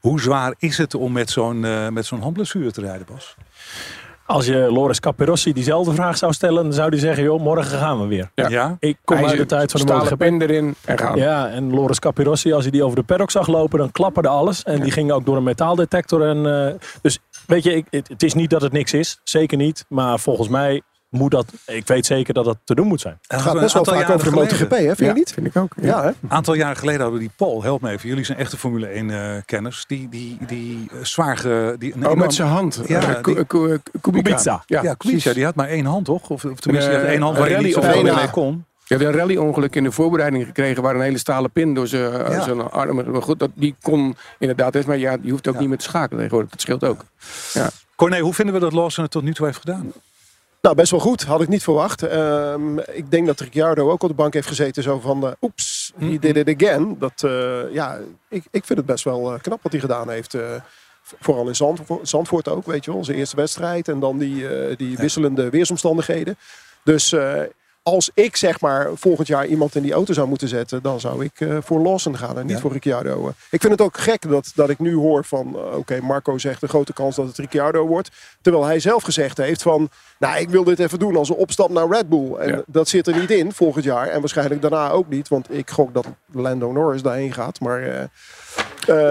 Hoe 0.00 0.20
zwaar 0.20 0.54
is 0.58 0.78
het 0.78 0.94
om 0.94 1.12
met 1.12 1.30
zo'n 1.30 1.64
uh, 1.64 1.88
met 1.88 2.06
zo'n 2.06 2.20
handblessure 2.20 2.72
te 2.72 2.80
rijden, 2.80 3.06
Bas? 3.06 3.36
Als 4.30 4.46
je 4.46 4.72
Loris 4.72 5.00
Capirossi 5.00 5.52
diezelfde 5.52 5.94
vraag 5.94 6.16
zou 6.16 6.32
stellen, 6.32 6.62
dan 6.62 6.72
zou 6.72 6.88
hij 6.88 6.98
zeggen: 6.98 7.22
joh, 7.22 7.40
morgen 7.40 7.78
gaan 7.78 8.00
we 8.00 8.06
weer. 8.06 8.30
Ja. 8.34 8.48
ja? 8.48 8.76
Ik 8.78 8.96
kom 9.04 9.24
uit 9.24 9.36
de 9.36 9.46
tijd 9.46 9.70
van 9.70 10.06
de 10.08 10.16
pen 10.16 10.42
erin 10.42 10.74
en 10.84 10.98
gaan. 10.98 11.16
Ja, 11.16 11.48
en 11.48 11.74
Loris 11.74 11.98
Capirossi, 11.98 12.52
als 12.52 12.62
hij 12.62 12.70
die 12.70 12.84
over 12.84 12.96
de 12.96 13.02
paddock 13.02 13.30
zag 13.30 13.46
lopen, 13.46 13.78
dan 13.78 13.90
klapperde 13.90 14.28
alles. 14.28 14.62
En 14.62 14.80
die 14.80 14.92
ging 14.92 15.12
ook 15.12 15.26
door 15.26 15.36
een 15.36 15.42
metaaldetector. 15.42 16.28
En, 16.28 16.36
uh, 16.36 16.80
dus 17.02 17.18
weet 17.46 17.62
je, 17.62 17.74
ik, 17.74 17.86
het, 17.90 18.08
het 18.08 18.22
is 18.22 18.34
niet 18.34 18.50
dat 18.50 18.62
het 18.62 18.72
niks 18.72 18.92
is. 18.92 19.20
Zeker 19.24 19.56
niet. 19.56 19.84
Maar 19.88 20.18
volgens 20.18 20.48
mij 20.48 20.82
moet 21.10 21.30
dat, 21.30 21.52
ik 21.66 21.86
weet 21.86 22.06
zeker 22.06 22.34
dat 22.34 22.44
dat 22.44 22.58
te 22.64 22.74
doen 22.74 22.86
moet 22.86 23.00
zijn. 23.00 23.18
Het 23.26 23.40
gaat 23.40 23.60
best 23.60 23.74
wel 23.74 23.84
vaak 23.84 24.10
over 24.10 24.30
de 24.30 24.34
MotoGP, 24.34 24.70
hè? 24.70 24.76
Vind 24.78 24.98
ja, 24.98 25.06
je 25.06 25.12
niet? 25.12 25.32
vind 25.32 25.46
ik 25.46 25.56
ook. 25.56 25.72
Ja, 25.80 25.86
ja 25.86 26.02
hè? 26.02 26.08
Een 26.08 26.30
aantal 26.30 26.54
jaren 26.54 26.76
geleden 26.76 27.00
hadden 27.00 27.18
we 27.18 27.26
die 27.26 27.34
Paul, 27.36 27.62
help 27.62 27.80
me 27.80 27.90
even. 27.90 28.08
Jullie 28.08 28.24
zijn 28.24 28.38
echte 28.38 28.56
Formule 28.56 28.86
1 28.86 29.08
uh, 29.08 29.36
kenners. 29.44 29.84
Die, 29.86 30.08
die, 30.08 30.38
die 30.46 30.88
uh, 30.92 31.04
zwaar 31.04 31.36
ge, 31.36 31.76
die, 31.78 31.92
Oh, 31.92 31.96
enorm... 31.96 32.18
met 32.18 32.34
zijn 32.34 32.48
hand. 32.48 32.80
Ja, 32.86 33.08
uh, 33.08 33.22
die... 33.22 33.44
Kubica. 34.00 34.62
Ja, 34.66 34.82
ja 34.82 34.94
Kubica, 34.94 35.32
die 35.32 35.44
had 35.44 35.54
maar 35.54 35.68
één 35.68 35.84
hand, 35.84 36.04
toch? 36.04 36.30
Of, 36.30 36.44
of 36.44 36.60
tenminste, 36.60 36.90
die 36.90 37.00
één 37.00 37.22
hand 37.22 37.38
waar 37.38 37.48
hij 37.48 37.60
niet 37.60 37.74
zoveel 37.74 38.02
mee 38.02 38.30
kon. 38.30 38.64
Je 38.84 38.96
had 38.96 39.04
een 39.04 39.12
rally-ongeluk 39.12 39.76
in 39.76 39.84
de 39.84 39.92
voorbereiding 39.92 40.44
gekregen 40.46 40.82
waar 40.82 40.94
een 40.94 41.00
hele 41.00 41.18
stalen 41.18 41.50
pin 41.50 41.74
door 41.74 41.86
zijn 41.86 42.12
ja. 42.12 42.48
uh, 42.48 42.68
arm. 42.70 43.10
Maar 43.12 43.22
goed, 43.22 43.38
dat, 43.38 43.50
die 43.54 43.74
kon 43.82 44.16
inderdaad. 44.38 44.86
Maar 44.86 44.98
ja, 44.98 45.16
je 45.22 45.30
hoeft 45.30 45.48
ook 45.48 45.54
ja. 45.54 45.60
niet 45.60 45.68
meer 45.68 45.78
te 45.78 45.84
schakelen 45.84 46.16
tegenwoordig. 46.16 46.50
Dat 46.50 46.60
scheelt 46.60 46.84
ook. 46.84 47.04
Ja. 47.52 47.70
Corné, 47.96 48.20
hoe 48.20 48.34
vinden 48.34 48.54
we 48.54 48.60
dat 48.60 48.72
Lawson 48.72 49.02
het 49.02 49.12
tot 49.12 49.22
nu 49.22 49.34
toe 49.34 49.46
heeft 49.46 49.58
gedaan? 49.58 49.92
Nou, 50.60 50.74
best 50.74 50.90
wel 50.90 51.00
goed. 51.00 51.22
Had 51.22 51.40
ik 51.40 51.48
niet 51.48 51.62
verwacht. 51.62 52.02
Um, 52.12 52.78
ik 52.78 53.10
denk 53.10 53.26
dat 53.26 53.40
Ricciardo 53.40 53.90
ook 53.90 54.02
op 54.02 54.08
de 54.08 54.14
bank 54.14 54.34
heeft 54.34 54.48
gezeten. 54.48 54.82
Zo 54.82 54.98
van, 54.98 55.24
uh, 55.24 55.30
oeps, 55.40 55.92
he 55.98 56.18
did 56.18 56.36
it 56.36 56.62
again. 56.62 56.96
Dat, 56.98 57.22
uh, 57.24 57.72
ja, 57.72 57.98
ik, 58.28 58.44
ik 58.50 58.64
vind 58.64 58.78
het 58.78 58.86
best 58.86 59.04
wel 59.04 59.32
uh, 59.34 59.40
knap 59.40 59.62
wat 59.62 59.72
hij 59.72 59.80
gedaan 59.80 60.10
heeft. 60.10 60.34
Uh, 60.34 60.42
vooral 61.02 61.48
in 61.48 61.56
Zandvoort, 61.56 62.08
Zandvoort 62.08 62.48
ook, 62.48 62.66
weet 62.66 62.84
je 62.84 62.92
wel. 62.92 63.04
Zijn 63.04 63.16
eerste 63.18 63.36
wedstrijd 63.36 63.88
en 63.88 64.00
dan 64.00 64.18
die, 64.18 64.68
uh, 64.68 64.76
die 64.76 64.96
wisselende 64.96 65.50
weersomstandigheden. 65.50 66.36
Dus 66.84 67.12
uh, 67.12 67.40
als 67.82 68.10
ik 68.14 68.36
zeg 68.36 68.60
maar 68.60 68.90
volgend 68.94 69.26
jaar 69.26 69.46
iemand 69.46 69.74
in 69.74 69.82
die 69.82 69.92
auto 69.92 70.12
zou 70.12 70.28
moeten 70.28 70.48
zetten, 70.48 70.82
dan 70.82 71.00
zou 71.00 71.24
ik 71.24 71.40
eh, 71.40 71.56
voor 71.60 71.80
Lawson 71.80 72.16
gaan 72.16 72.38
en 72.38 72.46
niet 72.46 72.54
Ja. 72.54 72.60
voor 72.60 72.72
Ricciardo. 72.72 73.32
Ik 73.50 73.60
vind 73.60 73.72
het 73.72 73.80
ook 73.80 73.98
gek 73.98 74.28
dat, 74.28 74.52
dat 74.54 74.68
ik 74.70 74.78
nu 74.78 74.94
hoor 74.94 75.24
van, 75.24 75.56
eh, 75.56 75.76
oké, 75.76 76.00
Marco 76.00 76.38
zegt 76.38 76.62
een 76.62 76.68
grote 76.68 76.92
kans 76.92 77.16
dat 77.16 77.26
het 77.26 77.36
Ricciardo 77.36 77.86
wordt. 77.86 78.10
Terwijl 78.40 78.64
hij 78.64 78.80
zelf 78.80 79.02
gezegd 79.02 79.36
heeft 79.36 79.62
van, 79.62 79.88
nou 80.20 80.38
ik 80.40 80.48
wil 80.50 80.64
dit 80.64 80.78
even 80.78 80.98
doen 80.98 81.16
als 81.16 81.28
een 81.28 81.34
opstap 81.36 81.70
naar 81.70 81.88
Red 81.88 82.08
Bull. 82.08 82.34
En 82.34 82.48
Ja. 82.48 82.62
dat 82.66 82.88
zit 82.88 83.06
er 83.06 83.16
niet 83.18 83.30
in 83.30 83.52
volgend 83.52 83.84
jaar 83.84 84.06
en 84.08 84.20
waarschijnlijk 84.20 84.62
daarna 84.62 84.90
ook 84.90 85.08
niet. 85.08 85.28
Want 85.28 85.54
ik 85.54 85.70
gok 85.70 85.94
dat 85.94 86.06
Lando 86.32 86.72
Norris 86.72 87.02
daarheen 87.02 87.32
gaat. 87.32 87.60
Maar, 87.60 87.82
eh, 87.82 88.02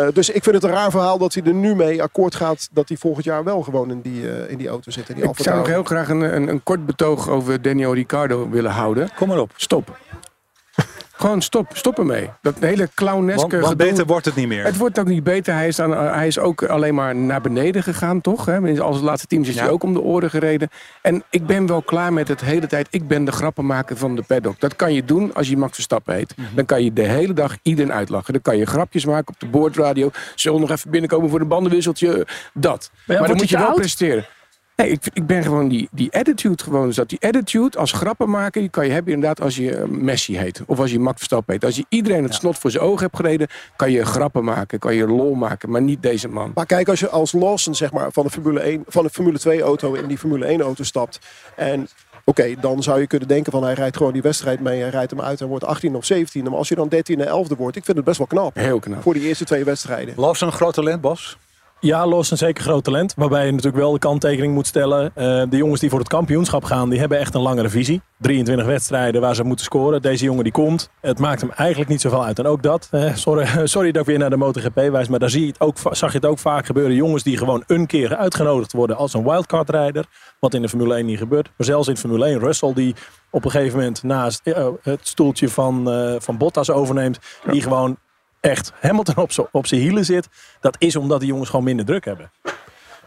eh, 0.08 0.14
dus 0.14 0.30
ik 0.30 0.44
vind 0.44 0.56
het 0.56 0.64
een 0.64 0.70
raar 0.70 0.92
verhaal 0.92 1.18
dat 1.18 1.34
hij 1.34 1.44
er 1.44 1.54
nu 1.54 1.76
mee 1.76 2.02
akkoord 2.02 2.36
gaat 2.36 2.70
dat 2.72 2.88
hij 2.88 2.98
volgend 2.98 3.26
jaar 3.26 3.44
wel 3.44 3.62
gewoon 3.62 3.92
in 3.92 4.02
die, 4.02 4.32
eh, 4.32 4.52
in 4.52 4.58
die 4.58 4.68
auto 4.68 4.92
zit. 4.92 5.10
In 5.10 5.14
die 5.16 5.24
Ik 5.24 5.30
Alfa 5.30 5.44
zou 5.44 5.58
nog 5.58 5.68
heel 5.68 5.84
graag 5.84 6.10
een, 6.10 6.22
een, 6.36 6.48
een 6.48 6.64
kort 6.64 6.86
betoog 6.86 7.30
over 7.30 7.62
Daniel 7.62 7.94
Ricciardo 7.94 8.50
willen 8.50 8.72
houden. 8.72 9.10
Kom 9.16 9.28
maar 9.28 9.40
op. 9.40 9.52
Stop. 9.56 9.98
Gewoon 11.20 11.42
stop. 11.42 11.68
Stop 11.74 11.98
ermee. 11.98 12.30
Dat 12.42 12.56
hele 12.60 12.90
clowneske 12.96 13.40
Want, 13.42 13.52
want 13.52 13.66
gedoe. 13.66 13.88
beter 13.88 14.06
wordt 14.06 14.26
het 14.26 14.36
niet 14.36 14.48
meer. 14.48 14.64
Het 14.64 14.78
wordt 14.78 15.00
ook 15.00 15.08
niet 15.08 15.24
beter. 15.24 15.54
Hij 15.54 15.68
is, 15.68 15.80
aan, 15.80 15.92
hij 15.92 16.28
is 16.28 16.40
ook 16.40 16.64
alleen 16.64 16.96
maar 16.96 17.16
naar 17.16 17.42
beneden 17.42 17.84
gegaan, 17.84 18.22
toch? 18.22 18.46
Hè? 18.46 18.82
Als 18.82 19.02
laatste 19.02 19.28
teams 19.28 19.48
is 19.48 19.56
Ja. 19.56 19.62
hij 19.62 19.70
ook 19.72 19.84
om 19.84 19.94
de 19.94 20.02
oren 20.02 20.30
gereden. 20.30 20.70
En 21.02 21.24
ik 21.30 21.46
ben 21.46 21.66
wel 21.68 21.82
klaar 21.82 22.14
met 22.14 22.28
het 22.28 22.42
hele 22.42 22.68
tijd. 22.68 22.88
Ik 22.90 23.08
ben 23.08 23.26
de 23.26 23.32
grappenmaker 23.32 23.98
van 23.98 24.16
de 24.16 24.22
paddock. 24.22 24.60
Dat 24.60 24.76
kan 24.76 24.94
je 24.94 25.06
doen 25.06 25.34
als 25.34 25.50
je 25.50 25.58
Max 25.58 25.74
Verstappen 25.74 26.16
heet. 26.16 26.34
Mhm. 26.38 26.56
Dan 26.56 26.66
kan 26.66 26.84
je 26.84 26.94
de 26.94 27.02
hele 27.08 27.34
dag 27.34 27.58
iedereen 27.62 27.94
uitlachen. 27.94 28.34
Dan 28.34 28.42
kan 28.42 28.58
je 28.58 28.66
grapjes 28.66 29.06
maken 29.06 29.34
op 29.34 29.40
de 29.40 29.48
boordradio. 29.48 30.10
Zullen 30.36 30.60
we 30.62 30.68
nog 30.68 30.78
even 30.78 30.92
binnenkomen 30.92 31.30
voor 31.30 31.40
een 31.42 31.48
bandenwisseltje? 31.48 32.28
Dat. 32.54 32.92
Maar, 33.06 33.28
dan 33.28 33.36
moet 33.36 33.50
je 33.50 33.58
wel 33.58 33.74
presteren. 33.74 34.26
Nee, 34.80 34.92
ik, 34.92 35.02
ik 35.14 35.26
ben 35.26 35.44
gewoon 35.44 35.68
die, 35.68 35.90
die 35.92 36.12
attitude 36.12 36.64
gewoon. 36.64 36.94
zat. 36.94 37.10
Die 37.10 37.20
attitude 37.22 37.78
als 37.78 37.92
grappenmaker 37.92 38.62
die 38.62 38.70
kan 38.70 38.86
je 38.86 38.92
hebben 38.92 39.14
inderdaad 39.14 39.42
als 39.42 39.56
je 39.56 39.76
eh, 39.76 39.86
Messi 39.88 40.38
heet. 40.38 40.62
Of 40.66 40.80
als 40.80 40.92
je 40.92 41.00
Max 41.00 41.18
Verstappen 41.18 41.54
heet. 41.54 41.66
Als 41.66 41.76
je 41.76 41.86
iedereen 41.90 42.24
het 42.24 42.34
snot 42.34 42.58
voor 42.58 42.72
zijn 42.72 42.84
ogen 42.84 43.04
hebt 43.04 43.16
gereden, 43.16 43.48
kan 43.76 43.92
je 43.92 44.06
grappen 44.06 44.44
maken, 44.44 44.80
kan 44.80 44.96
je 44.96 45.08
lol 45.08 45.34
maken. 45.34 45.70
Maar 45.70 45.82
niet 45.82 46.02
deze 46.02 46.28
man. 46.28 46.52
Maar 46.56 46.66
kijk, 46.66 46.90
als 46.90 47.00
je 47.00 47.10
als 47.10 47.32
Lawson 47.32 47.76
zeg 47.76 47.92
maar, 47.92 48.12
van, 48.12 48.24
de 48.24 48.30
Formule 48.30 48.60
1, 48.60 48.84
van 48.88 49.04
de 49.04 49.10
Formule 49.10 49.40
2 49.40 49.62
auto 49.62 49.94
in 49.94 50.08
die 50.08 50.18
Formule 50.18 50.46
1 50.46 50.62
auto 50.62 50.84
stapt. 50.84 51.20
En 51.56 51.88
oké, 52.24 52.56
dan 52.62 52.84
zou 52.84 53.00
je 53.00 53.08
kunnen 53.08 53.28
denken 53.28 53.52
van 53.52 53.64
hij 53.64 53.74
rijdt 53.74 53.98
gewoon 53.98 54.14
die 54.14 54.22
wedstrijd 54.22 54.60
mee. 54.60 54.82
Hij 54.82 54.90
rijdt 54.90 55.12
hem 55.12 55.22
uit 55.22 55.42
en 55.42 55.48
wordt 55.48 55.66
18 55.66 55.96
of 55.96 56.06
17. 56.06 56.44
Maar 56.44 56.54
als 56.54 56.70
je 56.70 56.76
dan 56.76 56.88
13 56.88 57.20
en 57.20 57.28
11 57.28 57.48
wordt, 57.58 57.78
ik 57.78 57.86
vind 57.86 57.98
het 57.98 58.06
best 58.06 58.18
wel 58.18 58.28
knap. 58.28 58.56
Heel 58.56 58.80
knap. 58.80 59.02
Voor 59.02 59.14
die 59.14 59.28
eerste 59.28 59.46
twee 59.46 59.64
wedstrijden. 59.64 60.14
Lawson 60.18 60.48
een 60.48 60.54
groot 60.54 60.74
talent, 60.74 61.02
Bas. 61.02 61.38
Ja, 61.82 62.08
Los 62.08 62.32
een 62.32 62.38
zeker 62.38 62.64
groot 62.64 62.84
talent. 62.84 63.14
Waarbij 63.16 63.46
je 63.46 63.52
natuurlijk 63.52 63.78
wel 63.78 63.92
de 63.92 64.00
kanttekening 64.00 64.54
moet 64.54 64.68
stellen. 64.68 65.12
eh, 65.16 65.44
de 65.50 65.58
jongens 65.58 65.80
die 65.80 65.90
voor 65.90 66.00
het 66.00 66.08
kampioenschap 66.08 66.64
gaan, 66.64 66.90
die 66.90 67.00
hebben 67.00 67.20
echt 67.20 67.34
een 67.34 67.42
langere 67.42 67.70
visie. 67.70 68.02
23 68.18 68.66
wedstrijden 68.66 69.22
waar 69.22 69.36
ze 69.36 69.44
moeten 69.44 69.66
scoren. 69.66 70.02
Deze 70.02 70.24
jongen 70.24 70.44
die 70.44 70.52
komt. 70.52 70.90
Het 71.02 71.20
maakt 71.20 71.42
hem 71.42 71.52
eigenlijk 71.52 71.90
niet 71.90 72.02
zoveel 72.02 72.26
uit. 72.26 72.40
En 72.40 72.46
ook 72.46 72.64
dat, 72.64 72.88
eh, 72.92 73.16
sorry, 73.16 73.48
sorry 73.68 73.92
dat 73.92 74.02
ik 74.02 74.08
weer 74.08 74.18
naar 74.18 74.30
de 74.30 74.36
MotoGP 74.38 74.76
wijs. 74.76 75.08
Maar 75.08 75.20
daar 75.20 75.30
zie 75.30 75.42
je 75.42 75.48
het 75.48 75.60
ook, 75.62 75.78
zag 75.92 76.12
je 76.12 76.18
het 76.18 76.26
ook 76.26 76.40
vaak 76.40 76.66
gebeuren. 76.66 76.96
Jongens 76.96 77.24
die 77.24 77.38
gewoon 77.38 77.64
een 77.68 77.86
keer 77.88 78.16
uitgenodigd 78.16 78.74
worden 78.74 78.96
als 78.98 79.14
een 79.14 79.24
wildcard 79.24 79.70
rijder. 79.70 80.06
Wat 80.40 80.54
in 80.54 80.62
de 80.62 80.70
Formule 80.70 80.96
1 80.96 81.06
niet 81.06 81.18
gebeurt. 81.18 81.50
Maar 81.58 81.68
zelfs 81.68 81.88
in 81.88 81.98
Formule 81.98 82.26
1, 82.26 82.40
Russell 82.40 82.74
die 82.74 82.96
op 83.32 83.46
een 83.46 83.52
gegeven 83.52 83.78
moment 83.78 84.04
naast 84.04 84.42
eh, 84.44 84.68
het 84.82 85.08
stoeltje 85.08 85.50
van, 85.50 85.90
van 86.22 86.38
Bottas 86.38 86.70
overneemt. 86.70 87.20
Die 87.52 87.62
gewoon 87.62 87.98
echt 88.42 88.72
Hamilton 88.80 89.28
op 89.52 89.68
zijn 89.68 89.82
hielen 89.82 90.06
zit. 90.06 90.28
Dat 90.60 90.76
is 90.80 90.96
omdat 90.96 91.20
die 91.20 91.30
jongens 91.30 91.50
gewoon 91.50 91.66
minder 91.66 91.86
druk 91.86 92.06
hebben. 92.06 92.32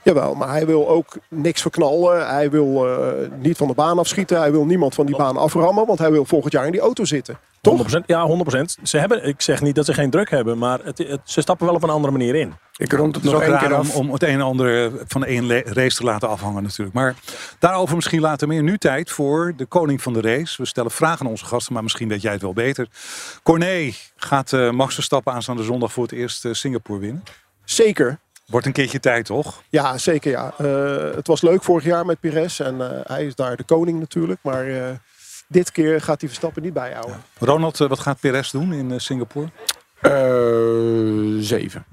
Jawel, 0.04 0.34
maar 0.34 0.48
hij 0.48 0.66
wil 0.66 0.88
ook 0.88 1.16
niks 1.28 1.60
verknallen. 1.62 2.28
Hij 2.28 2.50
wil 2.50 2.88
eh, 2.88 3.28
niet 3.38 3.56
van 3.56 3.66
de 3.68 3.74
baan 3.74 3.98
afschieten. 3.98 4.38
Hij 4.38 4.50
wil 4.52 4.64
niemand 4.64 4.94
van 4.94 5.06
die 5.06 5.16
baan 5.16 5.36
aframmen. 5.36 5.86
Want 5.86 5.98
hij 5.98 6.10
wil 6.10 6.24
volgend 6.24 6.52
jaar 6.52 6.66
in 6.66 6.72
die 6.72 6.80
auto 6.80 7.04
zitten. 7.04 7.38
Toch? 7.60 7.92
100%, 7.92 8.04
ja, 8.06 8.28
100%. 8.56 8.60
Ze 8.82 8.98
hebben, 8.98 9.24
ik 9.26 9.40
zeg 9.40 9.60
niet 9.62 9.74
dat 9.74 9.84
ze 9.84 9.94
geen 9.94 10.10
druk 10.10 10.30
hebben, 10.30 10.58
maar 10.58 10.80
het, 10.84 10.98
het- 10.98 11.20
ze 11.24 11.40
stappen 11.40 11.66
wel 11.66 11.74
op 11.74 11.82
een 11.82 11.90
andere 11.90 12.12
manier 12.12 12.34
in. 12.34 12.52
Ik 12.82 12.92
rond 12.92 13.14
het 13.14 13.24
Het 13.24 13.24
is 13.24 13.30
nog 13.30 13.40
ook 13.40 13.48
één 13.48 13.50
raar 13.50 13.68
keer 13.68 13.78
om, 13.78 13.86
af. 13.86 13.96
om 13.96 14.12
het 14.12 14.22
een 14.22 14.28
en 14.28 14.40
ander 14.40 14.92
van 15.06 15.20
de 15.20 15.62
race 15.64 15.96
te 15.96 16.04
laten 16.04 16.28
afhangen 16.28 16.62
natuurlijk. 16.62 16.92
Maar 16.96 17.14
daarover 17.58 17.94
misschien 17.94 18.20
later 18.20 18.48
meer. 18.48 18.62
Nu 18.62 18.78
tijd 18.78 19.10
voor 19.10 19.52
de 19.56 19.66
koning 19.66 20.02
van 20.02 20.12
de 20.12 20.20
race. 20.20 20.62
We 20.62 20.68
stellen 20.68 20.90
vragen 20.90 21.24
aan 21.24 21.30
onze 21.30 21.44
gasten, 21.44 21.72
maar 21.72 21.82
misschien 21.82 22.08
weet 22.08 22.22
jij 22.22 22.32
het 22.32 22.42
wel 22.42 22.52
beter. 22.52 22.86
Corné, 23.42 23.92
gaat 24.16 24.52
eh, 24.52 24.70
Max 24.70 24.94
Verstappen 24.94 25.32
aanstaande 25.32 25.62
zondag 25.62 25.92
voor 25.92 26.02
het 26.02 26.12
eerst 26.12 26.44
eh, 26.44 26.52
Singapore 26.52 26.98
winnen? 27.00 27.22
Zeker. 27.64 28.18
Wordt 28.46 28.66
een 28.66 28.72
keertje 28.72 29.00
tijd, 29.00 29.24
toch? 29.24 29.62
Ja, 29.68 29.98
zeker 29.98 30.30
ja. 30.30 30.52
Eh, 30.58 31.14
het 31.14 31.26
was 31.26 31.40
leuk 31.40 31.62
vorig 31.62 31.84
jaar 31.84 32.06
met 32.06 32.20
Pires. 32.20 32.60
En 32.60 32.80
eh, 32.80 33.00
hij 33.02 33.26
is 33.26 33.34
daar 33.34 33.56
de 33.56 33.64
koning 33.64 33.98
natuurlijk. 33.98 34.40
Maar 34.42 34.66
eh, 34.66 34.90
dit 35.48 35.72
keer 35.72 36.00
gaat 36.00 36.20
hij 36.20 36.28
Verstappen 36.28 36.62
niet 36.62 36.72
bijhouden. 36.72 37.22
Ronald, 37.38 37.80
eh, 37.80 37.88
wat 37.88 37.98
gaat 37.98 38.20
Perez 38.20 38.50
doen 38.50 38.72
in 38.72 38.92
eh, 38.92 38.98
Singapore? 38.98 39.48
Eh, 40.00 40.12
zeven. 41.38 41.84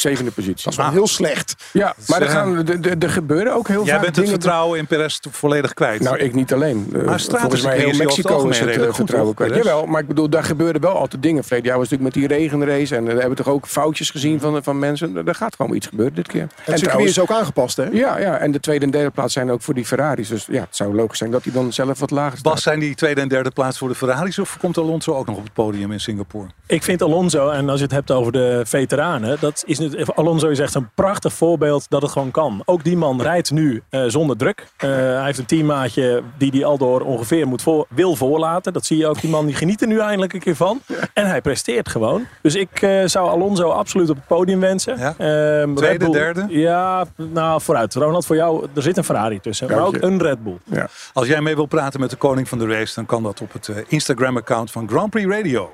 Zevende 0.00 0.30
positie. 0.30 0.64
Dat 0.64 0.72
is 0.72 0.76
wel 0.76 0.90
heel 0.90 1.06
slecht. 1.06 1.54
Ja, 1.72 1.94
maar 2.06 2.20
er, 2.20 2.26
eh, 2.26 2.32
gaan, 2.32 2.66
er, 2.98 3.10
gebeuren 3.10 3.54
ook 3.54 3.68
heel 3.68 3.84
Jij 3.84 3.92
vaak 3.92 4.02
bent 4.02 4.16
het 4.16 4.24
dingen. 4.24 4.40
vertrouwen 4.40 4.78
in 4.78 4.86
Perez 4.86 5.18
volledig 5.30 5.74
kwijt. 5.74 6.00
Nou, 6.00 6.18
ik 6.18 6.34
niet 6.34 6.52
alleen. 6.52 6.90
Eh, 6.92 7.02
Maar 7.02 7.20
Volgens 7.20 7.62
mij 7.62 7.78
heel 7.78 7.92
Mexico 7.92 8.48
is 8.48 8.58
het 8.58 8.58
eh, 8.58 8.64
redelijk 8.64 8.86
goed, 8.86 8.96
vertrouwen 8.96 9.34
kwijt. 9.34 9.54
Jawel, 9.54 9.86
maar 9.86 10.00
ik 10.00 10.06
bedoel, 10.06 10.28
daar 10.28 10.44
gebeuren 10.44 10.80
wel 10.80 10.96
altijd 10.96 11.22
dingen. 11.22 11.42
Verleden 11.44 11.68
jaar 11.68 11.78
was 11.78 11.88
natuurlijk 11.88 12.16
met 12.16 12.28
die 12.28 12.38
regenrace. 12.38 12.96
En 12.96 13.04
we 13.04 13.10
hebben 13.20 13.36
toch 13.36 13.48
ook 13.48 13.66
foutjes 13.66 14.10
gezien 14.10 14.40
van, 14.40 14.62
van 14.62 14.78
mensen. 14.78 15.26
Er 15.26 15.34
gaat 15.34 15.56
gewoon 15.56 15.74
iets 15.74 15.86
gebeuren 15.86 16.14
dit 16.14 16.26
keer. 16.26 16.46
Het 16.62 16.78
circuit 16.78 17.08
is 17.08 17.18
ook 17.18 17.30
aangepast 17.30 17.76
hè? 17.76 17.88
Ja, 17.92 18.18
ja, 18.18 18.38
en 18.38 18.50
de 18.52 18.60
tweede 18.60 18.84
en 18.84 18.90
derde 18.90 19.10
plaats 19.10 19.32
zijn 19.32 19.50
ook 19.50 19.62
voor 19.62 19.74
die 19.74 19.86
Ferraris. 19.86 20.28
Dus 20.28 20.46
ja, 20.50 20.60
het 20.60 20.76
zou 20.76 20.94
logisch 20.94 21.18
zijn 21.18 21.30
dat 21.30 21.44
hij 21.44 21.52
dan 21.52 21.72
zelf 21.72 21.98
wat 21.98 22.10
lager 22.10 22.38
staat. 22.38 22.52
Bas, 22.52 22.62
zijn 22.62 22.78
die 22.78 22.94
tweede 22.94 23.20
en 23.20 23.28
derde 23.28 23.50
plaats 23.50 23.78
voor 23.78 23.88
de 23.88 23.94
Ferraris 23.94 24.38
of 24.38 24.56
komt 24.60 24.78
Alonso 24.78 25.14
ook 25.14 25.26
nog 25.26 25.36
op 25.36 25.42
het 25.44 25.52
podium 25.52 25.92
in 25.92 26.00
Singapore? 26.00 26.46
Ik 26.66 26.82
vind 26.82 27.02
Alonso, 27.02 27.48
en 27.48 27.68
als 27.68 27.78
je 27.78 27.84
het 27.84 27.94
hebt 27.94 28.10
over 28.10 28.32
de 28.32 28.62
veteranen, 28.64 29.36
dat 29.40 29.62
is 29.66 29.78
nu, 29.78 29.89
Alonso 30.14 30.48
is 30.48 30.58
echt 30.58 30.74
een 30.74 30.88
prachtig 30.94 31.32
voorbeeld 31.32 31.86
dat 31.88 32.02
het 32.02 32.10
gewoon 32.10 32.30
kan. 32.30 32.62
Ook 32.64 32.84
die 32.84 32.96
man 32.96 33.22
rijdt 33.22 33.50
nu 33.50 33.82
eh, 33.88 34.04
zonder 34.06 34.36
druk. 34.36 34.66
Eh, 34.76 34.88
hij 34.90 35.24
heeft 35.24 35.38
een 35.38 35.46
teammaatje 35.46 36.22
die 36.38 36.50
hij 36.50 36.64
al 36.64 36.78
door 36.78 37.00
ongeveer 37.00 37.46
moet 37.46 37.62
voor, 37.62 37.86
wil 37.88 38.16
voorlaten. 38.16 38.72
Dat 38.72 38.86
zie 38.86 38.96
je 38.96 39.06
ook. 39.06 39.20
Die 39.20 39.30
man 39.30 39.46
die 39.46 39.54
geniet 39.54 39.80
er 39.80 39.86
nu 39.86 39.98
eindelijk 40.00 40.32
een 40.32 40.40
keer 40.40 40.56
van. 40.56 40.80
En 41.14 41.26
hij 41.26 41.40
presteert 41.40 41.88
gewoon. 41.88 42.26
Dus 42.42 42.54
ik 42.54 42.82
eh, 42.82 43.02
zou 43.04 43.28
Alonso 43.28 43.68
absoluut 43.68 44.10
op 44.10 44.16
het 44.16 44.26
podium 44.26 44.60
wensen. 44.60 44.98
Ja? 44.98 45.14
Ehm, 45.18 45.74
Tweede, 45.74 45.86
Red 45.86 45.98
Bull- 45.98 46.12
derde? 46.12 46.46
Ja, 46.48 47.04
nou 47.16 47.60
vooruit. 47.60 47.94
Ronald, 47.94 48.26
voor 48.26 48.36
jou, 48.36 48.66
er 48.74 48.82
zit 48.82 48.96
een 48.96 49.04
Ferrari 49.04 49.40
tussen. 49.40 49.68
Maar 49.70 49.86
ook 49.86 49.96
een 50.00 50.22
Red 50.22 50.42
Bull. 50.42 50.58
Ja. 50.64 50.88
Als 51.12 51.26
jij 51.26 51.40
mee 51.40 51.54
wil 51.54 51.66
praten 51.66 52.00
met 52.00 52.10
de 52.10 52.16
koning 52.16 52.48
van 52.48 52.58
de 52.58 52.66
race, 52.66 52.94
dan 52.94 53.06
kan 53.06 53.22
dat 53.22 53.40
op 53.40 53.52
het 53.52 53.70
Instagram-account 53.88 54.70
van 54.70 54.88
Grand 54.88 55.10
Prix 55.10 55.28
Radio. 55.28 55.70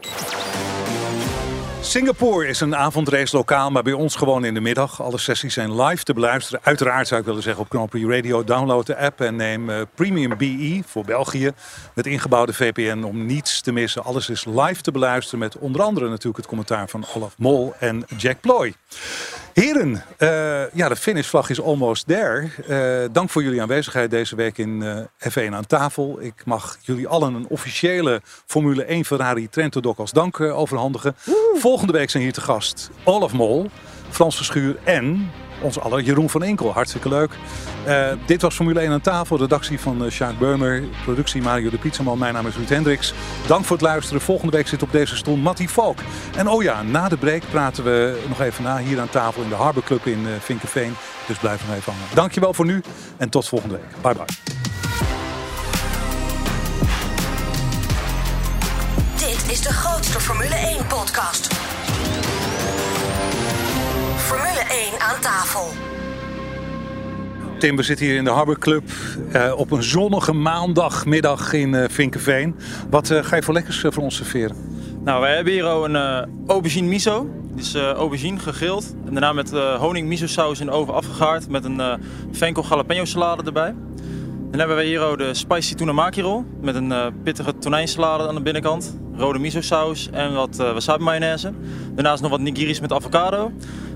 Singapore 1.80 2.46
is 2.46 2.60
een 2.60 2.76
avondrace 2.76 3.36
lokaal, 3.36 3.70
maar 3.70 3.82
bij 3.82 3.92
ons 3.92 4.16
gewoon 4.16 4.44
in 4.44 4.54
de 4.54 4.60
middag. 4.60 5.02
Alle 5.02 5.18
sessies 5.18 5.54
zijn 5.54 5.82
live 5.82 6.04
te 6.04 6.14
beluisteren. 6.14 6.60
Uiteraard 6.62 7.08
zou 7.08 7.20
ik 7.20 7.26
willen 7.26 7.42
zeggen 7.42 7.66
op 7.70 7.90
Prix 7.90 8.08
Radio. 8.08 8.44
Download 8.44 8.86
de 8.86 8.96
app 8.96 9.20
en 9.20 9.36
neem 9.36 9.70
eh, 9.70 9.80
Premium 9.94 10.36
BE 10.36 10.82
voor 10.86 11.04
België. 11.04 11.50
Met 11.94 12.06
ingebouwde 12.06 12.52
VPN 12.52 13.02
om 13.02 13.26
niets 13.26 13.60
te 13.60 13.72
missen. 13.72 14.04
Alles 14.04 14.28
is 14.28 14.44
live 14.44 14.82
te 14.82 14.90
beluisteren 14.90 15.38
met 15.38 15.58
onder 15.58 15.82
andere 15.82 16.08
natuurlijk 16.08 16.36
het 16.36 16.46
commentaar 16.46 16.88
van 16.88 17.04
Olaf 17.14 17.34
Mol 17.38 17.74
en 17.78 18.04
Jack 18.16 18.40
Ploy. 18.40 18.74
Heren, 19.56 20.02
eh, 20.16 20.72
ja, 20.72 20.88
de 20.88 20.96
finishvlag 20.96 21.50
is 21.50 21.62
almost 21.62 22.06
there. 22.06 22.48
Eh, 22.68 23.08
dank 23.12 23.30
voor 23.30 23.42
jullie 23.42 23.60
aanwezigheid 23.60 24.10
deze 24.10 24.36
week 24.36 24.58
in 24.58 24.82
eh, 24.82 25.30
F1 25.30 25.54
aan 25.54 25.66
tafel. 25.66 26.20
Ik 26.20 26.42
mag 26.44 26.78
jullie 26.80 27.08
allen 27.08 27.34
een 27.34 27.46
officiële 27.48 28.20
Formule 28.24 28.84
1 28.84 29.04
Ferrari 29.04 29.48
Trento 29.48 29.80
Doc 29.80 29.98
als 29.98 30.12
dank 30.12 30.40
overhandigen. 30.40 31.16
Volgende 31.54 31.92
week 31.92 32.10
zijn 32.10 32.22
hier 32.22 32.32
te 32.32 32.40
gast 32.40 32.90
Olaf 33.04 33.32
Mol, 33.32 33.70
Frans 34.10 34.36
Verschuur 34.36 34.76
en 34.84 35.30
ons 35.60 35.80
aller 35.80 36.02
Jeroen 36.02 36.30
van 36.30 36.42
Enkel. 36.42 36.72
Hartstikke 36.72 37.08
leuk. 37.08 37.30
Eh, 37.84 38.08
dit 38.26 38.42
was 38.42 38.54
Formule 38.54 38.80
1 38.80 38.92
aan 38.92 39.00
tafel. 39.00 39.38
Redactie 39.38 39.80
van 39.80 40.04
uh, 40.04 40.10
Sjaak 40.10 40.38
Beumer. 40.38 40.82
Productie 41.04 41.42
Mario 41.42 41.70
de 41.70 41.78
Pizzaman. 41.78 42.18
Mijn 42.18 42.34
naam 42.34 42.46
is 42.46 42.56
Ruud 42.56 42.68
Hendricks. 42.68 43.14
Dank 43.46 43.64
voor 43.64 43.76
het 43.76 43.86
luisteren. 43.86 44.20
Volgende 44.20 44.56
week 44.56 44.66
zit 44.66 44.82
op 44.82 44.92
deze 44.92 45.16
stoel 45.16 45.36
Mattie 45.36 45.70
Valk. 45.70 45.98
En 46.36 46.48
oh 46.48 46.62
ja, 46.62 46.82
na 46.82 47.08
de 47.08 47.16
break 47.16 47.42
praten 47.50 47.84
we 47.84 48.24
nog 48.28 48.40
even 48.40 48.64
na 48.64 48.78
hier 48.78 49.00
aan 49.00 49.08
tafel 49.08 49.42
in 49.42 49.48
de 49.48 49.54
Harbor 49.54 49.82
Club 49.82 50.06
in 50.06 50.26
uh. 50.48 50.86
Dus 51.26 51.38
blijf 51.38 51.66
nog 51.66 51.76
even 51.76 51.92
hangen. 51.92 52.08
Dankjewel 52.14 52.54
voor 52.54 52.66
nu 52.66 52.82
en 53.16 53.28
tot 53.28 53.48
volgende 53.48 53.74
week. 53.74 54.02
Bye 54.02 54.14
bye. 54.14 54.56
Dit 59.16 59.52
is 59.52 59.60
de 59.60 59.72
grootste 59.72 60.20
Formule 60.20 60.54
1 60.54 60.86
podcast. 60.86 61.54
Formule 64.26 64.64
1 64.68 65.00
aan 65.00 65.20
tafel. 65.20 65.68
Tim, 67.58 67.76
we 67.76 67.82
zitten 67.82 68.06
hier 68.06 68.16
in 68.16 68.24
de 68.24 68.30
Harbor 68.30 68.58
Club 68.58 68.82
uh, 69.32 69.52
op 69.56 69.70
een 69.70 69.82
zonnige 69.82 70.32
maandagmiddag 70.32 71.52
in 71.52 71.72
uh, 71.72 71.84
Vinkenveen. 71.88 72.56
Wat 72.90 73.10
uh, 73.10 73.24
ga 73.24 73.36
je 73.36 73.42
voor 73.42 73.54
lekkers 73.54 73.80
voor 73.80 74.02
ons 74.02 74.16
serveren? 74.16 74.56
Nou, 75.04 75.20
wij 75.20 75.34
hebben 75.34 75.52
hier 75.52 75.64
een 75.64 76.26
aubergine 76.46 76.88
miso. 76.88 77.30
Dit 77.54 77.64
is 77.64 77.74
aubergine 77.74 78.38
gegrild. 78.38 78.94
En 79.06 79.12
daarna 79.12 79.32
met 79.32 79.50
honing 79.50 80.08
miso 80.08 80.26
saus 80.26 80.60
in 80.60 80.66
de 80.66 80.72
oven 80.72 80.94
afgegaard. 80.94 81.48
Met 81.48 81.64
een 81.64 82.00
venkel 82.32 82.64
jalapeno 82.68 83.04
salade 83.04 83.42
erbij. 83.42 83.74
Dan 84.56 84.66
hebben 84.66 84.84
we 84.84 84.90
hier 84.90 85.00
ook 85.00 85.18
de 85.18 85.34
spicy 85.34 85.74
tuna 85.74 85.92
maki 85.92 86.22
roll 86.22 86.44
met 86.60 86.74
een 86.74 86.90
uh, 86.90 87.06
pittige 87.22 87.58
tonijnsalade 87.58 88.28
aan 88.28 88.34
de 88.34 88.42
binnenkant, 88.42 88.98
rode 89.16 89.38
miso 89.38 89.60
saus 89.60 90.10
en 90.10 90.34
wat 90.34 90.58
uh, 90.60 90.72
wasabi 90.72 91.04
mayonaise. 91.04 91.52
Daarnaast 91.94 92.22
nog 92.22 92.30
wat 92.30 92.40
nigiris 92.40 92.80
met 92.80 92.92
avocado. 92.92 93.52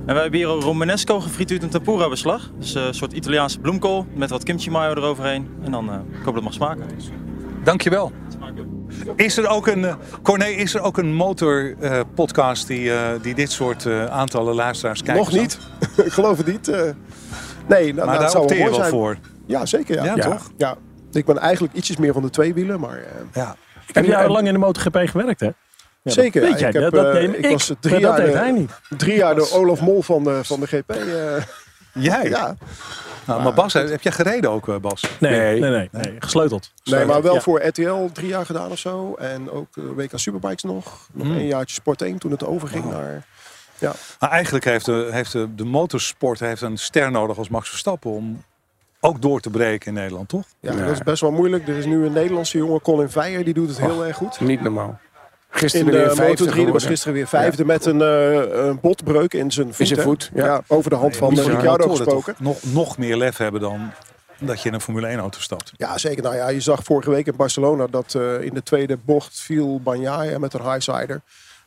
En 0.06 0.14
we 0.14 0.20
hebben 0.20 0.38
hier 0.38 0.48
ook 0.48 0.62
romanesco 0.62 1.20
gefrituurd 1.20 1.62
in 1.62 1.68
tempura 1.68 2.08
beslag. 2.08 2.50
Dus 2.58 2.74
uh, 2.74 2.86
een 2.86 2.94
soort 2.94 3.12
Italiaanse 3.12 3.60
bloemkool 3.60 4.06
met 4.14 4.30
wat 4.30 4.42
kimchi 4.42 4.70
mayo 4.70 4.94
eroverheen. 4.94 5.48
En 5.62 5.70
dan 5.70 5.88
uh, 5.88 5.94
ik 5.94 6.24
hoop 6.24 6.24
dat 6.24 6.34
het 6.34 6.42
mag 6.44 6.52
smaken. 6.52 6.86
Dankjewel. 7.64 8.12
Is 9.16 9.36
er 9.36 9.48
ook 9.48 9.66
een, 9.66 9.86
Corné, 10.22 10.46
is 10.46 10.74
er 10.74 10.80
ook 10.80 10.98
een 10.98 11.14
motorpodcast 11.14 12.70
uh, 12.70 12.76
die, 12.76 13.20
die 13.22 13.34
dit 13.34 13.52
soort 13.52 13.86
aantallen 14.08 14.54
luisteraars 14.54 15.02
kijkt? 15.02 15.20
Nog 15.20 15.32
niet. 15.32 15.58
ik 16.06 16.12
geloof 16.12 16.36
het 16.36 16.46
niet. 16.46 16.66
nee, 16.66 17.94
nou, 17.94 18.06
maar 18.06 18.18
nou, 18.18 18.18
daar 18.18 18.40
opteer 18.40 18.58
je 18.58 18.64
wel 18.64 18.74
zijn. 18.74 18.90
voor. 18.90 19.16
Ja, 19.50 19.66
zeker. 19.66 19.94
Ja. 19.94 20.04
Ja, 20.04 20.16
ja, 20.16 20.22
toch? 20.22 20.50
Ja. 20.56 20.76
Ik 21.12 21.24
ben 21.24 21.38
eigenlijk 21.38 21.74
ietsjes 21.74 21.96
meer 21.96 22.12
van 22.12 22.22
de 22.22 22.30
tweewielen, 22.30 22.80
maar... 22.80 23.02
ja. 23.32 23.56
Heb 23.92 24.04
jij 24.04 24.24
al 24.24 24.32
lang 24.32 24.46
in 24.46 24.52
de 24.52 24.58
MotoGP 24.58 24.96
gewerkt, 25.04 25.40
hè? 25.40 25.50
Ja, 26.02 26.10
Zeker. 26.10 26.42
Weet 26.42 26.58
jij, 26.58 26.68
ik, 26.68 26.74
heb, 26.74 26.92
dat, 26.92 27.06
uh, 27.06 27.12
neem 27.12 27.32
ik, 27.32 27.44
ik, 27.44 27.50
was 27.50 27.72
drie 27.80 27.92
dat 27.92 28.00
jaar, 28.00 28.16
deed 28.16 28.32
de, 28.32 28.38
hij 28.38 28.52
niet. 28.52 28.70
drie 28.88 29.16
jaar 29.16 29.34
de 29.34 29.50
Olaf 29.52 29.80
Mol 29.80 30.02
van 30.02 30.24
de, 30.24 30.40
van 30.44 30.60
de 30.60 30.66
GP. 30.66 30.96
Uh, 30.96 31.42
jij? 31.92 32.28
Ja. 32.28 32.56
Nou, 33.24 33.42
maar 33.42 33.54
Bas, 33.54 33.72
heb 33.72 34.02
jij 34.02 34.12
gereden 34.12 34.50
ook, 34.50 34.80
Bas? 34.80 35.02
Nee, 35.18 35.60
nee, 35.60 35.60
nee. 35.60 35.70
nee, 35.70 35.88
nee. 35.92 36.16
gesleuteld. 36.18 36.72
Nee, 36.84 37.04
maar 37.04 37.22
wel 37.22 37.34
ja. 37.34 37.40
voor 37.40 37.66
RTL 37.66 38.08
drie 38.12 38.28
jaar 38.28 38.46
gedaan 38.46 38.70
of 38.70 38.78
zo. 38.78 39.14
En 39.14 39.50
ook 39.50 39.76
uh, 39.76 39.84
WK 39.96 40.10
Superbikes 40.14 40.62
nog. 40.62 41.08
Nog 41.12 41.26
Hmm. 41.26 41.36
een 41.36 41.46
jaartje 41.46 41.74
Sport 41.74 42.02
1 42.02 42.18
toen 42.18 42.30
het 42.30 42.44
overging 42.44 42.84
wow. 42.84 42.92
naar... 42.92 43.26
Ja. 43.78 43.92
Maar 44.20 44.30
eigenlijk 44.30 44.64
heeft, 44.64 44.84
de, 44.84 45.08
heeft 45.10 45.32
de, 45.32 45.54
de 45.54 45.64
motorsport 45.64 46.40
heeft 46.40 46.62
een 46.62 46.78
ster 46.78 47.10
nodig 47.10 47.38
als 47.38 47.48
Max 47.48 47.68
Verstappen 47.68 48.10
om 48.10 48.44
ook 49.00 49.22
door 49.22 49.40
te 49.40 49.50
breken 49.50 49.86
in 49.88 49.94
Nederland, 49.94 50.28
toch? 50.28 50.44
Ja, 50.60 50.72
dat 50.72 50.90
is 50.90 50.98
best 50.98 51.20
wel 51.20 51.30
moeilijk. 51.30 51.68
Er 51.68 51.76
is 51.76 51.86
nu 51.86 52.04
een 52.04 52.12
Nederlandse 52.12 52.58
jongen, 52.58 52.80
Colin 52.80 53.10
Veijer, 53.10 53.44
die 53.44 53.54
doet 53.54 53.68
het 53.68 53.80
heel 53.80 53.96
oh, 53.96 54.06
erg 54.06 54.16
goed. 54.16 54.40
Niet 54.40 54.60
normaal. 54.60 54.98
Gisteren 55.50 55.86
in 55.86 55.92
de 55.92 55.98
weer 55.98 56.14
vijfde 56.14 56.66
Moto3 56.66 56.72
was 56.72 56.84
gisteren 56.84 57.14
weer 57.14 57.26
vijfde 57.26 57.62
ja. 57.62 57.66
met 57.66 57.84
een, 57.84 57.98
uh, 57.98 58.66
een 58.66 58.80
botbreuk 58.80 59.34
in 59.34 59.50
zijn 59.50 59.66
voet. 59.66 59.80
In 59.80 59.86
zijn 59.86 60.00
voet 60.00 60.30
ja. 60.34 60.44
ja. 60.44 60.62
over 60.66 60.90
de 60.90 60.96
hand 60.96 61.16
van 61.16 61.34
ja, 61.34 61.42
Ricciardo 61.42 61.88
gesproken. 61.88 62.34
Nog, 62.38 62.58
nog 62.62 62.98
meer 62.98 63.16
lef 63.16 63.36
hebben 63.36 63.60
dan 63.60 63.92
dat 64.38 64.62
je 64.62 64.68
in 64.68 64.74
een 64.74 64.80
Formule 64.80 65.06
1 65.06 65.18
auto 65.18 65.40
stapt. 65.40 65.72
Ja, 65.76 65.98
zeker. 65.98 66.22
Nou 66.22 66.34
ja, 66.34 66.48
je 66.48 66.60
zag 66.60 66.82
vorige 66.82 67.10
week 67.10 67.26
in 67.26 67.36
Barcelona 67.36 67.86
dat 67.86 68.14
uh, 68.16 68.42
in 68.42 68.54
de 68.54 68.62
tweede 68.62 68.96
bocht 69.04 69.40
viel 69.40 69.80
Bagnaia 69.80 70.38
met 70.38 70.54
een 70.54 70.62
highsider. 70.62 71.20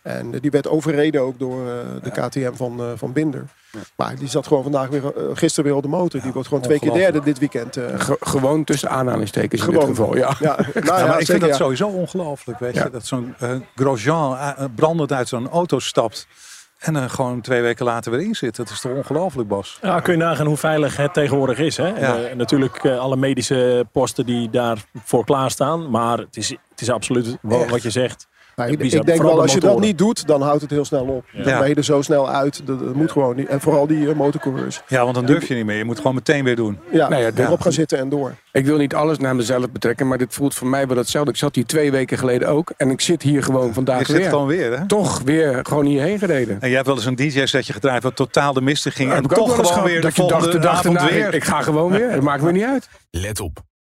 En 0.03 0.33
uh, 0.33 0.41
die 0.41 0.51
werd 0.51 0.67
overreden 0.67 1.21
ook 1.21 1.39
door 1.39 1.59
uh, 1.59 1.67
de 2.01 2.11
ja. 2.13 2.27
KTM 2.27 2.53
van, 2.53 2.81
van 2.95 3.13
Binder. 3.13 3.45
Ja. 3.71 3.79
Maar 3.95 4.15
die 4.15 4.27
zat 4.27 4.47
gewoon 4.47 4.63
vandaag 4.63 4.87
weer, 4.87 5.13
gisteren 5.33 5.69
weer 5.69 5.75
op 5.75 5.83
de 5.83 5.89
motor. 5.89 6.21
Die 6.21 6.31
wordt 6.31 6.47
gewoon 6.47 6.63
twee 6.63 6.79
keer 6.79 6.93
derde 6.93 7.21
dit 7.21 7.39
weekend. 7.39 7.77
Ge 7.97 8.17
gewoon 8.19 8.63
tussen 8.63 8.89
aanhalingstekens 8.89 9.61
in 9.61 9.67
gewoon. 9.67 9.87
dit 9.87 9.97
geval. 9.97 10.17
Ja. 10.17 10.35
ja. 10.39 10.55
Nou, 10.73 10.99
ja, 10.99 11.05
maar 11.05 11.19
ik 11.19 11.25
vind 11.25 11.41
dat 11.41 11.55
sowieso 11.55 11.87
ongelooflijk. 11.87 12.59
Weet 12.59 12.73
je? 12.73 12.89
Dat 12.89 13.05
zo'n 13.05 13.35
Grosjean 13.75 14.37
brandend 14.75 15.11
uit 15.11 15.27
zo'n 15.27 15.49
auto 15.49 15.79
stapt. 15.79 16.27
En 16.83 16.93
dan 16.93 17.09
gewoon 17.09 17.41
twee 17.41 17.61
weken 17.61 17.85
later 17.85 18.11
weer 18.11 18.21
in 18.21 18.35
zit. 18.35 18.55
Dat 18.55 18.69
is 18.69 18.81
toch 18.81 18.91
ongelooflijk, 18.91 19.47
Bas? 19.47 19.77
Ja, 19.81 19.99
kun 19.99 20.13
je 20.13 20.19
nagaan 20.19 20.45
hoe 20.45 20.57
veilig 20.57 20.97
het 20.97 21.13
tegenwoordig 21.13 21.57
is. 21.57 21.77
Hè? 21.77 21.87
Ja. 21.87 21.95
En, 21.95 22.29
uh, 22.29 22.35
natuurlijk 22.35 22.83
uh, 22.83 22.99
alle 22.99 23.15
medische 23.15 23.87
posten 23.91 24.25
die 24.25 24.49
daarvoor 24.49 25.25
klaarstaan. 25.25 25.89
Maar 25.89 26.17
het 26.17 26.37
is, 26.37 26.49
het 26.49 26.81
is 26.81 26.89
absoluut 26.89 27.37
wat, 27.41 27.69
wat 27.69 27.81
je 27.81 27.89
zegt. 27.89 28.27
Nou, 28.55 28.71
ik, 28.71 28.79
ik 28.79 29.05
denk 29.05 29.21
wel, 29.21 29.41
als 29.41 29.53
je 29.53 29.59
dat 29.59 29.79
niet 29.79 29.97
doet, 29.97 30.27
dan 30.27 30.41
houdt 30.41 30.61
het 30.61 30.69
heel 30.69 30.85
snel 30.85 31.05
op. 31.05 31.25
Ja. 31.31 31.43
Dan 31.43 31.59
ben 31.59 31.67
je 31.67 31.75
er 31.75 31.83
zo 31.83 32.01
snel 32.01 32.29
uit. 32.29 32.61
Dat, 32.65 32.79
dat 32.79 32.93
moet 32.93 33.11
gewoon 33.11 33.35
niet. 33.35 33.47
En 33.47 33.61
vooral 33.61 33.87
die 33.87 33.97
uh, 33.97 34.15
motorcoureurs. 34.15 34.81
Ja, 34.87 35.03
want 35.03 35.15
dan 35.15 35.25
durf 35.25 35.47
je 35.47 35.55
niet 35.55 35.65
meer. 35.65 35.77
Je 35.77 35.83
moet 35.83 35.97
gewoon 35.97 36.15
meteen 36.15 36.43
weer 36.43 36.55
doen. 36.55 36.79
Ja, 36.91 37.09
nou 37.09 37.21
ja 37.21 37.31
erop 37.35 37.61
gaan 37.61 37.71
zitten 37.71 37.97
en 37.97 38.09
door. 38.09 38.35
Ik 38.51 38.65
wil 38.65 38.77
niet 38.77 38.95
alles 38.95 39.17
naar 39.17 39.35
mezelf 39.35 39.71
betrekken, 39.71 40.07
maar 40.07 40.17
dit 40.17 40.33
voelt 40.33 40.53
voor 40.53 40.67
mij 40.67 40.87
wel 40.87 40.97
hetzelfde. 40.97 41.31
Ik 41.31 41.37
zat 41.37 41.55
hier 41.55 41.65
twee 41.65 41.91
weken 41.91 42.17
geleden 42.17 42.47
ook. 42.47 42.71
En 42.77 42.89
ik 42.89 43.01
zit 43.01 43.21
hier 43.21 43.43
gewoon 43.43 43.73
vandaag 43.73 44.07
je 44.07 44.13
weer. 44.13 44.21
zit 44.21 44.31
gewoon 44.31 44.47
weer, 44.47 44.77
hè? 44.79 44.87
Toch 44.87 45.21
weer 45.21 45.59
gewoon 45.63 45.85
hierheen 45.85 46.19
gereden. 46.19 46.57
En 46.59 46.67
jij 46.67 46.75
hebt 46.75 46.87
wel 46.87 46.95
eens 46.95 47.05
een 47.05 47.15
DJ-setje 47.15 47.73
gedraaid 47.73 48.03
wat 48.03 48.15
totaal 48.15 48.53
de 48.53 48.61
mist 48.61 48.89
ging. 48.89 49.09
Ja, 49.09 49.15
en 49.15 49.23
toch 49.23 49.55
gewoon 49.55 49.83
weer 49.83 50.01
dat 50.01 50.15
de 50.15 50.21
je 50.21 50.27
dacht, 50.27 50.51
de 50.51 50.59
dag 50.59 50.77
avond 50.77 51.01
weer. 51.01 51.27
Ik, 51.27 51.33
ik 51.33 51.43
ga 51.43 51.61
gewoon 51.61 51.91
weer. 51.91 52.11
Dat 52.11 52.21
maakt 52.21 52.43
me 52.43 52.51
niet 52.51 52.63
uit. 52.63 52.89
Let 53.09 53.39
op. 53.39 53.63